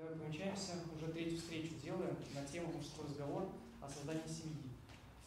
[0.00, 3.50] Давай помечаемся, уже третью встречу делаем на тему «Мужской разговор
[3.82, 4.70] о создании семьи».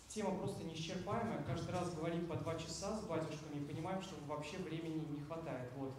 [0.07, 4.57] Тема просто неисчерпаемая, каждый раз говорим по два часа с батюшками и понимаем, что вообще
[4.57, 5.71] времени не хватает.
[5.75, 5.93] Вот.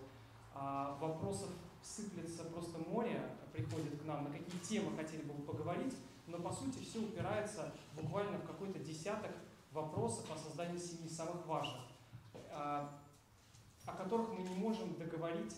[0.55, 1.51] А вопросов
[1.85, 3.23] сыплется просто море,
[3.53, 5.95] приходит к нам, на какие темы хотели бы поговорить,
[6.27, 9.31] но по сути все упирается буквально в какой-то десяток
[9.71, 11.83] вопросов о создании семьи, самых важных,
[12.51, 13.01] а,
[13.87, 15.55] о которых мы не можем договорить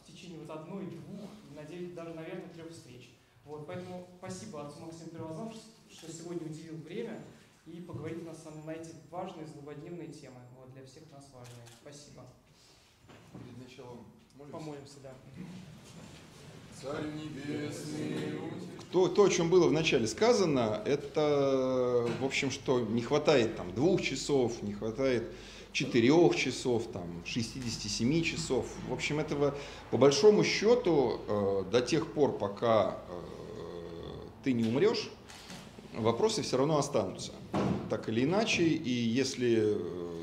[0.00, 3.10] в течение вот одной, двух, надеюсь, даже, наверное, трех встреч.
[3.44, 5.52] Вот, поэтому спасибо отцу Максиму Первозам,
[5.90, 7.22] что сегодня уделил время
[7.66, 11.66] и поговорить нас на эти важные, злободневные темы, вот, для всех нас важные.
[11.80, 12.24] Спасибо.
[13.32, 14.04] Перед началом
[14.36, 14.52] молимся.
[14.52, 15.14] Помолимся, да.
[16.80, 18.38] Царь небесный,
[18.90, 24.02] То, то, о чем было вначале сказано, это, в общем, что не хватает там двух
[24.02, 25.32] часов, не хватает
[25.72, 28.66] четырех часов, там, 67 часов.
[28.88, 29.54] В общем, этого
[29.90, 33.12] по большому счету э, до тех пор, пока э,
[34.44, 35.10] ты не умрешь,
[35.94, 37.32] вопросы все равно останутся.
[37.90, 40.22] Так или иначе, и если э,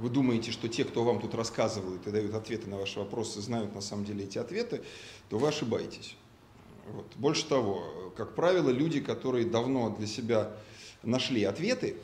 [0.00, 3.74] вы думаете, что те, кто вам тут рассказывают и дают ответы на ваши вопросы, знают
[3.74, 4.82] на самом деле эти ответы,
[5.30, 6.16] то вы ошибаетесь.
[6.92, 7.06] Вот.
[7.16, 10.56] Больше того, как правило, люди, которые давно для себя
[11.02, 11.96] нашли ответы,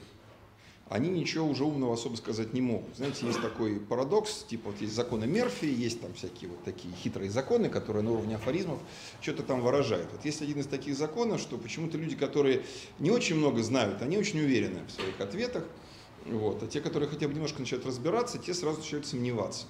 [0.89, 2.97] они ничего уже умного особо сказать не могут.
[2.97, 7.31] Знаете, есть такой парадокс, типа вот есть законы Мерфи, есть там всякие вот такие хитрые
[7.31, 8.79] законы, которые на уровне афоризмов
[9.21, 10.13] что-то там выражают.
[10.13, 12.65] Вот есть один из таких законов, что почему-то люди, которые
[12.99, 15.65] не очень много знают, они очень уверены в своих ответах,
[16.27, 16.63] вот.
[16.63, 19.67] А те, которые хотя бы немножко начинают разбираться, те сразу начинают сомневаться.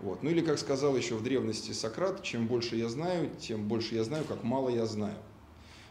[0.00, 0.22] Вот.
[0.22, 4.04] Ну или, как сказал еще в древности Сократ, чем больше я знаю, тем больше я
[4.04, 5.16] знаю, как мало я знаю.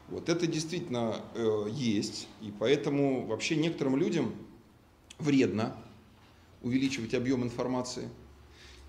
[0.09, 4.33] Вот это действительно э, есть, и поэтому вообще некоторым людям
[5.17, 5.75] вредно
[6.61, 8.09] увеличивать объем информации.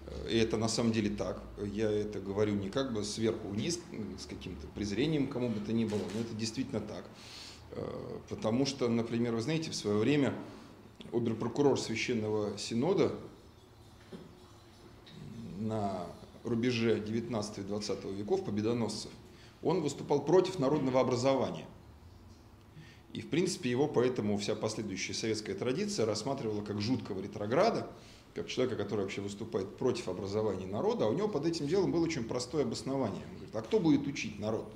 [0.06, 1.42] Э, и это на самом деле так.
[1.72, 3.78] Я это говорю не как бы сверху вниз,
[4.18, 7.04] с каким-то презрением кому бы то ни было, но это действительно так.
[7.72, 10.34] Э, потому что, например, вы знаете, в свое время
[11.12, 13.12] оберпрокурор Священного Синода
[15.58, 16.06] на
[16.42, 19.10] рубеже 19 и 20 веков, победоносцев,
[19.64, 21.66] он выступал против народного образования.
[23.12, 27.88] И, в принципе, его поэтому вся последующая советская традиция рассматривала как жуткого ретрограда,
[28.34, 32.04] как человека, который вообще выступает против образования народа, а у него под этим делом было
[32.04, 33.22] очень простое обоснование.
[33.30, 34.72] Он говорит, а кто будет учить народ?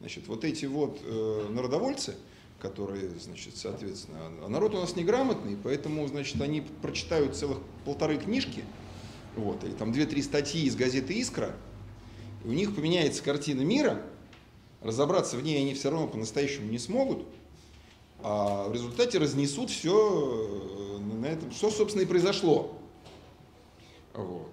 [0.00, 2.16] Значит, вот эти вот э, народовольцы–
[2.60, 8.64] которые, значит, соответственно, а народ у нас неграмотный, поэтому, значит, они прочитают целых полторы книжки,
[9.36, 11.54] вот, или там две-три статьи из газеты «Искра»,
[12.44, 14.02] и у них поменяется картина мира,
[14.80, 17.24] разобраться в ней они все равно по-настоящему не смогут,
[18.20, 22.76] а в результате разнесут все э, на этом, что, собственно, и произошло.
[24.14, 24.50] Вот.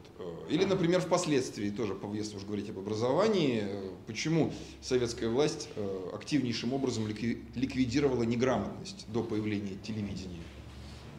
[0.49, 3.63] Или, например, впоследствии, тоже, если уж говорить об образовании,
[4.05, 10.41] почему советская власть э, активнейшим образом ликвидировала неграмотность до появления телевидения.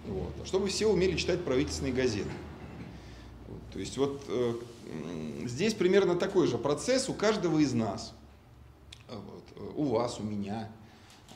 [0.06, 0.32] Вот.
[0.44, 2.30] Чтобы все умели читать правительственные газеты.
[3.72, 4.54] То есть вот э,
[5.44, 8.14] здесь примерно такой же процесс у каждого из нас.
[9.08, 9.74] Вот.
[9.76, 10.70] У вас, у меня.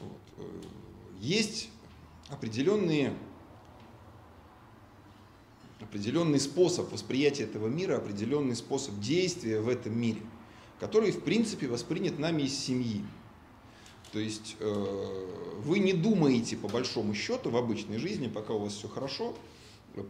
[0.01, 0.47] Вот.
[1.21, 1.69] Есть
[2.29, 3.15] определенные
[5.81, 10.21] определенный способ восприятия этого мира, определенный способ действия в этом мире,
[10.79, 13.05] который, в принципе, воспринят нами из семьи.
[14.13, 18.75] То есть э, вы не думаете, по большому счету, в обычной жизни, пока у вас
[18.75, 19.35] все хорошо,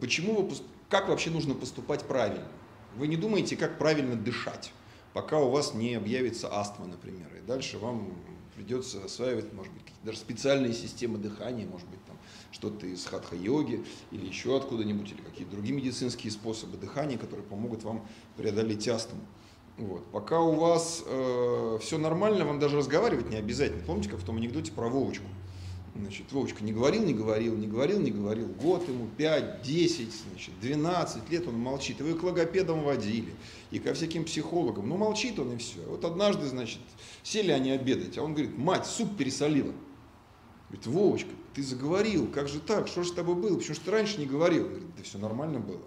[0.01, 0.55] почему вы,
[0.89, 2.49] как вообще нужно поступать правильно.
[2.97, 4.73] Вы не думаете, как правильно дышать,
[5.13, 7.29] пока у вас не объявится астма, например.
[7.37, 8.13] И дальше вам
[8.55, 12.17] придется осваивать, может быть, даже специальные системы дыхания, может быть, там,
[12.53, 18.07] что-то из хатха-йоги или еще откуда-нибудь, или какие-то другие медицинские способы дыхания, которые помогут вам
[18.37, 19.21] преодолеть астму.
[19.79, 20.05] Вот.
[20.11, 23.83] Пока у вас э, все нормально, вам даже разговаривать не обязательно.
[23.83, 25.25] Помните, как в том анекдоте про Вовочку?
[25.97, 28.47] Значит, Вовочка не говорил, не говорил, не говорил, не говорил.
[28.47, 32.01] Год ему, 5, 10, значит, 12 лет он молчит.
[32.01, 33.35] И вы к логопедам водили,
[33.73, 34.89] и ко всяким психологам.
[34.89, 35.81] Ну, молчит он и все.
[35.89, 36.79] Вот однажды, значит,
[37.25, 39.75] сели они обедать, а он говорит, мать, суп пересолила.
[40.69, 43.91] Говорит, Вовочка, ты заговорил, как же так, что же с тобой было, почему же ты
[43.91, 44.69] раньше не говорил?
[44.69, 45.83] Говорит, да все нормально было.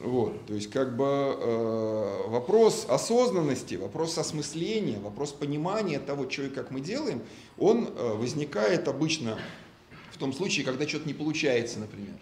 [0.00, 6.48] Вот, то есть как бы э, вопрос осознанности, вопрос осмысления, вопрос понимания того, что и
[6.48, 7.22] как мы делаем,
[7.58, 9.38] он э, возникает обычно
[10.10, 12.16] в том случае, когда что-то не получается, например,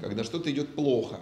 [0.00, 1.18] когда что-то идет плохо,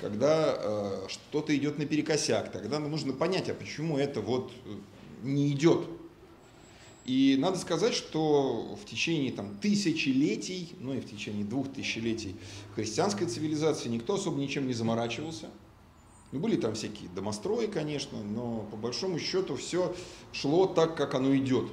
[0.00, 4.52] когда э, что-то идет наперекосяк, тогда нужно понять, а почему это вот
[5.22, 5.86] не идет
[7.04, 12.36] и надо сказать, что в течение там, тысячелетий, ну и в течение двух тысячелетий
[12.74, 15.50] христианской цивилизации никто особо ничем не заморачивался.
[16.30, 19.94] Ну, были там всякие домострои, конечно, но по большому счету все
[20.32, 21.70] шло так, как оно идет.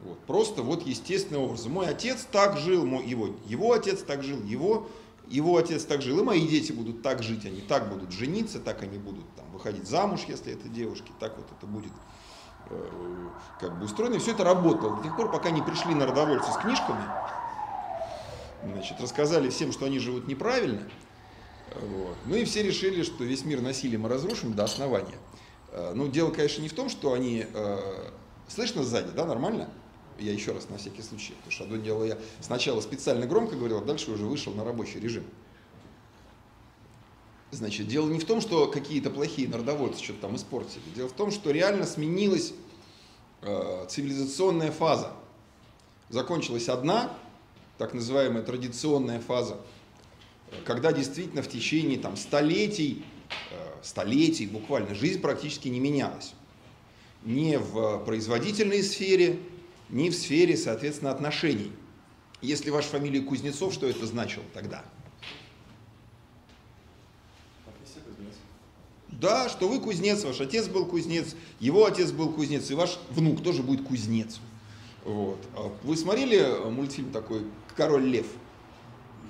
[0.00, 0.18] Вот.
[0.20, 1.66] Просто вот естественный образ.
[1.66, 4.88] Мой отец так жил, мой, его, его отец так жил, его,
[5.28, 8.82] его отец так жил, и мои дети будут так жить, они так будут жениться, так
[8.82, 11.92] они будут там, выходить замуж, если это девушки, так вот это будет
[13.60, 14.14] как бы устроено.
[14.14, 17.04] И все это работало до тех пор, пока не пришли народовольцы с книжками,
[18.64, 20.82] значит, рассказали всем, что они живут неправильно,
[21.74, 22.16] вот.
[22.26, 25.18] Ну и все решили, что весь мир насилием разрушим до основания.
[25.72, 27.46] Э, ну, дело, конечно, не в том, что они...
[27.52, 28.10] Э,
[28.48, 29.68] слышно сзади, да, нормально?
[30.18, 33.78] Я еще раз на всякий случай, потому что одно дело я сначала специально громко говорил,
[33.78, 35.24] а дальше уже вышел на рабочий режим.
[37.54, 40.82] Значит, дело не в том, что какие-то плохие народовольцы что-то там испортили.
[40.96, 42.52] Дело в том, что реально сменилась
[43.42, 45.12] э, цивилизационная фаза.
[46.08, 47.16] Закончилась одна,
[47.78, 49.60] так называемая традиционная фаза,
[50.64, 53.04] когда действительно в течение там, столетий,
[53.52, 56.34] э, столетий буквально жизнь практически не менялась.
[57.22, 59.38] Ни в производительной сфере,
[59.90, 61.70] ни в сфере, соответственно, отношений.
[62.42, 64.84] Если ваша фамилия Кузнецов, что это значило тогда?
[69.20, 73.42] Да, что вы кузнец, ваш отец был кузнец, его отец был кузнец, и ваш внук
[73.42, 74.40] тоже будет кузнец.
[75.04, 75.38] Вот.
[75.54, 77.42] А вы смотрели мультфильм такой
[77.76, 78.26] «Король лев»?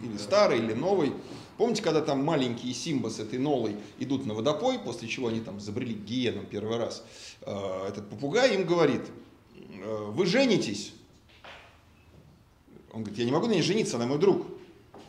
[0.02, 1.12] Или старый, или новый.
[1.56, 5.60] Помните, когда там маленькие Симба с этой Нолой идут на водопой, после чего они там
[5.60, 7.04] забрели к гиенам первый раз,
[7.42, 9.02] а, этот попугай им говорит,
[9.54, 10.92] «Э, вы женитесь?
[12.92, 14.46] Он говорит, я не могу на ней жениться, она мой друг.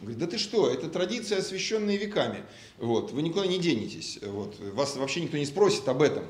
[0.06, 2.44] Говорит, да ты что, это традиция, освященная веками.
[2.78, 4.19] Вот, вы никуда не денетесь.
[4.22, 6.25] Вот, вас вообще никто не спросит об этом.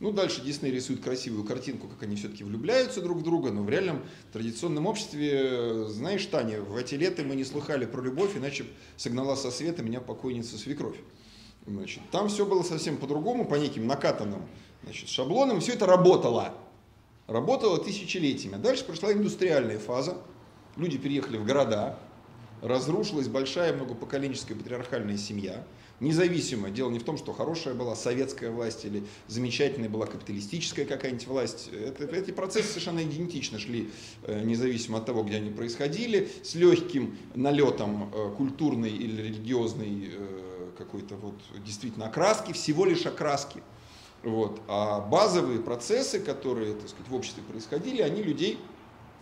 [0.00, 3.68] Ну, дальше Дисней рисует красивую картинку, как они все-таки влюбляются друг в друга, но в
[3.68, 4.02] реальном
[4.32, 8.64] традиционном обществе, знаешь, Таня, в эти лета мы не слыхали про любовь, иначе
[8.96, 10.96] согнала со света меня покойница свекровь.
[11.66, 14.42] Значит, там все было совсем по-другому, по неким накатанным
[14.84, 16.54] значит, шаблонам, все это работало.
[17.26, 18.54] Работало тысячелетиями.
[18.54, 20.16] А дальше пришла индустриальная фаза,
[20.76, 21.98] люди переехали в города,
[22.62, 25.64] разрушилась большая многопоколенческая патриархальная семья–
[26.00, 26.70] Независимо.
[26.70, 31.70] Дело не в том, что хорошая была советская власть или замечательная была капиталистическая какая-нибудь власть.
[31.72, 33.90] Это, эти процессы совершенно идентично шли,
[34.22, 40.70] э, независимо от того, где они происходили, с легким налетом э, культурной или религиозной э,
[40.78, 41.34] какой-то вот
[41.66, 43.60] действительно окраски, всего лишь окраски.
[44.22, 44.60] Вот.
[44.68, 48.58] А базовые процессы, которые так сказать, в обществе происходили, они людей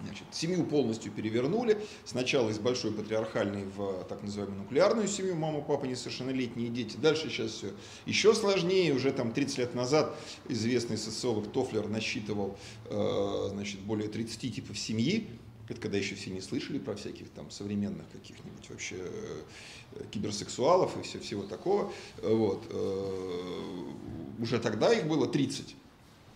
[0.05, 1.79] Значит, семью полностью перевернули.
[2.05, 6.97] Сначала из большой патриархальной в так называемую нуклеарную семью, мама, папа, несовершеннолетние дети.
[6.97, 7.71] Дальше сейчас все
[8.05, 8.93] еще сложнее.
[8.93, 10.15] Уже там 30 лет назад
[10.49, 15.29] известный социолог Тофлер насчитывал э, значит, более 30 типов семьи.
[15.69, 21.03] Это когда еще все не слышали про всяких там современных каких-нибудь вообще э, киберсексуалов и
[21.03, 21.93] все, всего такого.
[22.23, 22.65] Вот.
[22.71, 23.93] Э,
[24.39, 25.75] уже тогда их было 30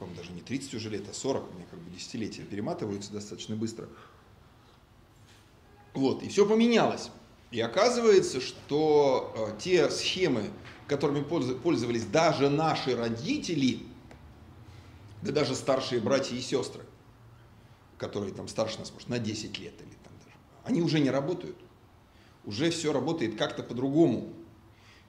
[0.01, 3.55] по-моему, даже не 30 уже лет, а 40, у меня как бы десятилетия перематываются достаточно
[3.55, 3.87] быстро.
[5.93, 7.11] Вот, и все поменялось.
[7.51, 10.51] И оказывается, что э, те схемы,
[10.87, 13.83] которыми пользовались даже наши родители,
[15.21, 16.83] да даже старшие братья и сестры,
[17.99, 21.57] которые там старше нас, может, на 10 лет или там даже, они уже не работают.
[22.47, 24.33] Уже все работает как-то по-другому.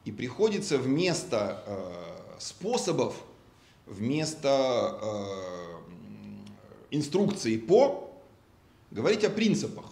[0.03, 3.15] И приходится вместо э, способов
[3.91, 8.09] вместо э, инструкции по
[8.89, 9.85] говорить о принципах.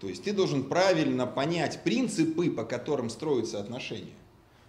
[0.00, 4.14] То есть ты должен правильно понять принципы, по которым строятся отношения,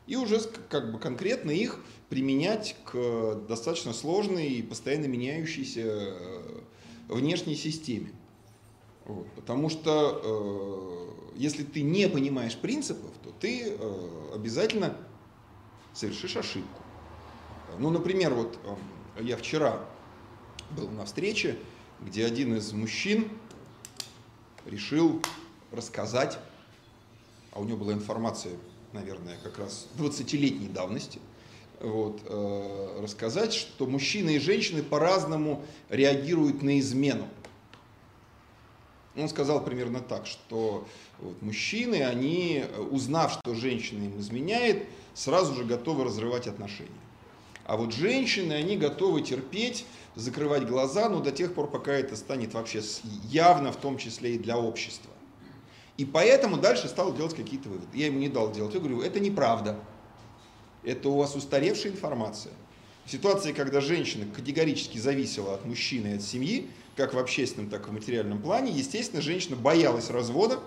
[0.08, 6.62] и уже как бы конкретно их применять к достаточно сложной и постоянно меняющейся э,
[7.08, 8.12] внешней системе.
[9.06, 9.28] Вот.
[9.36, 14.98] Потому что э, если ты не понимаешь принципов, то ты э, обязательно
[15.94, 16.82] совершишь ошибку.
[17.80, 19.80] Ну, например, вот эм, я вчера
[20.72, 21.58] был на встрече,
[22.00, 23.30] где один из мужчин
[24.66, 25.22] решил
[25.72, 26.40] рассказать,
[27.52, 28.54] а у него была информация,
[28.94, 31.20] наверное, как раз 20-летней давности,
[31.80, 37.28] вот, э, рассказать, что мужчины и женщины по-разному реагируют на измену.
[39.16, 40.88] Он сказал примерно так, что
[41.20, 46.92] вот, мужчины, они, узнав, что женщина им изменяет, сразу же готовы разрывать отношения.
[47.66, 52.54] А вот женщины, они готовы терпеть, закрывать глаза, но до тех пор, пока это станет
[52.54, 52.82] вообще
[53.30, 55.12] явно, в том числе и для общества.
[55.98, 57.88] И поэтому дальше стал делать какие-то выводы.
[57.94, 58.74] Я ему не дал делать.
[58.74, 59.78] Я говорю, это неправда.
[60.84, 62.54] Это у вас устаревшая информация.
[63.06, 67.88] В ситуации, когда женщина категорически зависела от мужчины и от семьи, как в общественном, так
[67.88, 70.60] и в материальном плане, естественно, женщина боялась развода,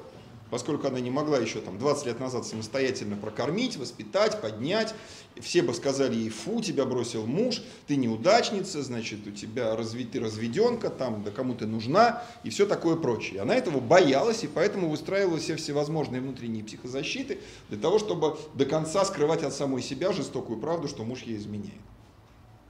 [0.55, 4.95] поскольку она не могла еще там 20 лет назад самостоятельно прокормить, воспитать, поднять,
[5.41, 10.21] все бы сказали ей, фу, тебя бросил муж, ты неудачница, значит, у тебя разви, ты
[10.21, 13.41] разведенка, там, да кому ты нужна, и все такое прочее.
[13.41, 19.05] Она этого боялась, и поэтому выстраивала все всевозможные внутренние психозащиты для того, чтобы до конца
[19.05, 21.83] скрывать от самой себя жестокую правду, что муж ей изменяет.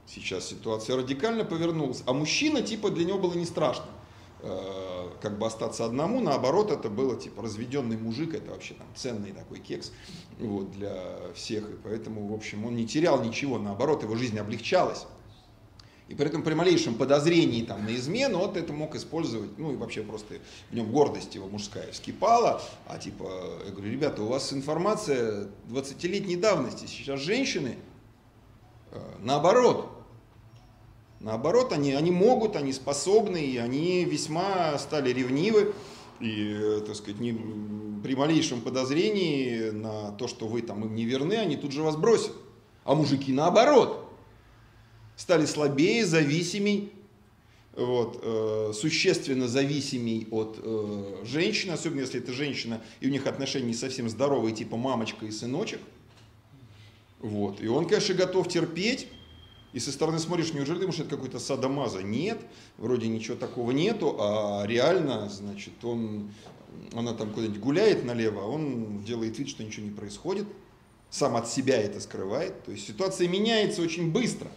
[0.07, 3.85] Сейчас ситуация радикально повернулась, а мужчина, типа, для него было не страшно
[5.21, 9.59] как бы остаться одному, наоборот, это было типа разведенный мужик, это вообще там ценный такой
[9.59, 9.91] кекс
[10.39, 10.93] вот, для
[11.33, 15.05] всех, и поэтому, в общем, он не терял ничего, наоборот, его жизнь облегчалась.
[16.07, 19.75] И при этом при малейшем подозрении там, на измену, вот это мог использовать, ну и
[19.75, 20.35] вообще просто
[20.69, 23.27] в нем гордость его мужская вскипала, а типа,
[23.65, 27.77] я говорю, ребята, у вас информация 20-летней давности, сейчас женщины,
[28.91, 29.89] э, наоборот,
[31.25, 35.73] Наоборот, они, они могут, они способны, и они весьма стали ревнивы.
[36.19, 37.33] И, э, так сказать, не,
[38.03, 41.95] при малейшем подозрении на то, что вы там им не верны, они тут же вас
[41.95, 42.31] бросят.
[42.83, 44.07] А мужики наоборот.
[45.15, 46.91] Стали слабее, зависимей,
[47.75, 53.65] вот, э, существенно зависимей от э, женщины, особенно если это женщина, и у них отношения
[53.65, 55.79] не совсем здоровые, типа мамочка и сыночек.
[57.19, 57.61] Вот.
[57.61, 59.07] И он, конечно, готов терпеть,
[59.75, 62.01] и со стороны смотришь, неужели думаешь, это какой-то садомаза?
[62.01, 62.39] Нет,
[62.77, 66.31] вроде ничего такого нету, а реально, значит, он,
[66.93, 70.47] она там куда-нибудь гуляет налево, а он делает вид, что ничего не происходит,
[71.09, 72.63] сам от себя это скрывает.
[72.63, 74.47] То есть ситуация меняется очень быстро.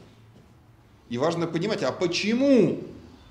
[1.09, 2.79] И важно понимать, а почему,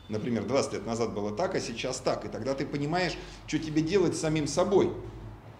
[0.10, 2.25] например, 20 лет назад было так, а сейчас так.
[2.25, 3.13] И тогда ты понимаешь,
[3.48, 4.91] что тебе делать с самим собой.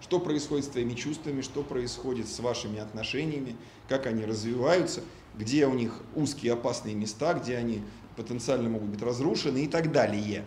[0.02, 3.56] Что происходит с твоими чувствами, что происходит с вашими отношениями,
[3.88, 5.00] как они развиваются–
[5.38, 7.82] где у них узкие опасные места, где они
[8.16, 10.44] потенциально могут быть разрушены и так далее.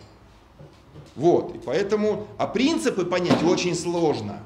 [1.16, 4.42] Вот, и поэтому, а принципы понять очень сложно.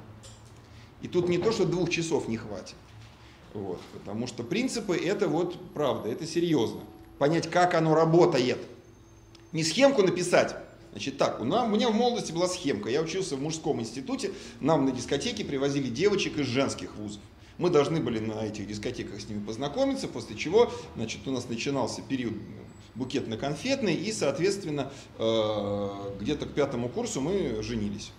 [1.02, 2.76] И тут не то, что двух часов не хватит.
[3.52, 6.80] Вот, потому что принципы это вот правда, это серьезно.
[7.18, 8.58] Понять, как оно работает.
[9.52, 10.56] Не схемку написать.
[10.92, 12.88] Значит так, у, нас, у меня в молодости была схемка.
[12.88, 17.20] Я учился в мужском институте, нам на дискотеке привозили девочек из женских вузов.
[17.58, 22.02] Мы должны были на этих дискотеках с ними познакомиться, после чего значит, у нас начинался
[22.02, 22.34] период
[22.94, 25.88] букетно-конфетный, и, соответственно, э,
[26.20, 28.10] где-то к пятому курсу мы женились.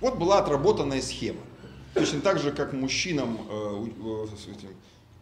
[0.00, 1.40] Вот была отработанная схема.
[1.94, 4.66] Точно так же, как мужчинам, э, э,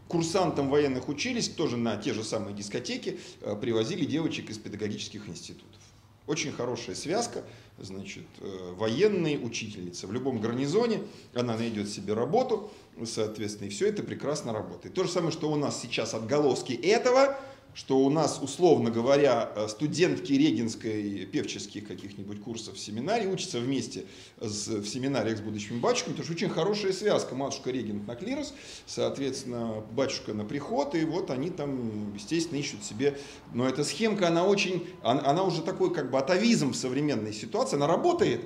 [0.09, 3.21] курсантам военных учились, тоже на те же самые дискотеки
[3.61, 5.70] привозили девочек из педагогических институтов.
[6.31, 7.43] Очень хорошая связка,
[7.77, 8.23] значит,
[8.77, 10.07] военные учительница.
[10.07, 11.03] В любом гарнизоне
[11.35, 12.71] она найдет себе работу,
[13.05, 14.95] соответственно, и все это прекрасно работает.
[14.95, 17.37] То же самое, что у нас сейчас отголоски этого,
[17.75, 24.07] что у нас, условно говоря, студентки регенской певческих каких-нибудь курсов в семинаре учатся вместе
[24.41, 27.35] с, в семинариях с будущими батюшками, потому что очень хорошая связка.
[27.35, 28.55] Матушка регент на клирос,
[28.87, 33.19] соответственно, батюшка на приход, и вот они там, естественно, ищут себе...
[33.55, 34.89] Но эта схемка, она очень...
[35.03, 38.43] Она, она уже такой как бы атовизм в современной ситуации, она работает.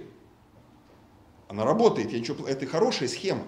[1.49, 2.47] Она работает, я ничего...
[2.47, 3.45] это хорошая схема.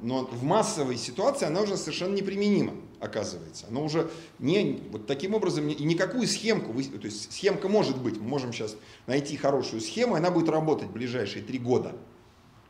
[0.00, 3.66] Но в массовой ситуации она уже совершенно неприменима, оказывается.
[3.68, 8.28] Она уже не, вот таким образом, и никакую схемку, то есть схемка может быть, мы
[8.28, 8.76] можем сейчас
[9.06, 11.96] найти хорошую схему, и она будет работать в ближайшие три года.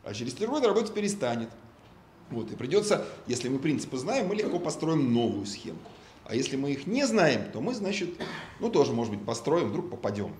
[0.03, 1.49] А через три года работать перестанет.
[2.29, 5.91] Вот, и придется, если мы принципы знаем, мы легко построим новую схемку.
[6.25, 8.09] А если мы их не знаем, то мы, значит,
[8.59, 10.33] ну тоже, может быть, построим, вдруг попадем.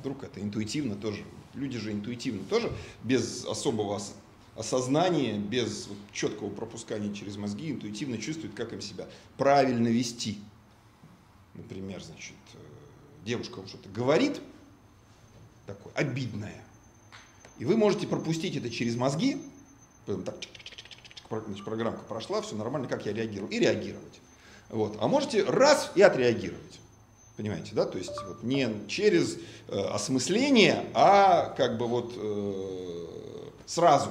[0.00, 1.22] Вдруг это интуитивно тоже.
[1.54, 3.96] Люди же интуитивно тоже, без особого
[4.58, 10.38] осознание, без четкого пропускания через мозги, интуитивно чувствует, как им себя правильно вести.
[11.54, 12.58] Например, значит, э,
[13.24, 14.40] девушка что-то говорит,
[15.66, 16.64] такое обидное,
[17.58, 19.40] и вы можете пропустить это через мозги,
[20.06, 20.36] потом так,
[21.46, 24.20] значит, программка прошла, все нормально, как я реагирую, и реагировать.
[24.70, 24.96] Вот.
[25.00, 26.80] А можете раз и отреагировать.
[27.36, 27.86] Понимаете, да?
[27.86, 29.38] То есть вот не через
[29.68, 33.08] э, осмысление, а как бы вот э,
[33.66, 34.10] сразу.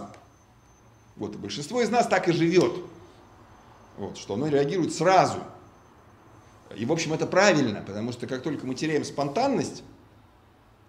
[1.18, 2.74] Вот, и большинство из нас так и живет.
[3.98, 5.40] Вот, что оно реагирует сразу.
[6.76, 9.84] И, в общем, это правильно, потому что как только мы теряем спонтанность,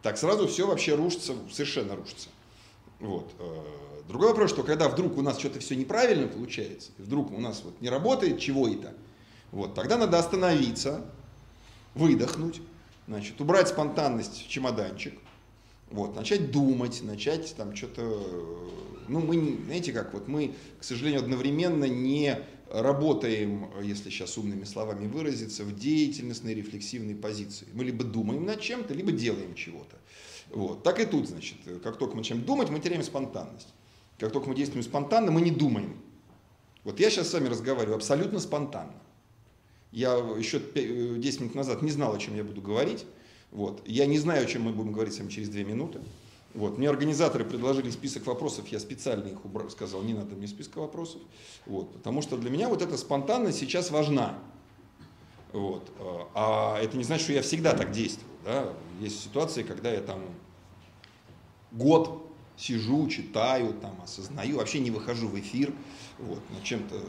[0.02, 2.28] так сразу все вообще рушится, совершенно рушится.
[3.00, 3.32] Вот.
[3.38, 3.62] Э,
[4.08, 7.80] другой вопрос, что когда вдруг у нас что-то все неправильно получается, вдруг у нас вот
[7.80, 8.92] не работает чего это,
[9.50, 11.04] вот, тогда надо остановиться,
[11.94, 12.60] выдохнуть,
[13.06, 15.18] значит, убрать спонтанность в чемоданчик,
[15.90, 18.02] вот, начать думать, начать там что-то
[19.08, 22.38] ну, мы, знаете как, вот мы, к сожалению, одновременно не
[22.70, 27.66] работаем, если сейчас умными словами выразиться, в деятельностной рефлексивной позиции.
[27.72, 29.96] Мы либо думаем над чем-то, либо делаем чего-то.
[30.50, 30.82] Вот.
[30.82, 33.68] Так и тут, значит, как только мы начинаем думать, мы теряем спонтанность.
[34.18, 36.02] Как только мы действуем спонтанно, мы не думаем.
[36.84, 38.94] Вот я сейчас с вами разговариваю абсолютно спонтанно.
[39.90, 43.06] Я еще 10 минут назад не знал, о чем я буду говорить.
[43.50, 43.82] Вот.
[43.86, 46.00] Я не знаю, о чем мы будем говорить с через 2 минуты.
[46.54, 46.78] Вот.
[46.78, 51.20] Мне организаторы предложили список вопросов, я специально их убрал, сказал, не надо мне списка вопросов.
[51.66, 51.92] Вот.
[51.92, 54.38] Потому что для меня вот эта спонтанность сейчас важна.
[55.52, 55.90] Вот.
[56.34, 58.28] А это не значит, что я всегда так действую.
[58.44, 58.72] Да?
[59.00, 60.20] Есть ситуации, когда я там
[61.72, 62.24] год
[62.56, 65.72] сижу, читаю, там, осознаю, вообще не выхожу в эфир,
[66.18, 67.00] вот, на чем-то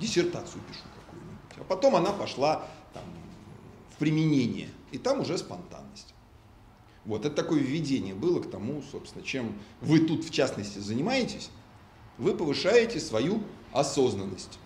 [0.00, 1.58] диссертацию пишу какую-нибудь.
[1.58, 3.04] А потом она пошла там,
[3.94, 6.14] в применение, и там уже спонтанность.
[7.04, 11.50] Вот, это такое введение было к тому, собственно, чем вы тут в частности занимаетесь,
[12.18, 14.58] вы повышаете свою осознанность.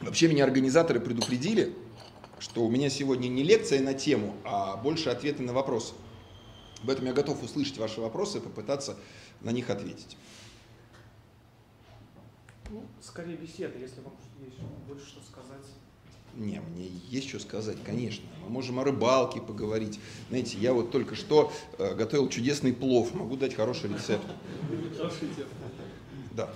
[0.00, 1.74] Вообще меня организаторы предупредили,
[2.38, 5.94] что у меня сегодня не лекция на тему, а больше ответы на вопросы.
[6.86, 8.96] Поэтому я готов услышать ваши вопросы и попытаться
[9.40, 10.16] на них ответить.
[12.70, 14.14] Ну, скорее беседа, если вам
[14.44, 15.64] есть больше что сказать.
[16.36, 18.24] Не, мне есть что сказать, конечно.
[18.42, 20.00] Мы можем о рыбалке поговорить.
[20.30, 23.14] Знаете, я вот только что э, готовил чудесный плов.
[23.14, 24.26] Могу дать хороший рецепт.
[24.96, 25.52] Хороший рецепт.
[26.32, 26.52] Да.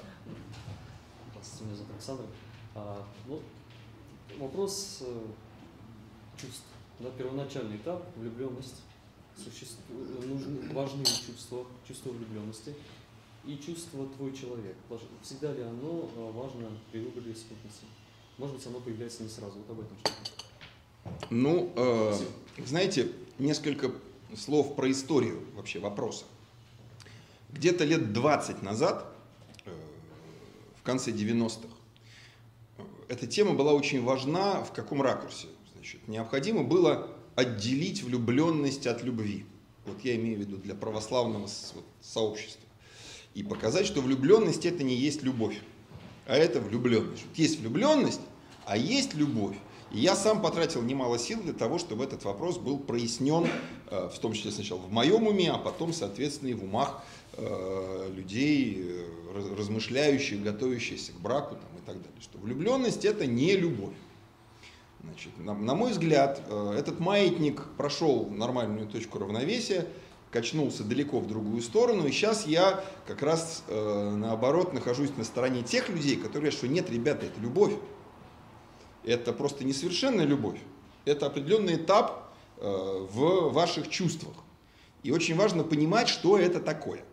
[1.31, 2.25] Здравствуйте, меня зовут Александр.
[2.75, 3.41] А, ну,
[4.39, 5.21] вопрос э,
[6.41, 6.65] чувств.
[6.99, 8.83] Да, первоначальный этап, влюбленность.
[9.37, 9.79] Существ...
[10.27, 12.75] Нужны, важны чувства, чувство влюбленности
[13.45, 14.75] и чувство твой человек.
[15.23, 17.85] Всегда ли оно э, важно при выборе спутницы?
[18.39, 19.55] Может быть, оно появляется не сразу.
[19.59, 20.13] Вот об этом что
[21.31, 22.15] Ну, э,
[22.65, 23.91] знаете, несколько
[24.37, 26.25] слов про историю вообще вопроса.
[27.51, 29.13] Где-то лет 20 назад,
[29.65, 29.73] э,
[30.77, 31.75] в конце 90-х,
[33.09, 35.49] эта тема была очень важна в каком ракурсе.
[35.75, 39.47] Значит, необходимо было отделить влюбленность от любви.
[39.85, 41.49] Вот я имею в виду для православного
[42.01, 42.63] сообщества.
[43.35, 45.61] И показать, что влюбленность это не есть любовь
[46.29, 47.25] а это влюбленность.
[47.35, 48.21] Есть влюбленность,
[48.67, 49.57] а есть любовь.
[49.91, 53.49] И я сам потратил немало сил для того, чтобы этот вопрос был прояснен,
[53.91, 58.13] э, в том числе сначала в моем уме, а потом, соответственно, и в умах э,
[58.15, 62.21] людей, э, размышляющих, готовящихся к браку там, и так далее.
[62.21, 63.95] Что влюбленность это не любовь.
[65.03, 66.43] Значит, на, на мой взгляд,
[66.77, 69.87] этот маятник прошел нормальную точку равновесия,
[70.31, 75.63] качнулся далеко в другую сторону, и сейчас я как раз э, наоборот нахожусь на стороне
[75.63, 77.75] тех людей, которые говорят, что нет, ребята, это любовь.
[79.05, 80.61] Это просто несовершенная любовь.
[81.05, 84.35] Это определенный этап э, в ваших чувствах.
[85.03, 87.05] И очень важно понимать, что это такое.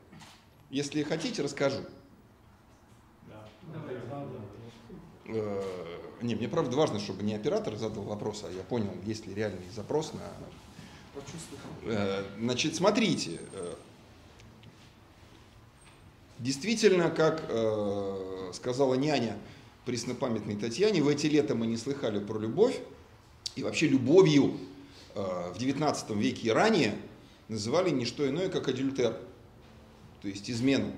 [0.70, 1.84] Если хотите, расскажу.
[5.28, 5.64] Э,
[6.22, 9.70] не, мне правда важно, чтобы не оператор задал вопрос, а я понял, есть ли реальный
[9.74, 10.22] запрос на
[12.40, 13.74] значит, смотрите, э,
[16.40, 19.38] действительно, как э, сказала няня
[19.86, 22.80] преснопамятной Татьяне, в эти лета мы не слыхали про любовь,
[23.56, 24.58] и вообще любовью
[25.14, 26.98] в XIX веке и ранее
[27.48, 29.18] называли не что иное, как адюльтер,
[30.22, 30.92] то есть измену.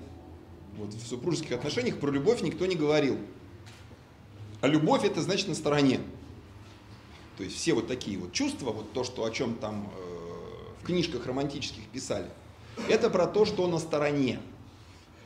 [0.76, 3.18] Вот в супружеских отношениях про любовь никто не говорил.
[4.60, 6.00] А любовь это значит на стороне.
[7.36, 10.07] То есть все вот такие вот чувства, вот то, что о чем там э,
[10.88, 12.28] книжках романтических писали,
[12.88, 14.40] это про то, что на стороне.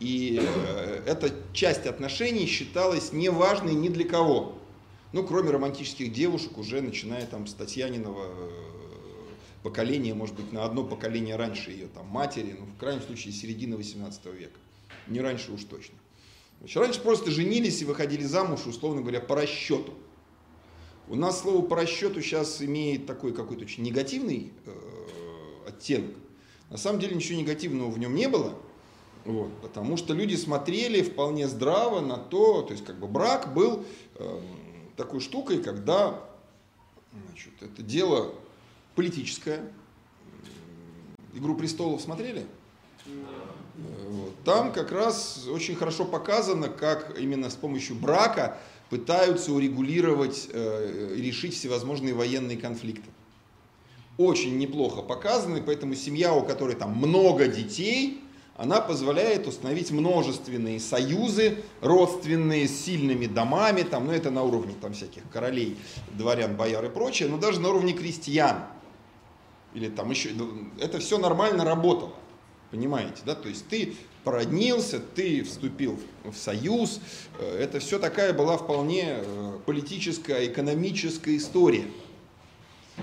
[0.00, 4.58] И э, эта часть отношений считалась неважной ни для кого.
[5.12, 8.50] Ну, кроме романтических девушек, уже начиная там с Татьяниного э,
[9.62, 13.76] поколения, может быть, на одно поколение раньше ее там матери, ну, в крайнем случае, середина
[13.76, 14.58] 18 века.
[15.06, 15.94] Не раньше уж точно.
[16.58, 19.94] Значит, раньше просто женились и выходили замуж, условно говоря, по расчету.
[21.08, 24.72] У нас слово по расчету сейчас имеет такой какой-то очень негативный э,
[25.72, 26.14] оттенок.
[26.70, 28.54] На самом деле ничего негативного в нем не было,
[29.24, 33.84] вот, потому что люди смотрели вполне здраво на то, то есть как бы брак был
[34.16, 34.40] э,
[34.96, 36.22] такой штукой, когда
[37.26, 38.34] значит, это дело
[38.94, 39.70] политическое.
[41.34, 42.46] Игру престолов смотрели?
[43.76, 44.34] Вот.
[44.44, 48.58] Там как раз очень хорошо показано, как именно с помощью брака
[48.90, 53.08] пытаются урегулировать э, и решить всевозможные военные конфликты.
[54.18, 58.20] Очень неплохо показаны, поэтому семья, у которой там много детей,
[58.56, 64.92] она позволяет установить множественные союзы, родственные, с сильными домами, там, ну это на уровне там,
[64.92, 65.76] всяких королей,
[66.12, 68.64] дворян, бояр и прочее, но даже на уровне крестьян.
[69.74, 72.12] Или там еще, ну, это все нормально работало.
[72.70, 73.34] Понимаете, да?
[73.34, 73.94] То есть ты
[74.24, 77.00] породнился, ты вступил в союз.
[77.38, 81.84] Э, это все такая была вполне э, политическая, экономическая история.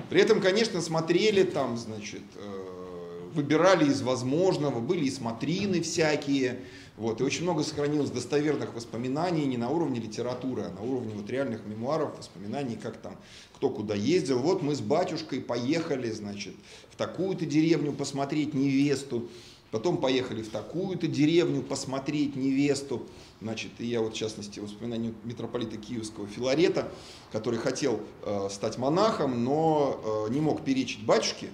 [0.10, 6.60] При этом, конечно, смотрели там, значит, э, выбирали из возможного, были и смотрины всякие,
[6.98, 11.30] вот, и очень много сохранилось достоверных воспоминаний не на уровне литературы, а на уровне вот
[11.30, 13.16] реальных мемуаров, воспоминаний, как там,
[13.56, 14.40] кто куда ездил.
[14.40, 16.56] Вот мы с батюшкой поехали, значит,
[16.92, 19.30] в такую-то деревню посмотреть невесту,
[19.72, 23.08] потом поехали в такую-то деревню посмотреть невесту.
[23.42, 26.92] Значит, и я вот, в частности, воспоминания митрополита Киевского Филарета,
[27.32, 31.50] который хотел э, стать монахом, но э, не мог перечить батюшке,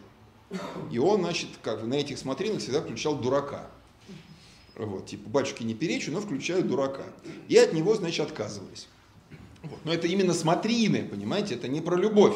[0.92, 3.70] и он, значит, как бы на этих смотринах всегда включал дурака.
[4.76, 7.04] Вот, типа, батюшки не перечу, но включаю дурака.
[7.48, 8.88] И от него, значит, отказывались.
[9.64, 9.80] Вот.
[9.84, 12.36] Но это именно смотрины, понимаете, это не про любовь.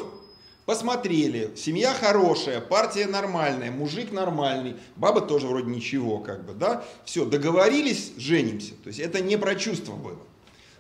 [0.69, 6.85] Посмотрели, семья хорошая, партия нормальная, мужик нормальный, баба тоже вроде ничего, как бы, да.
[7.05, 8.75] Все, договорились, женимся.
[8.83, 10.19] То есть это не про чувства было.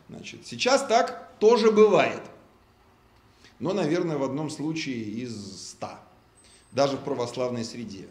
[0.07, 2.21] Значит, сейчас так тоже бывает.
[3.57, 5.99] Но, наверное, в одном случае из ста.
[6.71, 8.05] Даже в православной среде.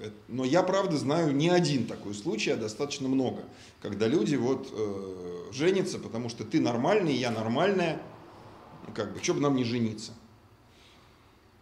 [0.00, 3.44] Э, но я, правда, знаю не один такой случай, а достаточно много.
[3.80, 8.02] Когда люди вот э, женятся, потому что ты нормальный, я нормальная,
[8.88, 10.14] ну, как бы, что бы нам не жениться.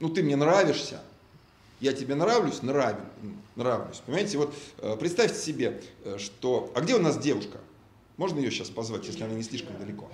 [0.02, 1.00] Ну, ты мне нравишься,
[1.80, 3.06] я тебе нравлюсь, нравлюсь,
[3.54, 4.02] нравлюсь.
[4.04, 6.72] Понимаете, вот э, представьте себе, э, что...
[6.74, 7.58] А где у нас девушка?
[8.16, 10.10] Можно ее сейчас позвать, если она не слишком далеко?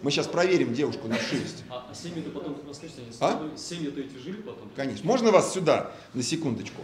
[0.00, 1.64] Мы сейчас проверим девушку на шерсть.
[1.68, 3.50] А, а семьи-то потом расскажите, они А?
[3.58, 4.70] семьи-то эти жили потом?
[4.74, 5.06] Конечно.
[5.06, 6.80] Можно вас сюда, на секундочку?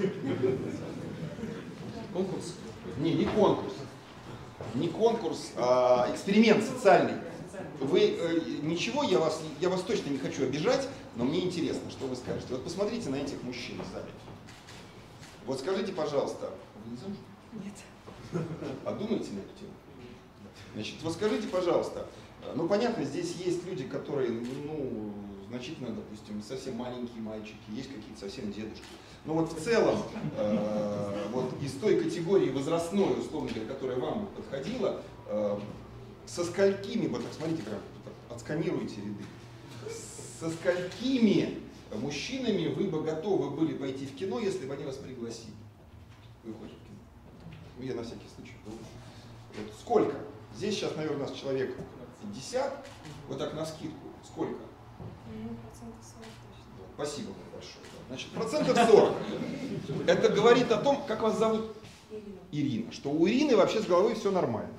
[2.12, 2.52] Конкурс?
[2.98, 3.72] Не, не конкурс.
[4.74, 7.14] Не конкурс, а эксперимент социальный.
[7.80, 12.06] Вы э, ничего, я вас, я вас точно не хочу обижать, но мне интересно, что
[12.06, 12.46] вы скажете.
[12.50, 14.10] Вот посмотрите на этих мужчин в зале.
[15.46, 16.50] Вот скажите, пожалуйста,
[16.84, 17.24] вы не замужем?
[17.52, 18.42] Нет.
[18.84, 19.72] А думаете на эту тему?
[20.74, 22.06] Значит, вот скажите, пожалуйста,
[22.54, 25.12] ну понятно, здесь есть люди, которые, ну,
[25.48, 28.84] значительно, допустим, совсем маленькие мальчики, есть какие-то совсем дедушки.
[29.24, 30.02] Но вот в целом,
[30.36, 35.58] э, вот из той категории возрастной, условно говоря, которая вам подходила, э,
[36.28, 37.80] со сколькими, вот так смотрите, прям
[38.30, 39.24] отсканируйте ряды,
[40.38, 41.60] со сколькими
[41.96, 45.54] мужчинами вы бы готовы были пойти в кино, если бы они вас пригласили?
[46.44, 46.98] Вы ходите в кино?
[47.78, 48.52] Ну, я на всякий случай.
[48.66, 50.16] Вот сколько?
[50.54, 51.74] Здесь сейчас, наверное, у нас человек
[52.22, 52.86] 50,
[53.28, 54.08] вот так на скидку.
[54.24, 54.60] Сколько?
[55.28, 56.64] Ну, процентов 40 точно.
[56.78, 57.84] Вот, Спасибо вам большое.
[58.08, 60.08] Значит, процентов 40.
[60.08, 61.72] Это говорит о том, как вас зовут?
[62.52, 62.92] Ирина.
[62.92, 64.70] Что у Ирины вообще с головой все нормально.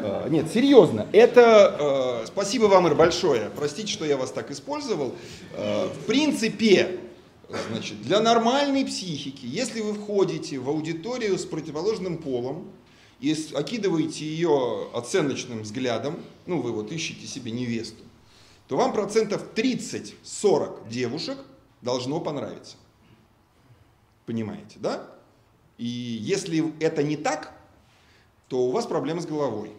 [0.00, 5.14] А, Нет, серьезно, это, э, спасибо вам, Ир, большое, простите, что я вас так использовал.
[5.52, 7.00] Э, В принципе,
[7.70, 12.68] значит, для нормальной психики, если вы входите в аудиторию с противоположным полом
[13.20, 18.02] и окидываете ее оценочным взглядом, ну вы вот ищете себе невесту,
[18.68, 21.38] то вам процентов 30-40 девушек
[21.82, 22.76] должно понравиться.
[24.26, 25.06] Понимаете, да?
[25.78, 27.52] И если это не так,
[28.48, 29.72] то у вас проблемы с головой.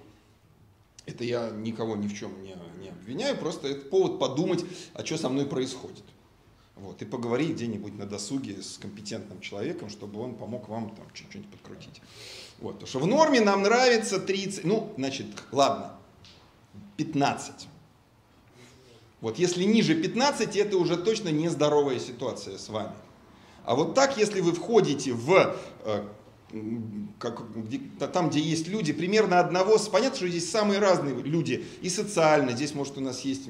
[1.05, 5.17] Это я никого ни в чем не, не обвиняю, просто это повод подумать, а что
[5.17, 6.03] со мной происходит.
[6.75, 11.47] Вот, и поговорить где-нибудь на досуге с компетентным человеком, чтобы он помог вам там чуть-чуть
[11.49, 12.01] подкрутить.
[12.59, 15.95] Вот, потому что в норме нам нравится 30, ну, значит, ладно,
[16.97, 17.69] 15.
[19.21, 22.93] Вот если ниже 15, это уже точно нездоровая ситуация с вами.
[23.65, 26.03] А вот так, если вы входите в э,
[27.19, 31.65] как, где- та- там, где есть люди примерно одного, понятно, что здесь самые разные люди,
[31.81, 33.45] и социально, здесь, может, у нас есть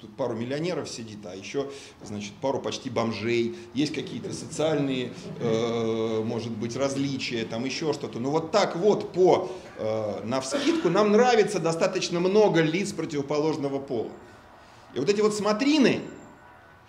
[0.00, 1.70] тут пару миллионеров сидит, а еще,
[2.04, 8.20] значит, пару почти бомжей, есть какие-то социальные, э, может быть, различия, там еще что-то.
[8.20, 14.10] Но вот так вот по, э, навскидку нам нравится достаточно много лиц противоположного пола.
[14.94, 16.00] И вот эти вот смотрины,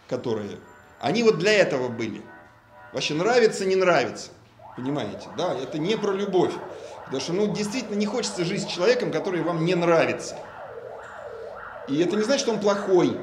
[0.10, 0.60] которые,
[1.00, 2.22] они вот для этого были.
[2.94, 4.30] Вообще нравится, не нравится.
[4.78, 6.54] Понимаете, да, это не про любовь.
[7.06, 10.38] Потому что, ну, действительно не хочется жить с человеком, который вам не нравится.
[11.88, 13.18] И это не значит, что он плохой.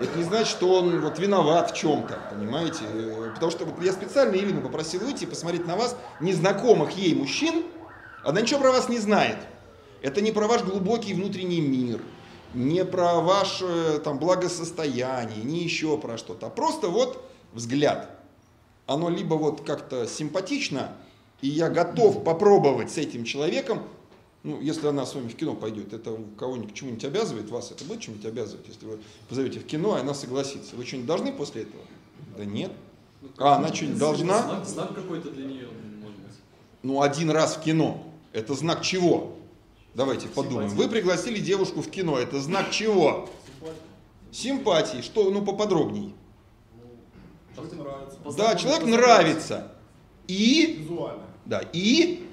[0.00, 2.84] Это не значит, что он вот виноват в чем-то, понимаете?
[2.84, 7.14] Э, Потому что вот я специально Ирину попросил выйти и посмотреть на вас, незнакомых ей
[7.14, 7.64] мужчин,
[8.24, 9.36] она ничего про вас не знает.
[10.02, 12.00] Это не про ваш глубокий внутренний мир,
[12.54, 18.19] не про ваше там благосостояние, не еще про что-то, а просто вот взгляд.
[18.90, 20.92] Оно либо вот как-то симпатично,
[21.42, 23.84] и я готов попробовать с этим человеком,
[24.42, 27.84] ну, если она с вами в кино пойдет, это кого-нибудь к чему-нибудь обязывает, вас это
[27.84, 28.98] будет чему-нибудь обязывать, если вы
[29.28, 30.74] позовете в кино, и она согласится.
[30.74, 31.84] Вы что-нибудь должны после этого?
[32.36, 32.72] Да нет.
[33.38, 34.42] А, она что-нибудь должна?
[34.42, 35.68] Знак, знак какой-то для нее,
[36.02, 36.36] может быть.
[36.82, 38.02] Ну, один раз в кино.
[38.32, 39.36] Это знак чего?
[39.94, 40.68] Давайте подумаем.
[40.70, 42.18] Вы пригласили девушку в кино.
[42.18, 43.30] Это знак чего?
[44.32, 45.00] Симпатии.
[45.00, 46.12] Что, ну поподробней.
[47.60, 48.18] Человек нравится.
[48.36, 49.72] Да, человек нравится.
[50.28, 51.22] И, Визуально.
[51.44, 52.26] да, и,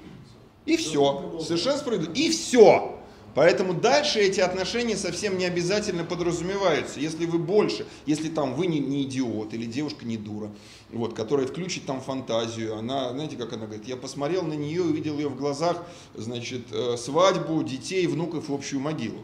[0.66, 1.38] и все.
[1.40, 2.12] Совершенно справедливо.
[2.14, 2.94] И все.
[3.34, 6.98] Поэтому дальше эти отношения совсем не обязательно подразумеваются.
[6.98, 10.50] Если вы больше, если там вы не, не идиот или девушка не дура,
[10.90, 15.18] вот, которая включит там фантазию, она, знаете, как она говорит, я посмотрел на нее, увидел
[15.18, 19.20] ее в глазах, значит, э, свадьбу, детей, внуков и общую могилу.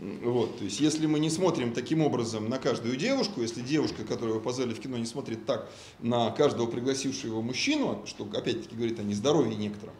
[0.00, 4.36] Вот, то есть, если мы не смотрим таким образом на каждую девушку, если девушка, которую
[4.36, 8.98] вы позвали в кино, не смотрит так на каждого пригласившего его мужчину, что опять-таки говорит
[8.98, 9.94] о нездоровье некотором,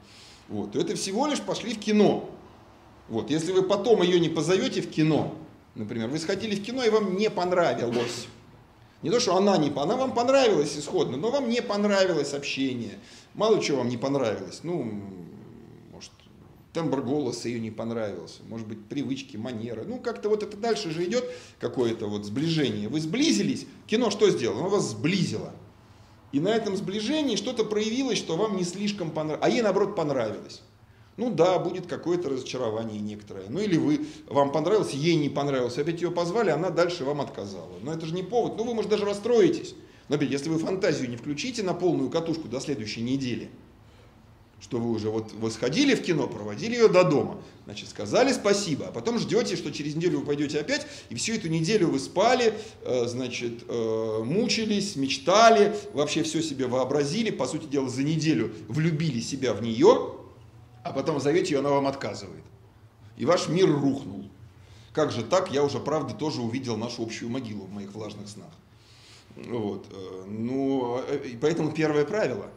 [0.49, 2.31] вот, то это всего лишь пошли в кино.
[3.11, 5.35] Вот, если вы потом ее не позовете в кино,
[5.75, 8.27] например, вы сходили в кино и вам не понравилось.
[9.03, 12.99] Не то, что она не она вам понравилась исходно, но вам не понравилось общение.
[13.35, 14.61] Мало чего вам не понравилось.
[14.63, 15.20] Ну,
[16.73, 19.85] тембр голоса ее не понравился, может быть, привычки, манеры.
[19.87, 21.25] Ну, как-то вот это дальше же идет
[21.59, 22.89] какое-то вот сближение.
[22.89, 24.61] Вы сблизились, кино что сделало?
[24.61, 25.53] Оно вас сблизило.
[26.33, 30.63] И на этом сближении что-то проявилось, что вам не слишком понравилось, а ей, наоборот, понравилось.
[31.17, 33.45] Ну да, будет какое-то разочарование некоторое.
[33.49, 37.75] Ну или вы, вам понравилось, ей не понравилось, опять ее позвали, она дальше вам отказала.
[37.83, 39.75] Но это же не повод, ну вы, может, даже расстроитесь.
[40.09, 43.51] Но опять, если вы фантазию не включите на полную катушку до следующей недели,
[44.61, 48.89] что вы уже вот вы сходили в кино, проводили ее до дома, значит, сказали спасибо,
[48.89, 52.55] а потом ждете, что через неделю вы пойдете опять, и всю эту неделю вы спали,
[52.83, 59.21] э, значит, э, мучились, мечтали, вообще все себе вообразили, по сути дела, за неделю влюбили
[59.21, 60.15] себя в нее,
[60.85, 62.45] а потом зовете ее, она вам отказывает.
[63.17, 64.31] И ваш мир рухнул.
[64.93, 65.53] Как же так?
[65.53, 68.51] Я уже, правда, тоже увидел нашу общую могилу в моих влажных снах.
[69.37, 69.87] Вот.
[69.91, 71.01] э, Ну,
[71.41, 72.51] поэтому первое правило.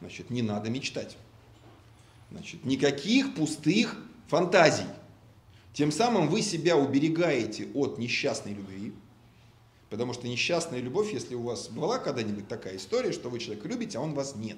[0.00, 1.16] Значит, не надо мечтать.
[2.30, 3.96] Значит, никаких пустых
[4.28, 4.86] фантазий.
[5.72, 8.92] Тем самым вы себя уберегаете от несчастной любви.
[9.90, 13.98] Потому что несчастная любовь, если у вас была когда-нибудь такая история, что вы человека любите,
[13.98, 14.56] а он вас нет.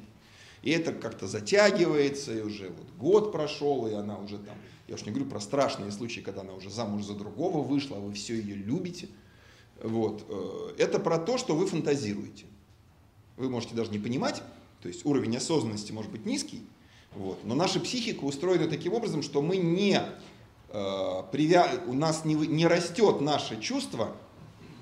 [0.62, 4.56] И это как-то затягивается, и уже вот год прошел, и она уже там,
[4.88, 8.00] я уж не говорю про страшные случаи, когда она уже замуж за другого вышла, а
[8.00, 9.08] вы все ее любите.
[9.82, 10.24] Вот.
[10.28, 12.46] э, Это про то, что вы фантазируете.
[13.36, 14.42] Вы можете даже не понимать,
[14.82, 16.62] то есть уровень осознанности может быть низкий,
[17.14, 20.00] вот, но наша психика устроена таким образом, что мы не,
[20.68, 24.14] э, привя- у нас не, не растет наше чувство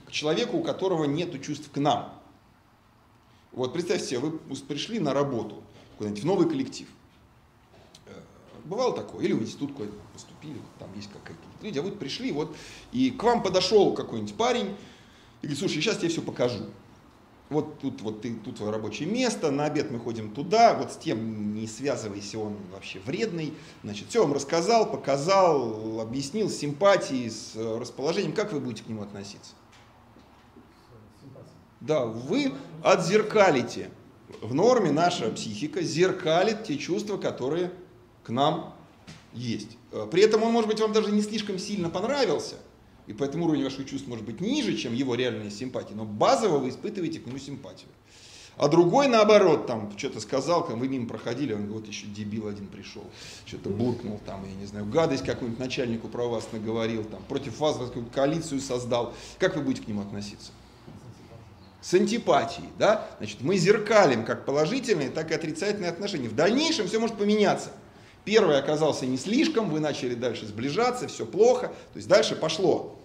[0.07, 2.13] к человеку, у которого нет чувств к нам.
[3.53, 5.63] Вот представьте себе, вы пришли на работу
[5.97, 6.89] куда-нибудь в новый коллектив.
[8.07, 8.21] Э,
[8.65, 12.55] Бывало такое, или в институт куда-то поступили, там есть какие-то люди, а вы пришли, вот,
[12.93, 14.77] и к вам подошел какой-нибудь парень
[15.41, 16.67] и говорит, слушай, сейчас тебе все покажу.
[17.49, 20.97] Вот тут вот ты, тут твое рабочее место, на обед мы ходим туда, вот с
[20.97, 23.55] тем не связывайся, он вообще вредный.
[23.85, 28.89] Значит, все вам рассказал, показал, объяснил с симпатией, с э, расположением, как вы будете к
[28.89, 29.53] нему относиться?
[31.81, 33.91] Да, вы отзеркалите.
[34.41, 37.71] В норме наша психика зеркалит те чувства, которые
[38.25, 38.75] к нам
[39.33, 39.79] есть.
[39.93, 42.57] Э, При этом он, может быть, вам даже не слишком сильно понравился,
[43.07, 46.71] и поэтому уровень ваших чувств может быть ниже, чем его реальная симпатия, но базово вы
[46.71, 47.89] испытываете к нему симпатию.
[48.57, 52.69] А другой, наоборот, там что-то сказал, там, вы мимо проходили, он вот еще дебил один
[52.69, 53.05] пришел,
[53.45, 57.77] что-то буркнул, там, я не знаю, гадость какую-нибудь начальнику про вас наговорил, там, против вас
[57.77, 59.15] какую-то коалицию создал.
[59.39, 60.53] Как вы будете к нему относиться?
[61.87, 66.29] с антипатией, да, значит, мы зеркалим как положительные, так и отрицательные отношения.
[66.29, 67.71] В дальнейшем все может поменяться.
[68.27, 72.99] Первый оказался не слишком, вы начали дальше сближаться, все плохо, то есть дальше пошло.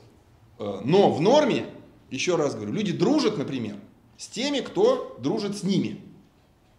[0.57, 1.67] Э, Но в норме,
[2.09, 3.75] еще раз говорю, люди дружат, например,
[4.17, 6.01] с теми, кто дружит с ними.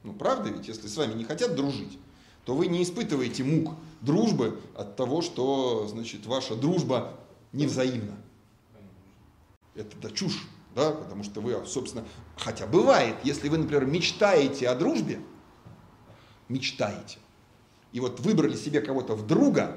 [0.03, 2.01] Ну, правда ведь, если с вами не хотят дружить,
[2.45, 7.15] то вы не испытываете мук дружбы от того, что, значит, ваша дружба
[7.53, 8.17] невзаимна.
[9.77, 12.05] Это да, чушь, да, потому что вы, собственно,
[12.37, 15.21] хотя бывает, если вы, например, мечтаете о дружбе,
[16.49, 17.19] мечтаете,
[17.93, 19.77] и вот выбрали себе кого-то в друга,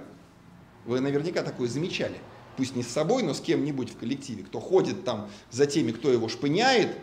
[0.85, 2.17] вы наверняка такое замечали,
[2.57, 6.11] пусть не с собой, но с кем-нибудь в коллективе, кто ходит там за теми, кто
[6.11, 6.97] его шпыняет,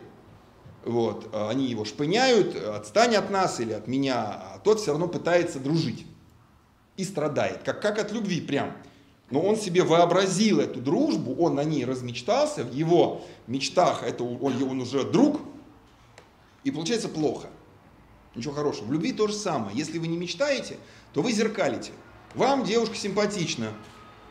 [0.85, 5.09] вот, а они его шпыняют, отстань от нас или от меня, а тот все равно
[5.09, 6.07] пытается дружить
[6.96, 8.77] и страдает, как, как от любви прям.
[9.31, 14.62] Но он себе вообразил эту дружбу, он на ней размечтался, в его мечтах это он,
[14.62, 15.40] он уже друг,
[16.64, 17.48] и получается плохо.
[18.34, 18.86] Ничего хорошего.
[18.86, 19.76] В любви то же самое.
[19.76, 20.78] Если вы не мечтаете,
[21.12, 21.92] то вы зеркалите.
[22.34, 23.72] Вам девушка симпатична,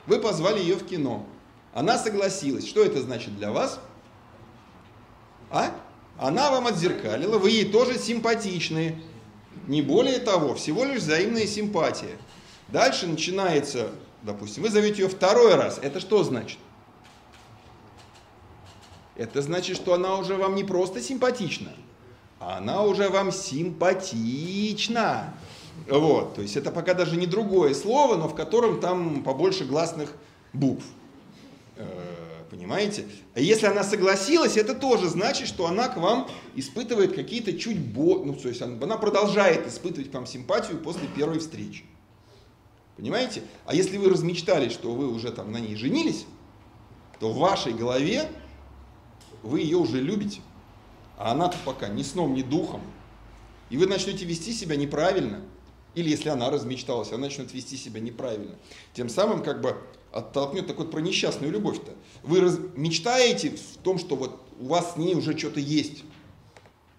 [0.08, 1.26] вы позвали ее в кино.
[1.74, 2.68] Она согласилась.
[2.68, 3.80] Что это значит для вас?
[5.52, 5.76] А?
[6.18, 9.02] Она вам отзеркалила, вы ей тоже симпатичны.
[9.68, 12.18] Не более того, всего лишь взаимная симпатия.
[12.70, 13.92] Дальше начинается,
[14.24, 15.80] допустим, вы зовете ее второй раз.
[15.82, 16.58] Это что значит?
[19.22, 21.72] это значит, что она уже вам не просто симпатична,
[22.42, 25.34] она уже вам симпатична.
[25.90, 30.14] Вот, то есть это пока даже не другое слово, но в котором там побольше гласных
[30.54, 30.84] букв.
[31.78, 31.86] Э,
[32.52, 33.08] Понимаете?
[33.34, 38.26] Если она согласилась, это тоже значит, что она к вам испытывает какие-то чуть бо...
[38.26, 41.86] Ну, то есть она продолжает испытывать к вам симпатию после первой встречи.
[42.98, 43.44] Понимаете?
[43.66, 46.26] А если вы размечтались, что вы уже там на ней женились,
[47.22, 48.30] то в вашей голове
[49.44, 50.42] вы ее уже любите,
[51.22, 52.82] а она-то пока ни сном, ни духом.
[53.70, 55.42] И вы начнете вести себя неправильно.
[55.94, 58.56] Или если она размечталась, она начнет вести себя неправильно.
[58.94, 59.78] Тем самым как бы
[60.12, 61.94] оттолкнет такой про несчастную любовь-то.
[62.24, 66.04] Вы раз, мечтаете в том, что вот у вас с ней уже что-то есть.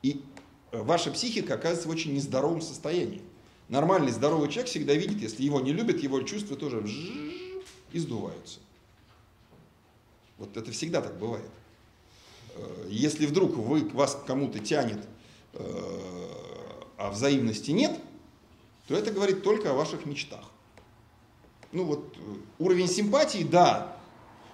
[0.03, 0.23] И
[0.71, 3.23] э, ваша психика оказывается в очень нездоровом состоянии.
[3.69, 6.85] Нормальный здоровый человек всегда видит, если его не любят, его чувства тоже
[7.93, 8.61] и сдуваются.
[10.39, 11.51] Вот это всегда так бывает.
[12.55, 15.01] Э, Если вдруг вы, вас кому-то тянет,
[15.55, 15.65] э,
[16.97, 17.99] а взаимности нет,
[18.87, 20.51] то это говорит только о ваших мечтах.
[21.73, 22.21] Ну вот э,
[22.59, 23.97] уровень симпатии, да.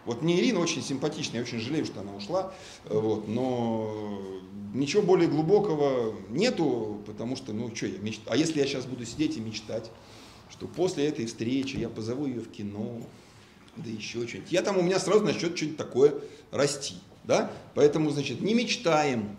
[0.04, 2.54] Вот мне Ирина очень симпатичная, я очень жалею, что она ушла,
[2.88, 4.40] вот, но
[4.72, 8.32] ничего более глубокого нету, потому что, ну что, я мечтаю.
[8.32, 9.90] А если я сейчас буду сидеть и мечтать,
[10.50, 13.02] что после этой встречи я позову ее в кино,
[13.76, 14.50] да еще что-нибудь.
[14.50, 16.14] Я там, у меня сразу начнет что-нибудь такое
[16.50, 16.96] расти,
[17.28, 17.52] да?
[17.74, 19.36] Поэтому, значит, не мечтаем,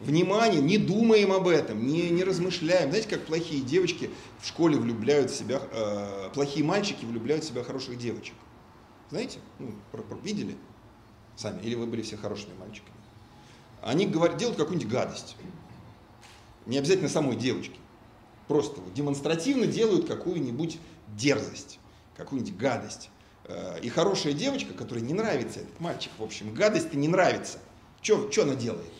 [0.00, 2.90] внимание, не думаем об этом, не, не размышляем.
[2.90, 4.08] Знаете, как плохие девочки
[4.40, 8.34] в школе влюбляют в себя, э, плохие мальчики влюбляют в себя хороших девочек.
[9.10, 9.40] Знаете?
[9.58, 10.56] Ну, про- про- видели
[11.36, 11.60] сами?
[11.62, 12.94] Или вы были все хорошими мальчиками?
[13.82, 15.36] Они говорят, делают какую-нибудь гадость.
[16.66, 17.76] Не обязательно самой девочке.
[18.46, 21.80] Просто вот демонстративно делают какую-нибудь дерзость,
[22.16, 23.10] какую-нибудь гадость.
[23.44, 27.58] Э, И хорошая девочка, которой не нравится этот мальчик, в общем, гадость-то не нравится.
[28.02, 28.92] Что она делает?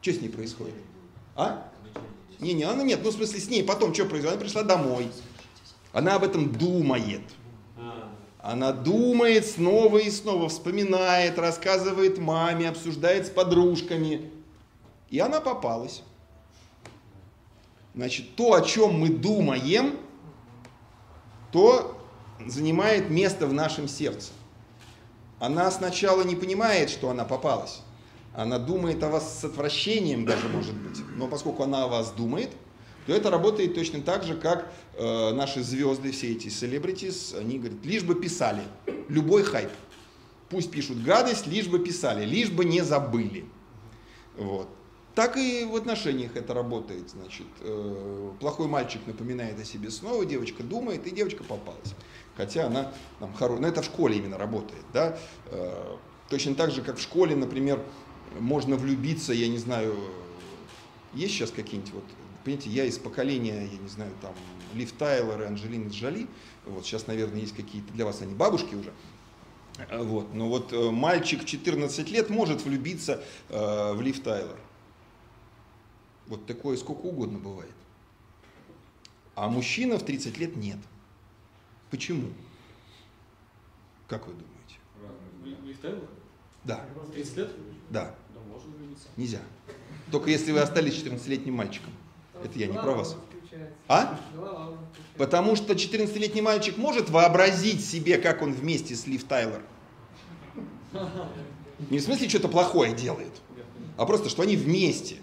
[0.00, 0.74] Что с ней происходит?
[1.34, 1.68] А?
[2.38, 3.00] Не, не, она нет.
[3.02, 4.34] Ну, в смысле, с ней потом что произошло?
[4.34, 5.10] Она пришла домой.
[5.92, 7.22] Она об этом думает.
[8.38, 14.30] Она думает снова и снова, вспоминает, рассказывает маме, обсуждает с подружками.
[15.10, 16.02] И она попалась.
[17.94, 19.96] Значит, то, о чем мы думаем,
[21.50, 21.95] то
[22.44, 24.32] занимает место в нашем сердце.
[25.38, 27.82] Она сначала не понимает, что она попалась.
[28.34, 31.00] Она думает о вас с отвращением даже, может быть.
[31.16, 32.50] Но поскольку она о вас думает,
[33.06, 37.84] то это работает точно так же, как э, наши звезды, все эти селебритис, они говорят,
[37.84, 38.62] лишь бы писали,
[39.08, 39.70] любой хайп.
[40.48, 43.46] Пусть пишут гадость, лишь бы писали, лишь бы не забыли.
[44.36, 44.68] Вот.
[45.14, 47.08] Так и в отношениях это работает.
[47.08, 51.94] Значит, э, плохой мальчик напоминает о себе снова, девочка думает, и девочка попалась.
[52.36, 54.84] Хотя она там хорошая, но это в школе именно работает.
[54.92, 55.18] Да?
[55.46, 55.96] Э,
[56.28, 57.82] точно так же, как в школе, например,
[58.38, 59.96] можно влюбиться, я не знаю,
[61.14, 62.04] есть сейчас какие-нибудь вот,
[62.44, 64.34] понимаете, я из поколения, я не знаю, там,
[64.74, 66.26] Лив Тайлор и Анджелины Джоли,
[66.66, 68.92] вот сейчас, наверное, есть какие-то, для вас они бабушки уже,
[69.78, 74.58] Э, вот, но вот э, мальчик в 14 лет может влюбиться в Лив Тайлор.
[76.26, 77.74] Вот такое сколько угодно бывает.
[79.34, 80.78] А мужчина в 30 лет нет.
[81.90, 82.28] Почему?
[84.08, 85.56] Как вы думаете?
[86.64, 86.80] Да,
[87.14, 87.50] 30 лет?
[87.90, 89.06] да, Да, можно влюбиться.
[89.16, 89.40] нельзя.
[90.10, 91.92] Только если вы остались 14-летним мальчиком.
[92.42, 93.16] Это я не про вас.
[93.88, 94.18] А?
[95.16, 99.62] Потому что 14-летний мальчик может вообразить себе, как он вместе с Лив Тайлор.
[101.90, 103.32] Не в смысле что-то плохое делает,
[103.96, 105.16] а просто, что они вместе.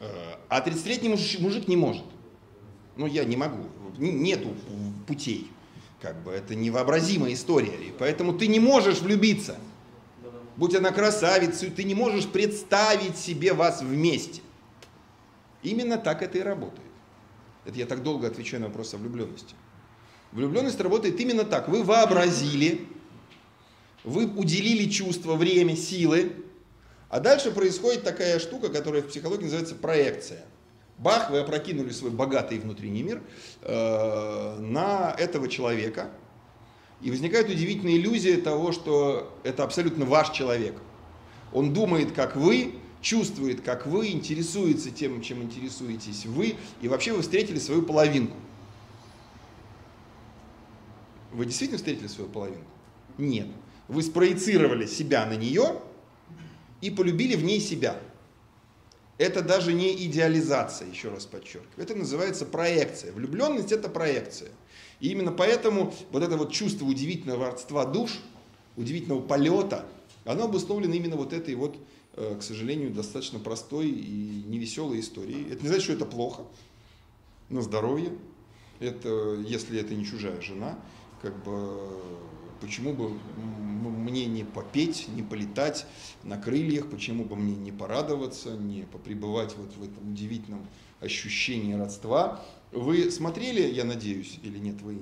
[0.00, 2.04] Э, А 30-летний муж- мужик не может.
[2.96, 3.66] Ну, я не могу.
[3.98, 4.54] Нету
[5.06, 5.50] путей.
[6.00, 7.76] Как бы это невообразимая история.
[7.76, 9.58] И поэтому ты не можешь влюбиться.
[10.56, 14.40] Будь она красавицей, ты не можешь представить себе вас вместе.
[15.62, 16.88] Именно так это и работает.
[17.64, 19.54] Это я так долго отвечаю на вопрос о влюбленности.
[20.32, 21.68] Влюбленность работает именно так.
[21.68, 22.86] Вы вообразили,
[24.04, 26.32] вы уделили чувство, время, силы,
[27.08, 30.44] а дальше происходит такая штука, которая в психологии называется проекция.
[31.00, 33.22] Бах, вы опрокинули свой богатый внутренний мир
[33.62, 36.10] э, на этого человека,
[37.00, 40.74] и возникает удивительная иллюзия того, что это абсолютно ваш человек.
[41.54, 47.22] Он думает, как вы, чувствует, как вы, интересуется тем, чем интересуетесь вы, и вообще вы
[47.22, 48.36] встретили свою половинку.
[51.32, 52.70] Вы действительно встретили свою половинку?
[53.16, 53.46] Нет.
[53.88, 55.80] Вы спроецировали себя на нее
[56.82, 57.96] и полюбили в ней себя.
[59.20, 61.68] Это даже не идеализация, еще раз подчеркиваю.
[61.76, 63.12] Это называется проекция.
[63.12, 64.48] Влюбленность это проекция.
[64.98, 68.18] И именно поэтому вот это вот чувство удивительного родства душ,
[68.78, 69.84] удивительного полета,
[70.24, 71.76] оно обусловлено именно вот этой вот,
[72.14, 75.52] э, к сожалению, достаточно простой и невеселой историей.
[75.52, 76.44] Это не значит, что это плохо
[77.50, 78.16] на здоровье.
[78.78, 80.78] Это, если это не чужая жена,
[81.20, 81.90] как бы
[82.60, 85.86] почему бы мне не попеть, не полетать
[86.22, 90.66] на крыльях, почему бы мне не порадоваться, не попребывать вот в этом удивительном
[91.00, 92.44] ощущении родства.
[92.72, 94.98] Вы смотрели, я надеюсь, или нет, вы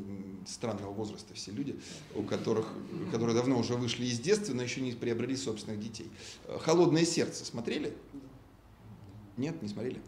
[0.46, 1.78] странного возраста все люди,
[2.14, 2.66] у которых,
[3.12, 6.08] которые давно уже вышли из детства, но еще не приобрели собственных детей.
[6.60, 7.94] «Холодное сердце» смотрели?
[9.36, 10.00] Нет, не смотрели?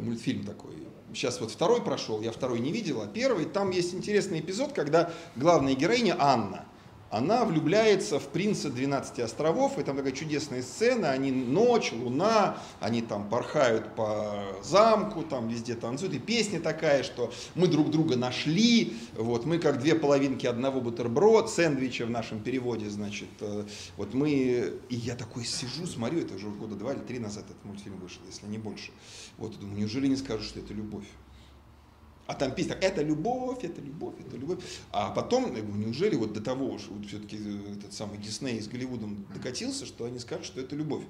[0.00, 0.72] Мультфильм такой.
[1.14, 3.44] Сейчас вот второй прошел, я второй не видел, а первый.
[3.44, 6.64] Там есть интересный эпизод, когда главная героиня Анна,
[7.10, 13.02] она влюбляется в принца 12 островов, и там такая чудесная сцена, они ночь, луна, они
[13.02, 18.96] там порхают по замку, там везде танцуют, и песня такая, что мы друг друга нашли,
[19.14, 23.64] вот мы как две половинки одного бутерброд, сэндвича в нашем переводе, значит, э,
[23.96, 27.64] вот мы, и я такой сижу, смотрю, это уже года два или три назад этот
[27.64, 28.90] мультфильм вышел, если не больше,
[29.38, 31.06] вот, думаю, неужели не скажут, что это любовь?
[32.26, 34.58] А там песня, это любовь, это любовь, это любовь.
[34.92, 38.66] А потом, я говорю, неужели вот до того, что вот все-таки этот самый Дисней с
[38.66, 41.04] Голливудом докатился, что они скажут, что это любовь?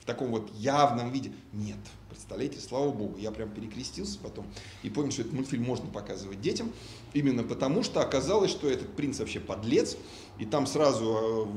[0.00, 1.32] В таком вот явном виде.
[1.52, 1.78] Нет.
[2.08, 4.46] Представляете, слава богу, я прям перекрестился потом
[4.82, 6.72] и понял, что этот мультфильм можно показывать детям,
[7.12, 9.96] именно потому что оказалось, что этот принц вообще подлец,
[10.38, 11.48] и там сразу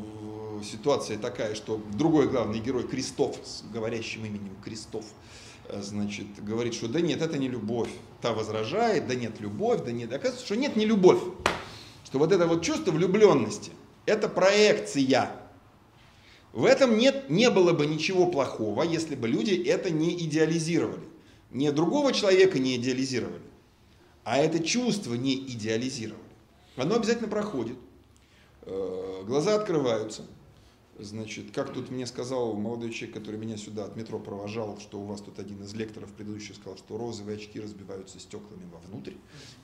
[0.60, 6.74] э, ситуация такая, что другой главный герой Крестов с говорящим именем Крестов, э, значит, говорит,
[6.74, 7.90] что да нет, это не любовь.
[8.22, 10.12] Та возражает, да нет, любовь, да нет.
[10.12, 11.22] Оказывается, что нет, не любовь.
[12.06, 13.72] Что вот это вот чувство влюбленности,
[14.06, 15.32] это проекция.
[16.54, 21.06] В этом нет, не было бы ничего плохого, если бы люди это не идеализировали.
[21.52, 23.42] Не другого человека не идеализировали,
[24.24, 26.24] а это чувство не идеализировали.
[26.78, 27.78] Оно обязательно проходит.
[28.64, 30.26] Э, Глаза открываются.
[31.02, 35.06] Значит, как тут мне сказал молодой человек, который меня сюда от метро провожал, что у
[35.06, 39.14] вас тут один из лекторов предыдущий сказал, что розовые очки разбиваются стеклами вовнутрь.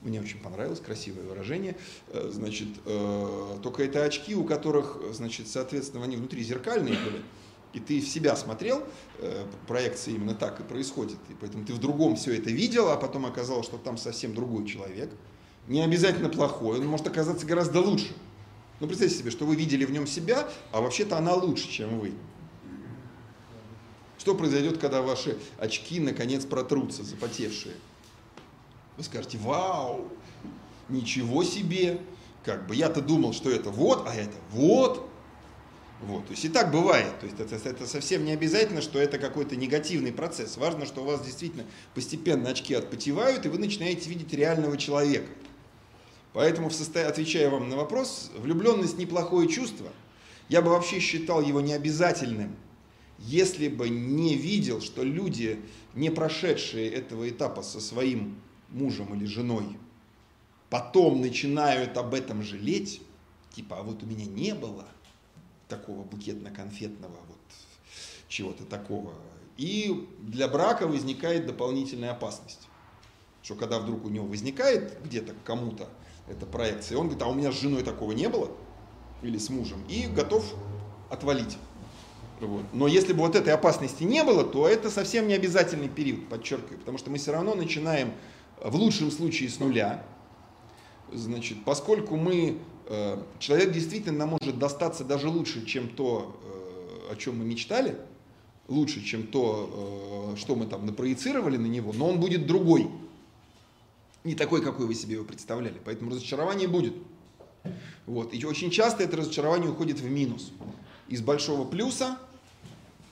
[0.02, 1.76] Мне очень понравилось, красивое выражение.
[2.08, 7.22] Э, Значит, э, только это очки, у которых, значит, соответственно, они внутри зеркальные были.
[7.72, 8.82] И ты в себя смотрел,
[9.18, 11.18] э, проекция именно так и происходит.
[11.28, 14.66] И поэтому ты в другом все это видел, а потом оказалось, что там совсем другой
[14.66, 15.10] человек.
[15.68, 18.12] Не обязательно плохой, он может оказаться гораздо лучше.
[18.80, 22.12] Ну, представьте себе, что вы видели в нем себя, а вообще-то она лучше, чем вы.
[24.18, 27.74] Что произойдет, когда ваши очки наконец протрутся, запотевшие?
[28.96, 30.08] Вы скажете, вау,
[30.88, 32.00] ничего себе,
[32.44, 35.08] как бы я-то думал, что это вот, а это вот.
[36.00, 37.18] Вот, то есть и так бывает.
[37.18, 40.56] То есть это, это совсем не обязательно, что это какой-то негативный процесс.
[40.56, 41.64] Важно, что у вас действительно
[41.94, 45.28] постепенно очки отпотевают, и вы начинаете видеть реального человека.
[46.38, 47.08] Поэтому, состо...
[47.08, 49.88] отвечая вам на вопрос, влюбленность неплохое чувство.
[50.48, 52.54] Я бы вообще считал его необязательным,
[53.18, 55.60] если бы не видел, что люди,
[55.94, 59.64] не прошедшие этого этапа со своим мужем или женой,
[60.70, 63.02] потом начинают об этом жалеть,
[63.56, 64.86] типа, а вот у меня не было
[65.66, 67.40] такого букетно-конфетного вот
[68.28, 69.12] чего-то такого.
[69.56, 72.68] И для брака возникает дополнительная опасность.
[73.42, 75.88] Что когда вдруг у него возникает где-то кому-то
[76.30, 78.50] эта проекция, он говорит, а у меня с женой такого не было,
[79.22, 80.44] или с мужем, и готов
[81.10, 81.56] отвалить.
[82.40, 82.64] Вот.
[82.72, 86.78] Но если бы вот этой опасности не было, то это совсем не обязательный период, подчеркиваю,
[86.78, 88.12] потому что мы все равно начинаем
[88.62, 90.04] в лучшем случае с нуля.
[91.12, 96.36] Значит, поскольку мы, э, человек действительно нам может достаться даже лучше, чем то,
[97.08, 97.96] э, о чем мы мечтали,
[98.68, 102.88] лучше, чем то, э, что мы там напроецировали на него, но он будет другой.
[104.28, 105.80] Не такой, какой вы себе его представляли.
[105.86, 106.92] Поэтому разочарование будет.
[108.04, 108.34] Вот.
[108.34, 110.52] И очень часто это разочарование уходит в минус.
[111.08, 112.18] Из большого плюса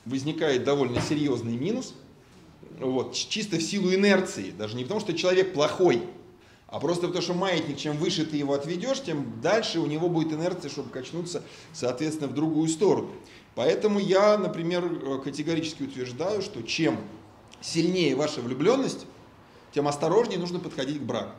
[0.04, 1.94] возникает довольно серьезный минус.
[2.78, 3.14] Вот.
[3.14, 4.50] Чисто в силу инерции.
[4.50, 6.02] Даже не потому, что человек плохой,
[6.66, 10.34] а просто потому, что маятник, чем выше ты его отведешь, тем дальше у него будет
[10.34, 11.42] инерция, чтобы качнуться,
[11.72, 13.10] соответственно, в другую сторону.
[13.54, 16.98] Поэтому я, например, категорически утверждаю, что чем
[17.62, 19.06] сильнее ваша влюбленность,
[19.76, 21.32] тем осторожнее нужно подходить к браку.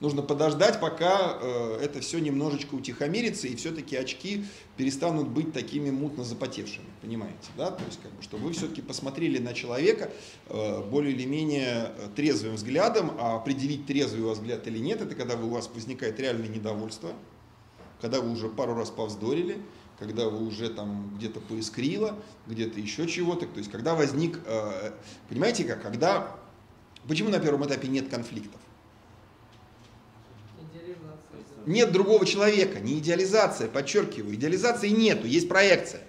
[0.00, 4.44] Нужно подождать, пока э, это все немножечко утихомирится, и все-таки очки
[4.76, 7.70] перестанут быть такими мутно запотевшими, понимаете, да?
[7.70, 10.10] То есть, как бы, чтобы вы все-таки посмотрели на человека
[10.50, 15.14] э, более или менее трезвым взглядом, а определить трезвый у вас взгляд или нет, это
[15.14, 17.14] когда у вас возникает реальное недовольство,
[18.02, 19.56] когда вы уже пару раз повздорили,
[19.98, 22.14] когда вы уже там где-то поискрило,
[22.46, 24.90] где-то еще чего-то, то есть, когда возник, э,
[25.30, 26.36] понимаете как, когда,
[27.08, 28.60] почему на первом этапе нет конфликтов?
[31.66, 36.02] Нет другого человека, не идеализация, подчеркиваю, идеализации нету, есть проекция.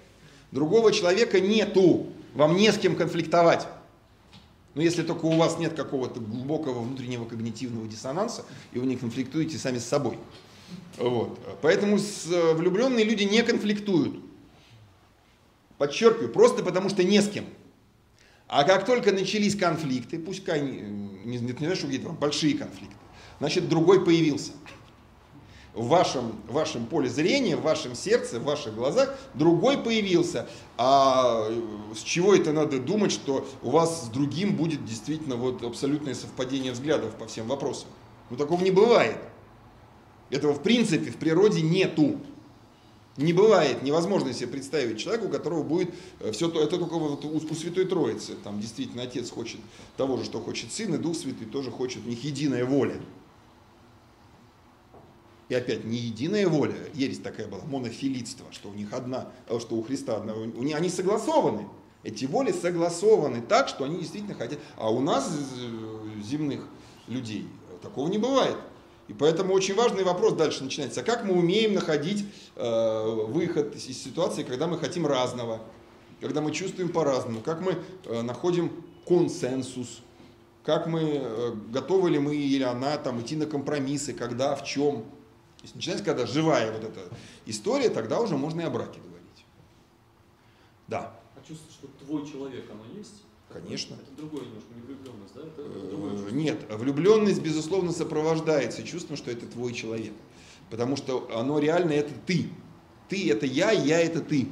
[0.51, 3.67] Другого человека нету, вам не с кем конфликтовать.
[4.75, 9.57] Но если только у вас нет какого-то глубокого внутреннего когнитивного диссонанса, и вы не конфликтуете
[9.57, 10.19] сами с собой.
[10.97, 11.39] Вот.
[11.63, 14.19] Поэтому с, э, влюбленные люди не конфликтуют.
[15.79, 17.45] Подчеркиваю, просто потому что не с кем.
[18.47, 20.79] А как только начались конфликты, пускай не,
[21.25, 22.95] не, не, не что какие-то большие конфликты,
[23.39, 24.51] значит другой появился.
[25.73, 30.49] В вашем, в вашем поле зрения, в вашем сердце, в ваших глазах другой появился.
[30.75, 31.47] А
[31.95, 36.71] с чего это надо думать, что у вас с другим будет действительно вот абсолютное совпадение
[36.71, 37.89] взглядов по всем вопросам?
[38.31, 39.17] Ну такого не бывает.
[40.31, 42.19] Этого в принципе в природе нету.
[43.17, 45.89] Не бывает, невозможно себе представить человека, у которого будет
[46.19, 48.35] э, все то, это только вот у, у Святой Троицы.
[48.43, 49.59] Там действительно Отец хочет
[49.97, 52.95] того же, что хочет Сын, и Дух Святый тоже хочет, у них единая воля.
[55.49, 59.75] И опять, не единая воля, ересь такая была, монофилитство, что у них одна, э, что
[59.75, 61.67] у Христа одна, у они согласованы.
[62.03, 64.59] Эти воли согласованы так, что они действительно хотят.
[64.75, 66.67] А у нас, э, земных
[67.07, 67.47] людей,
[67.81, 68.57] такого не бывает.
[69.07, 71.01] И поэтому очень важный вопрос дальше начинается.
[71.01, 75.61] А как мы умеем находить э, выход из ситуации, когда мы хотим разного,
[76.19, 80.01] когда мы чувствуем по-разному, как мы э, находим консенсус,
[80.63, 85.05] как мы, э, готовы ли мы или она там идти на компромиссы, когда, в чем.
[85.61, 86.99] Есть начинается, когда живая вот эта
[87.45, 89.45] история, тогда уже можно и о браке говорить.
[90.89, 91.17] Да.
[91.35, 93.23] А чувство, что твой человек, оно есть?
[93.51, 93.95] Конечно.
[93.95, 95.41] Это другое немножко, не влюбленность, да?
[95.41, 96.13] Это, это другое.
[96.27, 100.13] Э, Нет, влюбленность, безусловно, сопровождается чувством, что это твой человек.
[100.69, 102.49] Потому что оно реально это ты.
[103.07, 104.49] Ты это я, я это ты.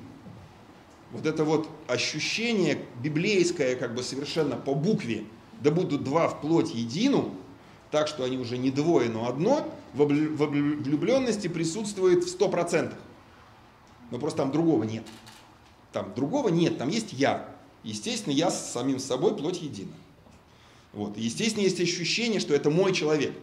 [1.12, 5.26] Вот это вот ощущение библейское, как бы совершенно по букве,
[5.62, 7.34] да будут два вплоть едину,
[7.92, 12.94] так что они уже не двое, но одно, в влюбленности присутствует в 100%.
[14.12, 15.04] Но просто там другого нет.
[15.92, 17.55] Там другого нет, там есть я.
[17.86, 19.94] Естественно, я с самим собой плоть едина.
[20.92, 21.16] Вот.
[21.18, 23.34] Естественно, есть ощущение, что это мой человек.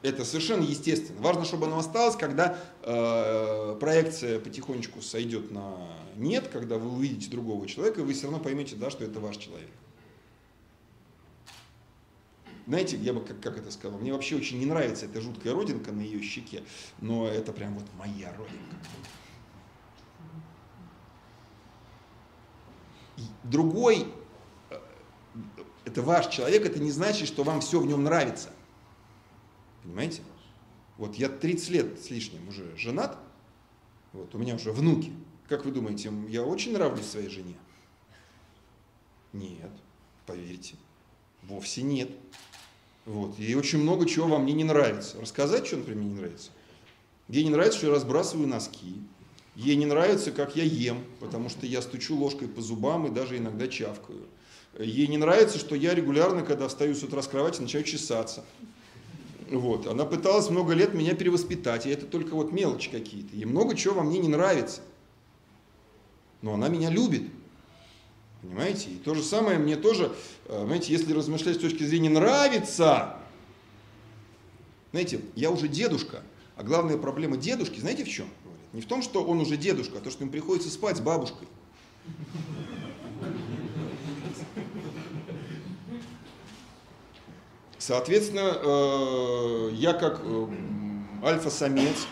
[0.00, 1.20] Это совершенно естественно.
[1.20, 5.76] Важно, чтобы оно осталось, когда э, проекция потихонечку сойдет на
[6.16, 9.70] нет, когда вы увидите другого человека, вы все равно поймете, да, что это ваш человек.
[12.66, 15.92] Знаете, я бы как, как это сказал, мне вообще очень не нравится эта жуткая родинка
[15.92, 16.62] на ее щеке,
[17.00, 18.76] но это прям вот моя родинка.
[23.44, 24.06] Другой,
[24.70, 24.78] э,
[25.84, 28.50] это ваш человек, это не значит, что вам все в нем нравится.
[29.82, 30.22] Понимаете?
[30.98, 33.18] Вот я 30 лет с лишним уже женат,
[34.12, 35.12] вот у меня уже внуки.
[35.48, 37.56] Как вы думаете, я очень нравлюсь своей жене?
[39.32, 39.70] Нет,
[40.26, 40.76] поверьте,
[41.42, 42.10] вовсе нет.
[43.04, 43.38] Вот.
[43.38, 45.20] Ей очень много чего во мне не нравится.
[45.20, 46.50] Рассказать, что, например, мне не нравится?
[47.28, 48.96] Ей не нравится, что я разбрасываю носки.
[49.54, 53.36] Ей не нравится, как я ем, потому что я стучу ложкой по зубам и даже
[53.36, 54.26] иногда чавкаю.
[54.78, 58.44] Ей не нравится, что я регулярно, когда встаю с утра с кровати, начинаю чесаться.
[59.50, 59.86] Вот.
[59.86, 63.36] Она пыталась много лет меня перевоспитать, и это только вот мелочи какие-то.
[63.36, 64.80] Ей много чего во мне не нравится.
[66.40, 67.24] Но она меня любит.
[68.40, 68.90] Понимаете?
[68.90, 70.12] И то же самое мне тоже,
[70.46, 73.18] э, знаете, если размышлять с точки зрения нравится,
[74.90, 76.22] знаете, я уже дедушка,
[76.56, 78.26] а главная проблема дедушки, знаете в чем?
[78.72, 81.48] Не в том, что он уже дедушка, а то, что им приходится спать с бабушкой.
[87.78, 90.46] Соответственно, э, я как э,
[91.24, 92.06] альфа-самец,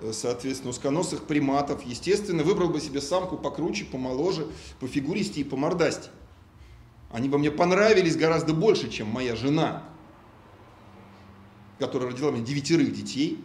[0.00, 4.48] э, соответственно, узконосых приматов, естественно, выбрал бы себе самку покруче, помоложе,
[4.80, 6.08] по фигуристи и по мордасти.
[7.12, 9.84] Они бы мне понравились гораздо больше, чем моя жена,
[11.78, 13.44] которая родила мне девятерых детей,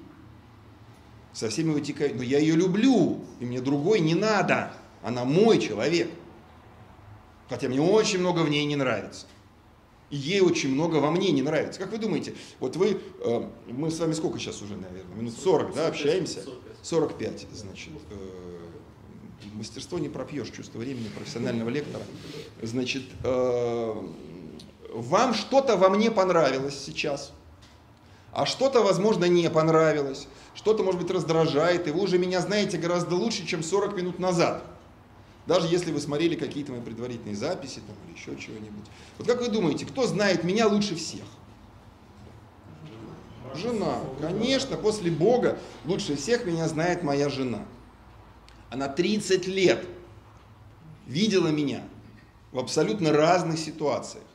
[1.33, 2.15] со всеми вытекает.
[2.15, 4.73] Но я ее люблю, и мне другой не надо.
[5.03, 6.09] Она мой человек.
[7.49, 9.25] Хотя мне очень много в ней не нравится.
[10.09, 11.79] И ей очень много во мне не нравится.
[11.79, 15.73] Как вы думаете, вот вы, э, мы с вами сколько сейчас уже, наверное, минут 40,
[15.75, 16.43] да, общаемся?
[16.81, 17.89] 45, значит.
[18.09, 18.59] э,
[19.53, 22.03] мастерство не пропьешь, чувство времени профессионального лектора.
[22.61, 24.07] Значит, э,
[24.93, 27.33] вам что-то во мне понравилось сейчас,
[28.31, 33.15] а что-то, возможно, не понравилось, что-то, может быть, раздражает, и вы уже меня знаете гораздо
[33.15, 34.63] лучше, чем 40 минут назад.
[35.45, 38.85] Даже если вы смотрели какие-то мои предварительные записи там, или еще чего-нибудь.
[39.17, 41.23] Вот как вы думаете, кто знает меня лучше всех?
[43.55, 43.99] Жена.
[44.21, 47.65] Конечно, после Бога лучше всех меня знает моя жена.
[48.69, 49.87] Она 30 лет
[51.07, 51.81] видела меня
[52.51, 54.25] в абсолютно разных ситуациях.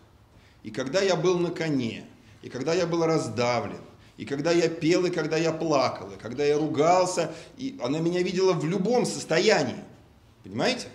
[0.64, 2.06] И когда я был на коне,
[2.44, 3.80] и когда я был раздавлен,
[4.16, 8.22] И когда я пел, и когда я плакал, и когда я ругался, и она меня
[8.22, 9.82] видела в любом состоянии.
[10.44, 10.86] Понимаете?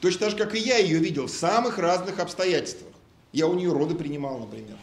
[0.00, 2.92] Точно так же, как и я ее видел в самых разных обстоятельствах.
[3.32, 4.76] Я у нее роды принимал, например.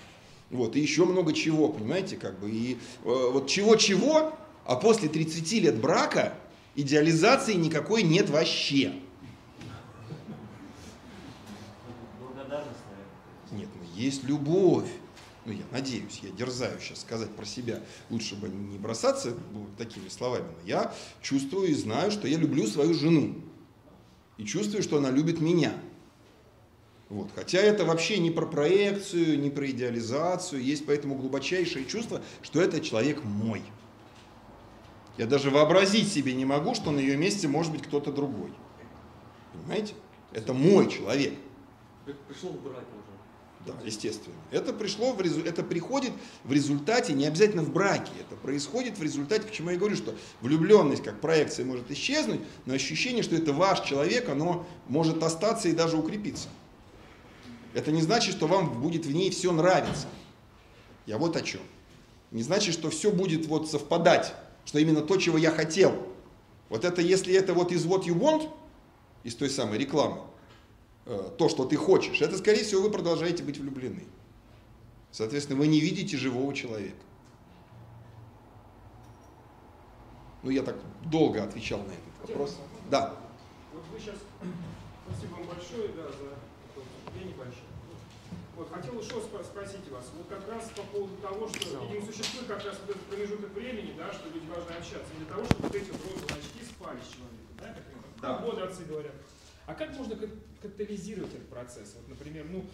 [0.52, 2.50] Вот, и еще много чего, понимаете, как бы.
[2.50, 4.34] И э, вот чего-чего,
[4.66, 6.36] а после 30 лет брака
[6.76, 8.94] идеализации никакой нет вообще.
[13.52, 14.88] Нет, ну есть любовь.
[15.46, 17.82] Ну, я надеюсь, я дерзаю сейчас сказать про себя.
[18.10, 20.46] Лучше бы не бросаться ну, такими словами.
[20.46, 23.36] Но я чувствую и знаю, что я люблю свою жену.
[24.38, 25.74] И чувствую, что она любит меня.
[27.10, 27.30] Вот.
[27.36, 30.64] Хотя это вообще не про проекцию, не про идеализацию.
[30.64, 33.64] Есть поэтому глубочайшее чувство, что это человек мой.
[35.18, 38.54] Я даже вообразить себе не могу, что на ее месте может быть кто-то другой.
[39.54, 39.96] Понимаете?
[40.34, 41.34] Это мой человек.
[42.06, 42.76] При- Пришел уже.
[43.66, 44.36] Да, естественно.
[44.50, 49.04] Это, пришло в резу- это приходит в результате, не обязательно в браке, это происходит в
[49.04, 53.82] результате, почему я говорю, что влюбленность как проекция может исчезнуть, но ощущение, что это ваш
[53.82, 56.50] человек, оно может остаться и даже укрепиться.
[57.74, 60.08] Это не значит, что вам будет в ней все нравиться.
[61.06, 61.62] Я вот о чем.
[62.32, 64.34] Не значит, что все будет вот совпадать,
[64.66, 66.08] что именно то, чего я хотел.
[66.70, 68.50] Вот это, если это вот из what you want,
[69.24, 70.22] из той самой рекламы,
[71.06, 74.06] то, что ты хочешь, это, скорее всего, вы продолжаете быть влюблены.
[75.12, 76.96] Соответственно, вы не видите живого человека.
[80.44, 80.76] Ну, я так
[81.06, 82.58] долго отвечал на этот вопрос.
[82.90, 83.16] Да.
[83.74, 84.16] Вот вы сейчас,
[85.08, 86.34] спасибо вам большое, да, за
[86.68, 87.66] такое вступление большое.
[88.58, 92.48] Вот, хотел еще спро- спросить вас, вот как раз по поводу того, что, видимо, существует
[92.48, 95.76] как раз вот этот промежуток времени, да, что люди должны общаться, для того, чтобы вот
[95.76, 98.38] эти вот розовые очки спали с человеком, да, как Да.
[98.46, 99.14] годы отцы говорят.
[99.72, 100.30] А как можно кат-
[100.62, 101.96] катализировать этот процесс?
[101.96, 102.66] Вот, например, ну,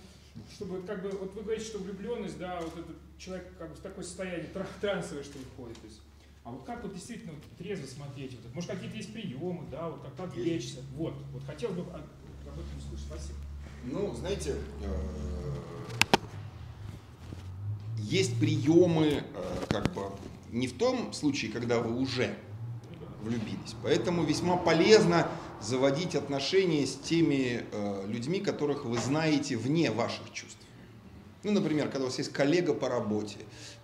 [0.52, 3.80] чтобы как бы, вот вы говорите, что влюбленность, да, вот этот человек как бы в
[3.80, 6.02] такое состояние тра- трансовое, что входит, то есть,
[6.44, 8.36] а вот как вот действительно вот трезво смотреть?
[8.44, 10.80] Вот, может, какие-то есть приемы, да, вот как-то отвлечься?
[10.96, 12.02] Вот, вот хотел бы об
[12.48, 13.06] об этом услышать.
[13.06, 13.38] Спасибо.
[13.84, 15.56] Ну, знаете, э,
[18.00, 20.10] есть приемы, э, как бы,
[20.52, 22.36] не в том случае, когда вы уже
[23.28, 23.76] влюбились.
[23.84, 25.30] Поэтому весьма полезно
[25.62, 30.58] заводить отношения с теми э, людьми, которых вы знаете вне ваших чувств.
[31.44, 33.38] Ну, например, когда у вас есть коллега по работе,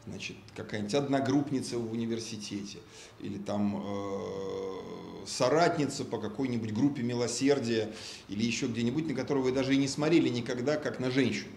[0.08, 2.80] значит, какая-нибудь одногруппница в университете,
[3.20, 7.91] или там э, соратница по какой-нибудь группе милосердия,
[8.28, 11.54] или еще где-нибудь, на которую вы даже и не смотрели никогда, как на женщину,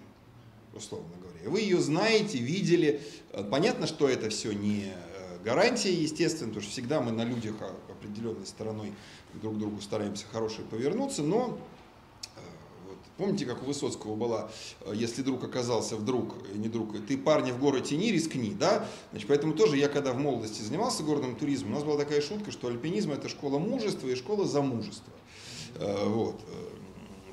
[0.74, 1.50] условно говоря.
[1.50, 3.00] Вы ее знаете, видели.
[3.32, 4.92] Э, Понятно, что это все не
[5.50, 8.92] гарантия, естественно, потому что всегда мы на людях о- определенной стороной
[9.34, 11.56] друг другу стараемся хорошие повернуться, но
[12.34, 12.40] э,
[12.88, 17.52] вот, помните, как у Высоцкого была, э, если друг оказался вдруг, не друг, ты парня
[17.52, 18.88] в горы тяни, рискни, да?
[19.12, 22.50] Значит, поэтому тоже я, когда в молодости занимался горным туризмом, у нас была такая шутка,
[22.50, 25.12] что альпинизм это школа мужества и школа замужества.
[25.76, 26.40] Э, Вот.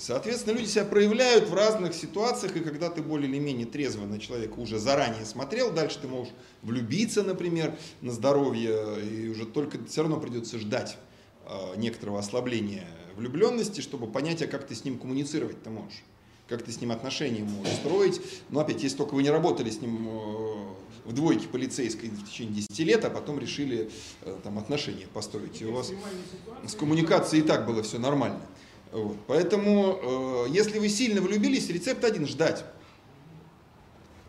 [0.06, 4.20] Соответственно, люди себя проявляют в разных ситуациях, и когда ты более или менее трезво на
[4.20, 10.02] человека уже заранее смотрел, дальше ты можешь влюбиться, например, на здоровье, и уже только все
[10.02, 10.98] равно придется ждать
[11.46, 12.86] э, некоторого ослабления
[13.16, 16.04] влюбленности, чтобы понять, а как ты с ним коммуницировать ты можешь,
[16.50, 18.20] как ты с ним отношения можешь строить.
[18.50, 20.66] Но опять, если только вы не работали с ним э,
[21.06, 23.90] в двойке полицейской в течение 10 лет, а потом решили
[24.24, 25.94] э, там отношения построить, и у вас
[26.68, 28.42] с коммуникацией и так было все нормально.
[28.94, 29.18] Вот.
[29.26, 32.64] Поэтому, э, если вы сильно влюбились, рецепт один– ждать.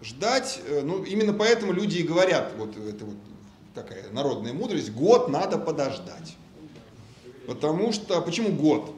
[0.02, 3.16] Ждать, э, ну, именно поэтому люди и говорят, вот это вот
[3.74, 6.34] такая народная мудрость, год надо подождать.
[7.46, 8.94] Потому что, почему год?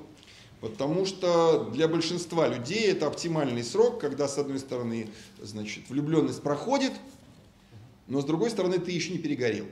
[0.61, 5.11] Потому что для большинства людей это оптимальный срок, когда, с одной стороны,
[5.43, 6.93] значит, влюбленность проходит,
[8.07, 9.67] но с другой стороны, ты еще не перегорел.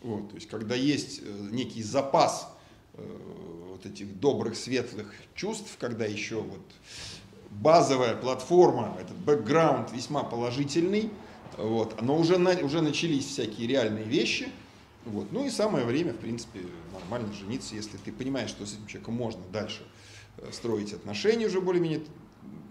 [0.00, 2.48] Вот, то есть, когда есть э, некий запас
[2.94, 3.04] э,
[3.82, 6.60] вот этих добрых, светлых чувств, когда еще вот
[7.50, 11.10] базовая платформа, этот бэкграунд весьма положительный,
[11.56, 14.48] вот, но уже, на- уже начались всякие реальные вещи,
[15.04, 16.60] вот, ну и самое время, в принципе,
[16.92, 19.82] нормально жениться, если ты понимаешь, что с этим человеком можно дальше
[20.38, 22.02] э, строить отношения уже более-менее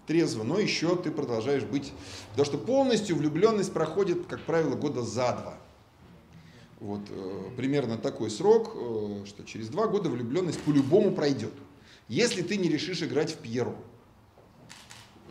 [0.07, 1.91] трезво, но еще ты продолжаешь быть,
[2.31, 5.57] потому что полностью влюбленность проходит, как правило, года за два.
[6.81, 11.53] Вот э, примерно такой срок, э, что через два года влюбленность по-любому пройдет.
[12.07, 13.75] Если ты не решишь играть в Пьеро.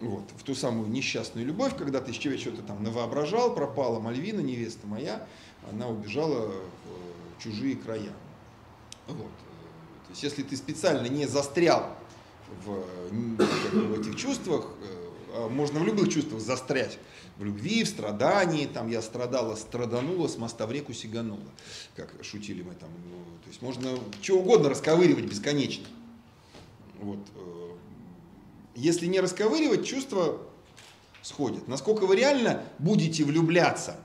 [0.01, 4.87] Вот, в ту самую несчастную любовь, когда ты себе что-то там навоображал, пропала Мальвина, невеста
[4.87, 5.27] моя,
[5.69, 8.13] она убежала в э, чужие края.
[9.09, 9.17] Вот.
[10.07, 11.97] То есть, если ты специально не застрял
[12.65, 14.69] в, в этих чувствах,
[15.51, 16.99] можно в любых чувствах застрять.
[17.39, 21.41] В любви, в страдании, там я страдала, страданула, с моста в реку сиганула.
[21.97, 22.91] Как шутили мы там.
[23.11, 25.87] ну, То есть можно что угодно расковыривать бесконечно.
[27.01, 27.19] Вот.
[27.35, 27.71] э,
[28.75, 30.39] Если не расковыривать, чувства
[31.23, 31.67] сходят.
[31.69, 33.97] Насколько вы реально будете влюбляться?